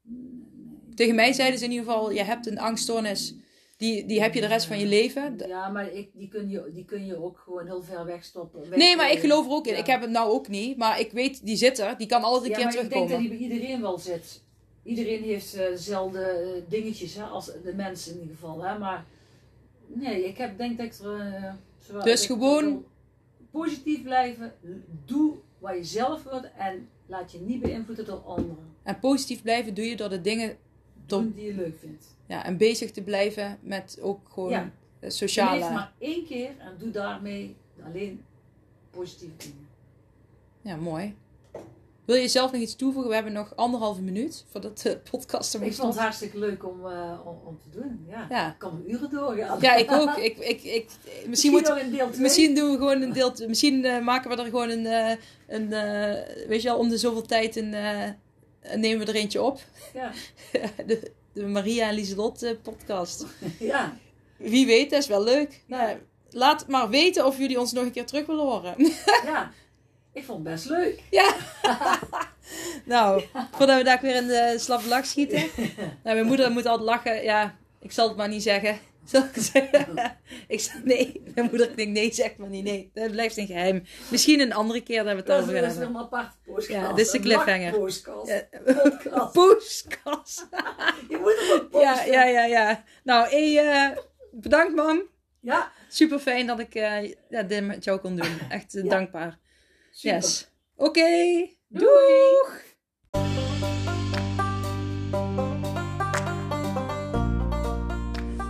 Nee. 0.03 0.47
Tegen 0.95 1.15
mij 1.15 1.33
zeiden 1.33 1.59
ze 1.59 1.65
in 1.65 1.71
ieder 1.71 1.87
geval, 1.87 2.11
je 2.11 2.23
hebt 2.23 2.47
een 2.47 2.59
angststoornis 2.59 3.35
die, 3.79 4.07
die 4.07 4.21
heb 4.21 4.35
je 4.35 4.41
de 4.41 4.47
rest 4.47 4.67
van 4.67 4.79
je 4.79 4.87
leven. 4.87 5.39
Ja, 5.47 5.69
maar 5.69 5.93
ik, 5.93 6.11
die, 6.15 6.29
kun 6.29 6.49
je, 6.49 6.71
die 6.75 6.85
kun 6.85 7.07
je 7.07 7.23
ook 7.23 7.39
gewoon 7.45 7.67
heel 7.67 7.83
ver 7.83 8.05
wegstoppen. 8.05 8.79
nee, 8.79 8.97
maar 8.97 9.11
ik 9.11 9.19
geloof 9.19 9.47
er 9.47 9.53
ook 9.53 9.67
in. 9.67 9.79
Ik 9.79 9.87
heb 9.87 10.01
het 10.01 10.11
nou 10.11 10.31
ook 10.31 10.49
niet. 10.49 10.77
Maar 10.77 11.01
ik 11.01 11.13
weet, 11.13 11.47
die 11.47 11.57
zit 11.57 11.79
er. 11.79 11.99
Die 11.99 12.07
kan 12.07 12.23
altijd 12.23 12.51
een 12.51 12.59
keer 12.59 12.71
terugkomen. 12.71 13.03
ik 13.03 13.09
denk 13.09 13.21
dat 13.21 13.39
die 13.39 13.49
bij 13.49 13.57
iedereen 13.57 13.81
wel 13.81 13.99
zit. 13.99 14.43
Iedereen 14.83 15.23
heeft 15.23 15.57
uh, 15.57 15.61
dezelfde 15.61 16.21
eh, 16.21 16.71
dingetjes, 16.71 17.15
hè, 17.15 17.23
als 17.23 17.47
de 17.47 17.75
mensen 17.75 18.15
in 18.15 18.21
ieder 18.21 18.37
geval. 18.37 18.65
Hè, 18.65 18.79
maar 18.79 19.05
nee, 19.87 20.25
ik 20.25 20.39
heb, 20.39 20.59
denk 20.59 20.79
dat 20.79 20.87
ik 20.87 20.95
er... 20.95 21.57
Uh, 21.93 22.05
dus 22.05 22.27
gewoon... 22.27 22.85
Positief 23.51 24.03
blijven. 24.03 24.53
Doe 25.05 25.35
wat 25.59 25.75
je 25.75 25.85
zelf 25.85 26.23
wilt. 26.23 26.49
En 26.57 26.89
laat 27.07 27.33
je 27.33 27.41
niet 27.41 27.61
beïnvloeden 27.61 28.05
door 28.05 28.23
anderen. 28.27 28.75
En 28.83 28.99
positief 28.99 29.43
blijven 29.43 29.75
doe 29.75 29.85
je 29.85 29.97
door 29.97 30.09
de 30.09 30.21
dingen... 30.21 30.57
Doen 31.07 31.33
die 31.37 31.45
je 31.45 31.55
leuk 31.55 31.79
vindt. 31.79 32.18
Ja, 32.29 32.45
en 32.45 32.57
bezig 32.57 32.91
te 32.91 33.03
blijven 33.03 33.59
met 33.61 33.99
ook 34.01 34.21
gewoon 34.33 34.51
ja. 34.51 34.71
sociale... 35.11 35.55
Je 35.55 35.61
leeft 35.61 35.73
maar 35.73 35.93
één 35.99 36.25
keer 36.27 36.51
en 36.59 36.75
doe 36.79 36.91
daarmee 36.91 37.57
alleen 37.85 38.25
positieve 38.91 39.37
dingen. 39.37 39.69
Ja, 40.63 40.77
mooi. 40.77 41.15
Wil 42.05 42.17
je 42.17 42.29
zelf 42.29 42.53
nog 42.53 42.61
iets 42.61 42.77
toevoegen? 42.77 43.09
We 43.09 43.15
hebben 43.15 43.33
nog 43.33 43.57
anderhalve 43.57 44.01
minuut 44.01 44.45
voordat 44.51 44.81
de 44.81 44.99
podcast 45.11 45.55
er 45.55 45.63
Ik 45.63 45.75
vond 45.75 45.93
het 45.93 46.03
hartstikke 46.03 46.39
leuk 46.39 46.67
om, 46.67 46.87
uh, 46.87 47.21
om, 47.25 47.39
om, 47.45 47.59
te 47.63 47.79
doen. 47.79 48.07
Ja. 48.09 48.27
ja. 48.29 48.49
Ik 48.49 48.59
kan 48.59 48.83
uren 48.87 49.11
doorgaan. 49.11 49.61
Ja, 49.61 49.75
ik 49.75 49.93
ook. 49.93 50.17
Ik, 50.17 50.39
ik, 50.39 50.63
ik, 50.63 50.91
misschien, 51.27 51.53
misschien, 51.53 51.91
moet, 51.91 52.19
misschien 52.19 52.55
doen 52.55 52.71
we 52.71 52.77
gewoon 52.77 53.03
een 53.03 53.13
deel. 53.13 53.33
Misschien 53.47 53.85
uh, 53.85 54.05
maken 54.05 54.31
we 54.31 54.37
er 54.37 54.45
gewoon 54.45 54.71
een, 54.71 54.85
uh, 54.85 55.13
een 55.47 55.69
weet 56.49 56.63
je 56.63 56.69
wel, 56.69 56.79
om 56.79 56.89
de 56.89 56.99
zoveel 56.99 57.23
tijd 57.23 57.57
een 57.57 57.71
nemen 58.77 59.07
we 59.07 59.13
er 59.13 59.19
eentje 59.19 59.43
op. 59.43 59.61
Ja. 59.95 60.13
De, 60.87 61.13
de 61.39 61.47
Maria 61.47 61.89
en 61.89 61.95
Lieselot 61.95 62.43
eh, 62.43 62.57
podcast. 62.63 63.27
ja. 63.59 63.97
Wie 64.37 64.67
weet, 64.67 64.91
dat 64.91 65.03
is 65.03 65.07
wel 65.07 65.25
leuk. 65.25 65.63
Nou, 65.67 65.99
laat 66.31 66.67
maar 66.69 66.89
weten 66.89 67.27
of 67.27 67.39
jullie 67.39 67.61
ons 67.61 67.73
nog 67.73 67.85
een 67.85 67.93
keer 67.93 68.07
terug 68.07 68.27
willen 68.27 68.45
horen. 68.45 68.75
ja. 69.25 69.53
Ik 70.13 70.25
vond 70.25 70.45
het 70.45 70.55
best 70.55 70.69
leuk. 70.69 71.03
Ja. 71.11 71.35
nou, 72.85 73.23
voordat 73.51 73.79
we 73.79 73.85
daar 73.85 74.01
weer 74.03 74.15
in 74.15 74.27
de 74.27 74.55
slappe 74.59 74.89
lach 74.89 75.07
schieten. 75.07 75.49
Nou, 76.03 76.17
mijn 76.17 76.27
moeder 76.27 76.51
moet 76.51 76.67
altijd 76.67 76.89
lachen. 76.89 77.23
Ja, 77.23 77.57
ik 77.81 77.93
zal 77.93 78.09
het 78.09 78.17
maar 78.17 78.29
niet 78.29 78.43
zeggen. 78.43 78.79
Zal 79.09 79.23
ik 79.35 79.43
zeggen? 79.43 80.17
Ik 80.49 80.61
zeg 80.61 80.85
nee. 80.85 81.23
Mijn 81.35 81.47
moeder 81.51 81.77
denkt 81.77 81.93
nee, 81.93 82.13
zeg 82.15 82.37
maar 82.37 82.49
niet 82.49 82.65
nee. 82.65 82.91
Dat 82.95 83.11
blijft 83.11 83.37
een 83.37 83.47
geheim. 83.47 83.85
Misschien 84.11 84.41
een 84.41 84.53
andere 84.53 84.81
keer 84.83 85.05
dat 85.05 85.13
we 85.13 85.19
het 85.21 85.31
over 85.31 85.53
gaan 85.53 85.63
dat 85.63 85.71
is 85.71 85.77
hebben. 85.79 85.95
een 85.97 86.03
aparte 86.03 86.37
podcast. 86.45 86.69
Ja, 86.69 86.93
dit 86.93 87.07
is 87.07 87.11
de 87.13 87.19
Een 87.19 87.25
cliffhanger. 87.25 87.61
Ja. 87.61 87.71
Podcast. 87.71 89.33
Poeskas. 89.33 90.45
Je 91.11 91.17
moet 91.17 91.35
hem 91.39 91.51
ook 91.75 91.83
Ja, 91.83 91.93
posten. 91.93 92.13
ja, 92.13 92.25
ja, 92.25 92.45
ja. 92.45 92.85
Nou, 93.05 93.29
hey, 93.29 93.59
eh, 93.59 93.97
bedankt 94.33 94.75
man. 94.75 95.03
Ja, 95.41 95.73
Super 95.89 96.19
fijn 96.19 96.47
dat 96.47 96.59
ik 96.59 96.75
eh, 96.75 97.13
ja, 97.29 97.43
dit 97.43 97.67
met 97.67 97.85
jou 97.85 97.99
kon 98.01 98.17
doen. 98.17 98.39
Echt 98.49 98.75
eh, 98.75 98.83
Ja. 98.85 98.89
dankbaar. 98.91 99.39
super. 99.91 100.17
Yes. 100.17 100.51
Oké. 100.77 101.01
Doei. 101.69 101.87
Doeg. 102.41 102.67